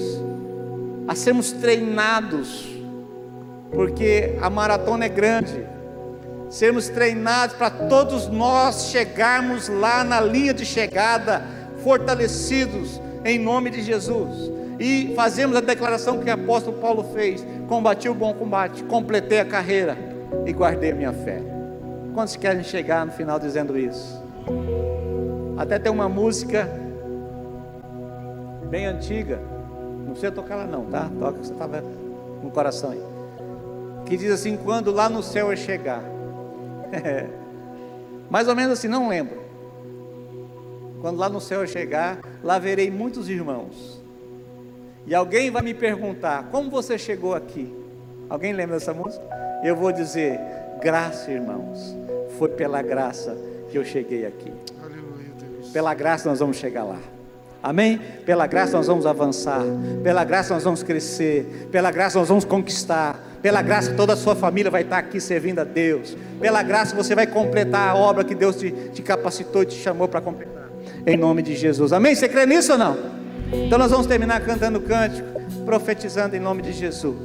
a 1.08 1.16
sermos 1.16 1.52
treinados, 1.52 2.70
porque 3.72 4.38
a 4.42 4.50
maratona 4.50 5.06
é 5.06 5.10
grande, 5.10 5.66
sermos 6.52 6.90
treinados 6.90 7.56
para 7.56 7.70
todos 7.70 8.28
nós 8.28 8.88
chegarmos 8.88 9.70
lá 9.70 10.04
na 10.04 10.20
linha 10.20 10.54
de 10.54 10.66
chegada, 10.66 11.42
fortalecidos, 11.82 13.02
em 13.24 13.40
nome 13.40 13.70
de 13.70 13.82
Jesus. 13.82 14.52
E 14.78 15.14
fazemos 15.16 15.56
a 15.56 15.62
declaração 15.62 16.20
que 16.20 16.30
o 16.30 16.34
apóstolo 16.34 16.78
Paulo 16.78 17.06
fez: 17.14 17.46
combati 17.70 18.10
o 18.10 18.14
bom 18.14 18.34
combate, 18.34 18.84
completei 18.84 19.40
a 19.40 19.46
carreira 19.46 19.98
e 20.46 20.52
guardei 20.52 20.92
a 20.92 20.96
minha 20.96 21.14
fé. 21.14 21.42
Quantos 22.14 22.36
querem 22.36 22.64
chegar 22.64 23.06
no 23.06 23.14
final 23.14 23.40
dizendo 23.40 23.78
isso? 23.78 24.22
Até 25.58 25.80
tem 25.80 25.92
uma 25.92 26.10
música 26.10 26.70
bem 28.70 28.88
antiga, 28.88 29.40
não 30.06 30.16
sei 30.16 30.32
tocar 30.32 30.56
ela 30.56 30.66
não, 30.66 30.86
tá? 30.86 31.10
Toca 31.18 31.40
que 31.40 31.48
você 31.48 31.54
estava 31.54 31.82
no 32.44 32.52
coração 32.52 32.92
aí. 32.92 33.02
que 34.06 34.18
diz 34.18 34.32
assim: 34.32 34.58
quando 34.58 34.92
lá 34.92 35.08
no 35.08 35.24
céu 35.24 35.50
eu 35.50 35.56
chegar. 35.56 36.11
Mais 38.30 38.48
ou 38.48 38.56
menos 38.56 38.80
assim, 38.80 38.88
não 38.88 39.10
lembro. 39.10 39.42
Quando 41.02 41.18
lá 41.18 41.28
no 41.28 41.42
céu 41.42 41.62
eu 41.62 41.68
chegar, 41.68 42.20
lá 42.44 42.60
verei 42.60 42.92
muitos 42.92 43.28
irmãos. 43.28 44.02
E 45.06 45.16
alguém 45.16 45.50
vai 45.50 45.62
me 45.62 45.74
perguntar: 45.74 46.50
como 46.52 46.70
você 46.70 46.98
chegou 46.98 47.34
aqui? 47.34 47.74
Alguém 48.30 48.54
lembra 48.54 48.78
dessa 48.78 48.94
música? 48.94 49.24
Eu 49.64 49.76
vou 49.76 49.92
dizer: 49.92 50.40
graça, 50.82 51.32
irmãos. 51.32 51.96
Foi 52.38 52.50
pela 52.50 52.82
graça 52.82 53.38
que 53.70 53.78
eu 53.78 53.84
cheguei 53.84 54.26
aqui. 54.26 54.52
Aleluia, 54.82 55.32
Deus. 55.40 55.70
Pela 55.72 55.94
graça 55.94 56.30
nós 56.30 56.40
vamos 56.40 56.58
chegar 56.58 56.84
lá. 56.84 57.00
Amém? 57.64 58.00
Pela 58.26 58.48
graça 58.48 58.78
nós 58.78 58.88
vamos 58.88 59.06
avançar. 59.06 59.62
Pela 60.04 60.24
graça 60.24 60.54
nós 60.54 60.64
vamos 60.64 60.82
crescer. 60.82 61.68
Pela 61.72 61.92
graça 61.92 62.18
nós 62.18 62.30
vamos 62.30 62.46
conquistar. 62.46 63.20
Pela 63.42 63.62
graça 63.62 63.94
toda 63.94 64.14
a 64.14 64.16
sua 64.16 64.36
família 64.36 64.70
vai 64.70 64.84
estar 64.84 65.00
aqui 65.00 65.20
servindo 65.20 65.60
a 65.60 65.64
Deus. 65.64 66.16
Pela 66.40 66.62
graça 66.62 66.96
você 66.96 67.16
vai 67.16 67.26
completar 67.26 67.90
a 67.90 67.96
obra 67.96 68.24
que 68.24 68.36
Deus 68.36 68.56
te, 68.56 68.72
te 68.94 69.02
capacitou 69.02 69.64
e 69.64 69.66
te 69.66 69.76
chamou 69.76 70.08
para 70.08 70.22
completar. 70.22 70.70
Em 71.06 71.18
nome 71.18 71.42
de 71.42 71.56
Jesus. 71.56 71.92
Amém? 71.92 72.14
Você 72.14 72.30
crê 72.30 72.46
nisso 72.46 72.74
ou 72.74 72.78
não? 72.78 72.98
Então 73.52 73.80
nós 73.80 73.90
vamos 73.92 74.06
terminar 74.06 74.42
cantando 74.42 74.78
o 74.80 74.82
cântico, 74.82 75.28
profetizando 75.66 76.36
em 76.36 76.40
nome 76.40 76.62
de 76.62 76.72
Jesus. 76.72 77.18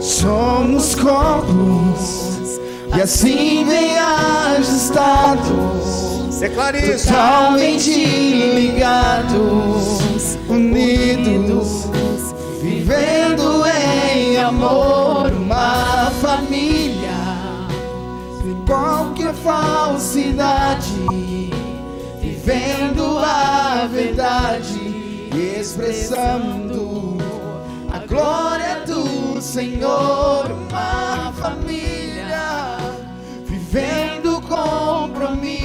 Somos 0.00 0.94
corpos 0.94 2.58
e 2.96 3.00
assim 3.02 3.66
bem 3.66 3.98
ajustados. 4.56 6.09
Declare 6.40 6.78
isso. 6.94 7.08
Totalmente 7.08 8.02
ligados, 8.54 10.38
unidos, 10.48 11.84
vivendo 12.62 13.62
em 13.66 14.38
amor, 14.38 15.30
uma 15.32 16.10
família. 16.22 17.10
Sem 18.42 18.54
qualquer 18.64 19.34
falsidade, 19.34 20.90
vivendo 22.22 23.18
a 23.18 23.86
verdade, 23.92 25.28
expressando 25.60 27.18
a 27.92 27.98
glória 27.98 28.80
do 28.86 29.42
Senhor, 29.42 30.50
uma 30.50 31.34
família 31.34 32.78
vivendo 33.44 34.40
compromisso 34.40 35.59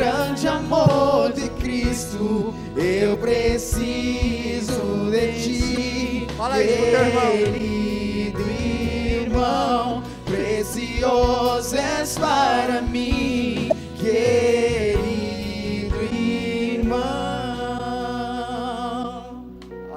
grande 0.00 0.48
amor 0.48 1.30
de 1.34 1.50
Cristo. 1.60 2.54
Eu 2.74 3.18
preciso 3.18 5.10
de 5.10 5.32
ti, 5.42 6.26
Fala 6.38 6.54
aí, 6.54 6.70
irmão. 6.70 7.32
querido 7.32 8.40
irmão, 8.40 10.02
precioso 10.24 11.76
és 11.76 12.16
para 12.16 12.80
mim, 12.80 13.68
querido 13.98 15.96
irmão. 16.14 17.00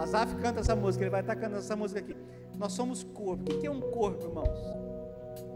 Asaf 0.01 0.35
canta 0.35 0.59
essa 0.59 0.75
música, 0.75 1.05
ele 1.05 1.11
vai 1.11 1.21
estar 1.21 1.37
cantando 1.37 1.59
essa 1.59 1.77
música 1.77 2.01
aqui. 2.01 2.13
Nós 2.57 2.73
somos 2.73 3.05
corpo. 3.05 3.53
O 3.53 3.57
que 3.57 3.67
é 3.67 3.71
um 3.71 3.79
corpo, 3.79 4.25
irmãos? 4.25 4.92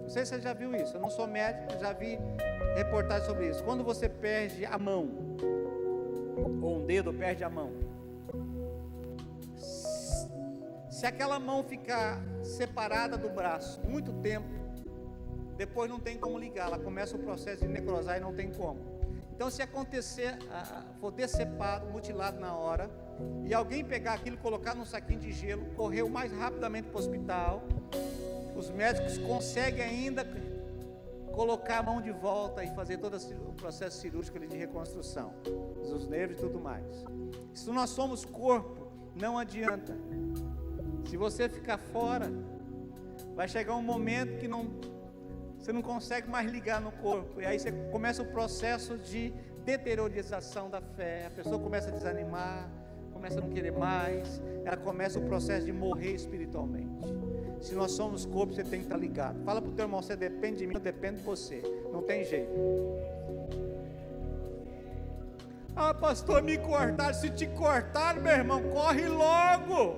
Não 0.08 0.14
sei 0.14 0.26
se 0.26 0.36
você 0.36 0.42
já 0.42 0.54
viu 0.54 0.74
isso. 0.74 0.96
Eu 0.96 1.02
não 1.02 1.10
sou 1.10 1.28
médico, 1.28 1.78
já 1.82 1.92
vi 1.92 2.18
reportagem 2.78 3.28
sobre 3.28 3.50
isso. 3.50 3.62
Quando 3.62 3.84
você 3.84 4.08
perde 4.08 4.66
a 4.66 4.80
mão, 4.80 5.10
ou 6.62 6.78
um 6.78 6.86
dedo 6.86 7.14
perde 7.14 7.44
a 7.44 7.50
mão, 7.50 7.74
se 10.90 11.06
aquela 11.06 11.38
mão 11.42 11.62
ficar 11.62 12.22
separada 12.42 13.18
do 13.18 13.28
braço 13.28 13.82
muito 13.82 14.14
tempo, 14.22 14.48
depois 15.58 15.90
não 15.90 16.00
tem 16.00 16.18
como 16.18 16.40
ligar, 16.40 16.68
ela 16.68 16.80
começa 16.80 17.18
o 17.18 17.20
processo 17.20 17.64
de 17.64 17.68
necrosar 17.68 18.16
e 18.16 18.22
não 18.22 18.34
tem 18.34 18.50
como. 18.50 18.80
Então, 19.38 19.51
se 19.51 19.61
acontecer, 19.61 20.35
for 20.99 21.11
decepado, 21.11 21.85
mutilado 21.91 22.39
na 22.39 22.55
hora, 22.55 22.89
e 23.45 23.53
alguém 23.53 23.85
pegar 23.85 24.14
aquilo, 24.14 24.35
colocar 24.35 24.73
num 24.73 24.84
saquinho 24.84 25.19
de 25.19 25.31
gelo, 25.31 25.64
correr 25.76 26.01
o 26.01 26.09
mais 26.09 26.31
rapidamente 26.31 26.88
para 26.88 26.97
o 26.97 26.99
hospital, 26.99 27.61
os 28.55 28.72
médicos 28.72 29.19
conseguem 29.19 29.84
ainda 29.84 30.27
colocar 31.34 31.77
a 31.77 31.84
mão 31.84 32.01
de 32.01 32.09
volta 32.09 32.64
e 32.64 32.73
fazer 32.73 32.97
todo 32.97 33.15
o 33.47 33.53
processo 33.53 34.01
cirúrgico 34.01 34.39
de 34.39 34.57
reconstrução 34.57 35.35
dos 35.84 36.07
nervos 36.07 36.39
e 36.39 36.41
tudo 36.41 36.59
mais. 36.59 37.05
Se 37.53 37.69
nós 37.69 37.91
somos 37.91 38.26
corpo, 38.26 38.88
não 39.14 39.38
adianta. 39.38 39.95
Se 41.07 41.15
você 41.15 41.47
ficar 41.47 41.77
fora, 41.77 42.31
vai 43.35 43.47
chegar 43.47 43.76
um 43.76 43.84
momento 43.84 44.39
que 44.39 44.47
não 44.47 44.65
você 45.60 45.74
não 45.74 45.82
consegue 45.82 46.30
mais 46.30 46.50
ligar 46.50 46.80
no 46.80 46.92
corpo. 46.92 47.42
E 47.42 47.46
aí 47.46 47.60
você 47.60 47.72
começa 47.92 48.22
o 48.22 48.26
processo 48.26 48.98
de 48.98 49.34
deteriorização 49.66 50.70
da 50.70 50.82
fé. 50.82 51.26
A 51.28 51.30
pessoa 51.32 51.60
começa 51.60 51.90
a 51.90 51.92
desanimar, 51.92 52.70
começa 53.12 53.38
a 53.38 53.42
não 53.42 53.50
querer 53.50 53.72
mais. 53.72 54.42
Ela 54.64 54.78
começa 54.78 55.20
o 55.20 55.24
processo 55.24 55.66
de 55.66 55.74
morrer 55.74 56.14
espiritualmente. 56.14 57.06
Se 57.62 57.74
nós 57.74 57.92
somos 57.92 58.26
corpo, 58.26 58.54
você 58.54 58.64
tem 58.64 58.80
que 58.80 58.86
estar 58.86 58.98
ligado. 58.98 59.44
Fala 59.44 59.62
para 59.62 59.72
o 59.72 59.74
teu 59.74 59.86
irmão, 59.86 60.02
você 60.02 60.16
depende 60.16 60.60
de 60.60 60.68
mim, 60.68 60.76
eu 60.76 60.80
dependo 60.80 61.18
de 61.18 61.24
você. 61.24 61.62
Não 61.92 62.02
tem 62.02 62.24
jeito. 62.24 62.52
Ah, 65.76 65.94
pastor, 65.94 66.42
me 66.42 66.58
cortaram. 66.58 67.14
Se 67.14 67.30
te 67.30 67.46
cortaram, 67.48 68.22
meu 68.22 68.32
irmão, 68.32 68.62
corre 68.70 69.08
logo. 69.08 69.98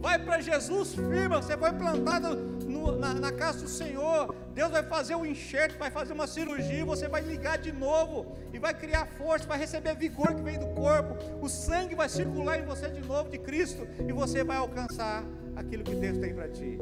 Vai 0.00 0.18
para 0.22 0.40
Jesus 0.40 0.94
firma. 0.94 1.40
Você 1.40 1.56
foi 1.56 1.72
plantado 1.72 2.53
no, 2.84 2.98
na, 2.98 3.14
na, 3.14 3.32
casa 3.32 3.60
do 3.62 3.68
Senhor. 3.68 4.34
Deus 4.54 4.70
vai 4.70 4.82
fazer 4.82 5.14
um 5.14 5.24
enxerto, 5.24 5.78
vai 5.78 5.90
fazer 5.90 6.12
uma 6.12 6.26
cirurgia. 6.26 6.84
Você 6.84 7.08
vai 7.08 7.22
ligar 7.22 7.58
de 7.58 7.72
novo 7.72 8.36
e 8.52 8.58
vai 8.58 8.74
criar 8.74 9.06
força, 9.06 9.46
vai 9.46 9.58
receber 9.58 9.94
vigor 9.94 10.34
que 10.34 10.42
vem 10.42 10.58
do 10.58 10.66
corpo. 10.68 11.16
O 11.40 11.48
sangue 11.48 11.94
vai 11.94 12.08
circular 12.08 12.58
em 12.58 12.64
você 12.64 12.88
de 12.88 13.00
novo 13.00 13.30
de 13.30 13.38
Cristo 13.38 13.86
e 14.06 14.12
você 14.12 14.44
vai 14.44 14.56
alcançar 14.56 15.24
aquilo 15.56 15.82
que 15.82 15.94
Deus 15.94 16.18
tem 16.18 16.34
para 16.34 16.48
ti. 16.48 16.78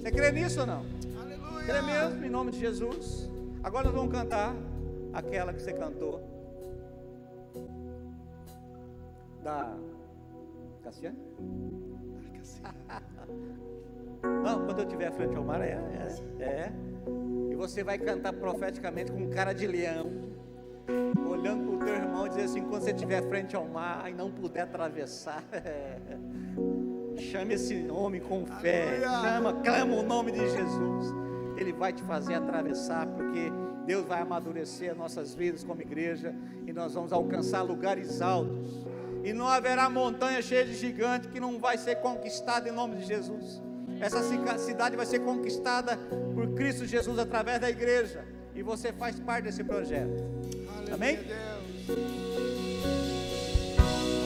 Você 0.00 0.10
crê 0.10 0.32
nisso 0.32 0.60
ou 0.60 0.66
não? 0.66 0.84
Aleluia. 1.20 1.64
Crê 1.64 1.82
mesmo 1.82 2.24
em 2.24 2.30
nome 2.30 2.52
de 2.52 2.60
Jesus. 2.60 3.28
Agora 3.62 3.86
nós 3.86 3.94
vamos 3.94 4.12
cantar 4.12 4.54
aquela 5.12 5.52
que 5.52 5.62
você 5.62 5.72
cantou 5.72 6.22
da 9.42 9.74
Cassiane. 10.82 11.18
Não, 14.42 14.64
quando 14.64 14.78
eu 14.78 14.84
estiver 14.84 15.12
frente 15.12 15.36
ao 15.36 15.44
mar, 15.44 15.60
é, 15.60 15.78
é, 16.38 16.42
é. 16.42 16.72
E 17.50 17.54
você 17.54 17.84
vai 17.84 17.98
cantar 17.98 18.32
profeticamente 18.32 19.12
com 19.12 19.28
cara 19.30 19.52
de 19.52 19.66
leão, 19.66 20.10
olhando 21.28 21.64
para 21.64 21.74
o 21.76 21.78
teu 21.78 21.94
irmão 21.94 22.26
e 22.26 22.28
dizer 22.30 22.42
assim: 22.42 22.62
quando 22.62 22.82
você 22.82 22.90
estiver 22.90 23.22
frente 23.28 23.54
ao 23.54 23.66
mar 23.66 24.10
e 24.10 24.14
não 24.14 24.30
puder 24.30 24.62
atravessar, 24.62 25.42
chame 27.16 27.54
esse 27.54 27.74
nome 27.74 28.20
com 28.20 28.44
fé, 28.46 29.00
chama, 29.00 29.52
clama 29.62 29.94
o 29.94 30.02
nome 30.02 30.32
de 30.32 30.40
Jesus. 30.40 31.14
Ele 31.56 31.72
vai 31.72 31.92
te 31.92 32.02
fazer 32.02 32.34
atravessar, 32.34 33.06
porque 33.06 33.52
Deus 33.86 34.04
vai 34.06 34.20
amadurecer 34.20 34.90
as 34.90 34.96
nossas 34.96 35.34
vidas 35.34 35.62
como 35.62 35.80
igreja 35.80 36.34
e 36.66 36.72
nós 36.72 36.94
vamos 36.94 37.12
alcançar 37.12 37.62
lugares 37.62 38.20
altos 38.20 38.84
e 39.22 39.32
não 39.32 39.48
haverá 39.48 39.88
montanha 39.88 40.42
cheia 40.42 40.64
de 40.64 40.74
gigante 40.74 41.28
que 41.28 41.40
não 41.40 41.58
vai 41.58 41.78
ser 41.78 41.96
conquistada 41.96 42.68
em 42.68 42.72
nome 42.72 42.96
de 42.96 43.04
Jesus. 43.04 43.62
Essa 44.04 44.22
cidade 44.58 44.96
vai 44.96 45.06
ser 45.06 45.20
conquistada 45.20 45.96
por 46.34 46.48
Cristo 46.54 46.84
Jesus 46.84 47.18
através 47.18 47.58
da 47.58 47.70
igreja. 47.70 48.22
E 48.54 48.62
você 48.62 48.92
faz 48.92 49.18
parte 49.18 49.44
desse 49.44 49.64
projeto. 49.64 50.22
Aleluia, 50.76 50.94
Amém? 50.94 51.18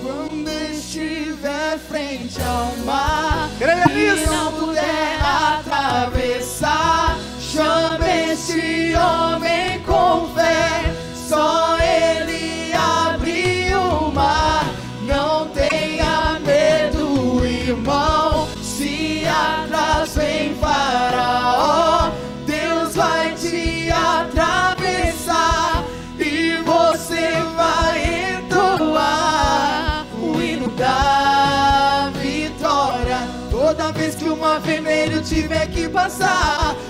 Quando 0.02 0.48
estiver 0.72 1.78
frente 1.78 2.42
ao 2.42 2.76
mar 2.78 3.48
e 3.60 4.26
não 4.26 4.52
puder 4.52 5.20
atravessar, 5.22 7.16
chame 7.38 8.32
esse 8.32 8.94
homem 8.96 9.57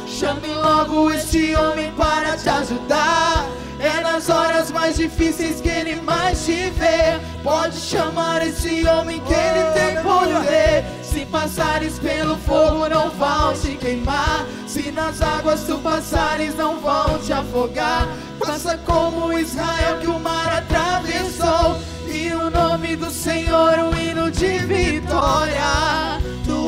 chame 0.06 0.48
logo 0.54 1.10
este 1.10 1.54
homem 1.54 1.92
para 1.92 2.36
te 2.36 2.48
ajudar. 2.48 3.46
É 3.80 4.00
nas 4.00 4.28
horas 4.28 4.72
mais 4.72 4.96
difíceis 4.96 5.60
que 5.60 5.68
ele 5.68 6.00
mais 6.02 6.44
tiver. 6.44 7.20
Pode 7.42 7.76
chamar 7.76 8.44
esse 8.46 8.84
homem 8.86 9.20
que 9.20 9.32
ele 9.32 9.64
tem 9.72 10.02
poder. 10.02 10.84
Se 11.02 11.24
passares 11.26 11.98
pelo 11.98 12.36
fogo, 12.38 12.88
não 12.88 13.10
vão 13.10 13.54
te 13.54 13.76
queimar. 13.76 14.44
Se 14.66 14.90
nas 14.90 15.22
águas 15.22 15.62
tu 15.62 15.78
passares, 15.78 16.56
não 16.56 16.80
vão 16.80 17.18
te 17.18 17.32
afogar. 17.32 18.08
Faça 18.44 18.76
como 18.78 19.38
Israel 19.38 19.98
que 20.00 20.08
o 20.08 20.18
mar 20.18 20.58
atravessou. 20.58 21.78
E 22.08 22.32
o 22.32 22.50
nome 22.50 22.96
do 22.96 23.10
Senhor, 23.10 23.78
um 23.78 23.96
hino 23.96 24.30
de 24.30 24.58
vitória. 24.58 26.18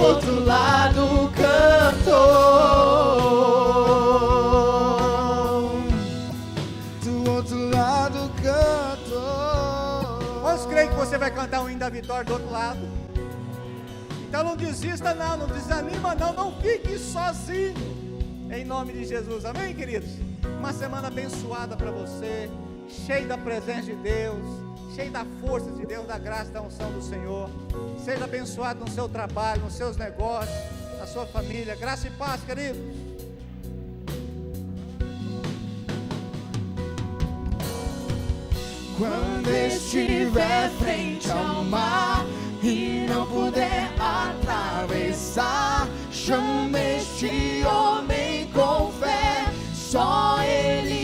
Outro 0.00 0.44
lado 0.46 1.30
cantou. 1.36 2.20
Do 7.02 7.30
outro 7.30 7.70
lado 7.70 8.30
cantou. 8.42 10.40
Quantos 10.40 10.64
creem 10.64 10.88
que 10.88 10.94
você 10.94 11.18
vai 11.18 11.30
cantar 11.30 11.62
o 11.62 11.68
hino 11.68 11.78
da 11.80 11.90
vitória 11.90 12.24
do 12.24 12.32
outro 12.32 12.50
lado? 12.50 12.80
Então 14.26 14.42
não 14.42 14.56
desista 14.56 15.12
não, 15.12 15.36
não 15.36 15.46
desanima 15.46 16.14
não, 16.14 16.32
não 16.32 16.52
fique 16.62 16.98
sozinho. 16.98 17.74
Em 18.50 18.64
nome 18.64 18.94
de 18.94 19.04
Jesus, 19.04 19.44
amém, 19.44 19.74
queridos? 19.74 20.08
Uma 20.58 20.72
semana 20.72 21.08
abençoada 21.08 21.76
para 21.76 21.90
você, 21.90 22.48
cheio 22.88 23.28
da 23.28 23.36
presença 23.36 23.82
de 23.82 23.94
Deus, 23.96 24.44
cheio 25.00 25.10
da 25.10 25.24
força 25.40 25.70
de 25.70 25.86
Deus, 25.86 26.06
da 26.06 26.18
graça, 26.18 26.50
da 26.50 26.60
unção 26.60 26.92
do 26.92 27.00
Senhor. 27.00 27.48
Seja 28.04 28.24
abençoado 28.24 28.80
no 28.80 28.90
seu 28.90 29.08
trabalho, 29.08 29.62
nos 29.62 29.72
seus 29.72 29.96
negócios, 29.96 30.54
na 30.98 31.06
sua 31.06 31.26
família. 31.26 31.74
Graça 31.74 32.06
e 32.06 32.10
paz, 32.10 32.42
querido. 32.42 32.78
Quando 38.98 39.48
estiver 39.48 40.68
frente 40.78 41.30
ao 41.30 41.64
mar 41.64 42.26
e 42.62 43.06
não 43.08 43.26
puder 43.26 43.90
atravessar, 43.98 45.88
chame 46.12 46.98
este 46.98 47.64
homem 47.64 48.46
com 48.52 48.92
fé, 48.92 49.50
só 49.72 50.42
ele 50.42 50.99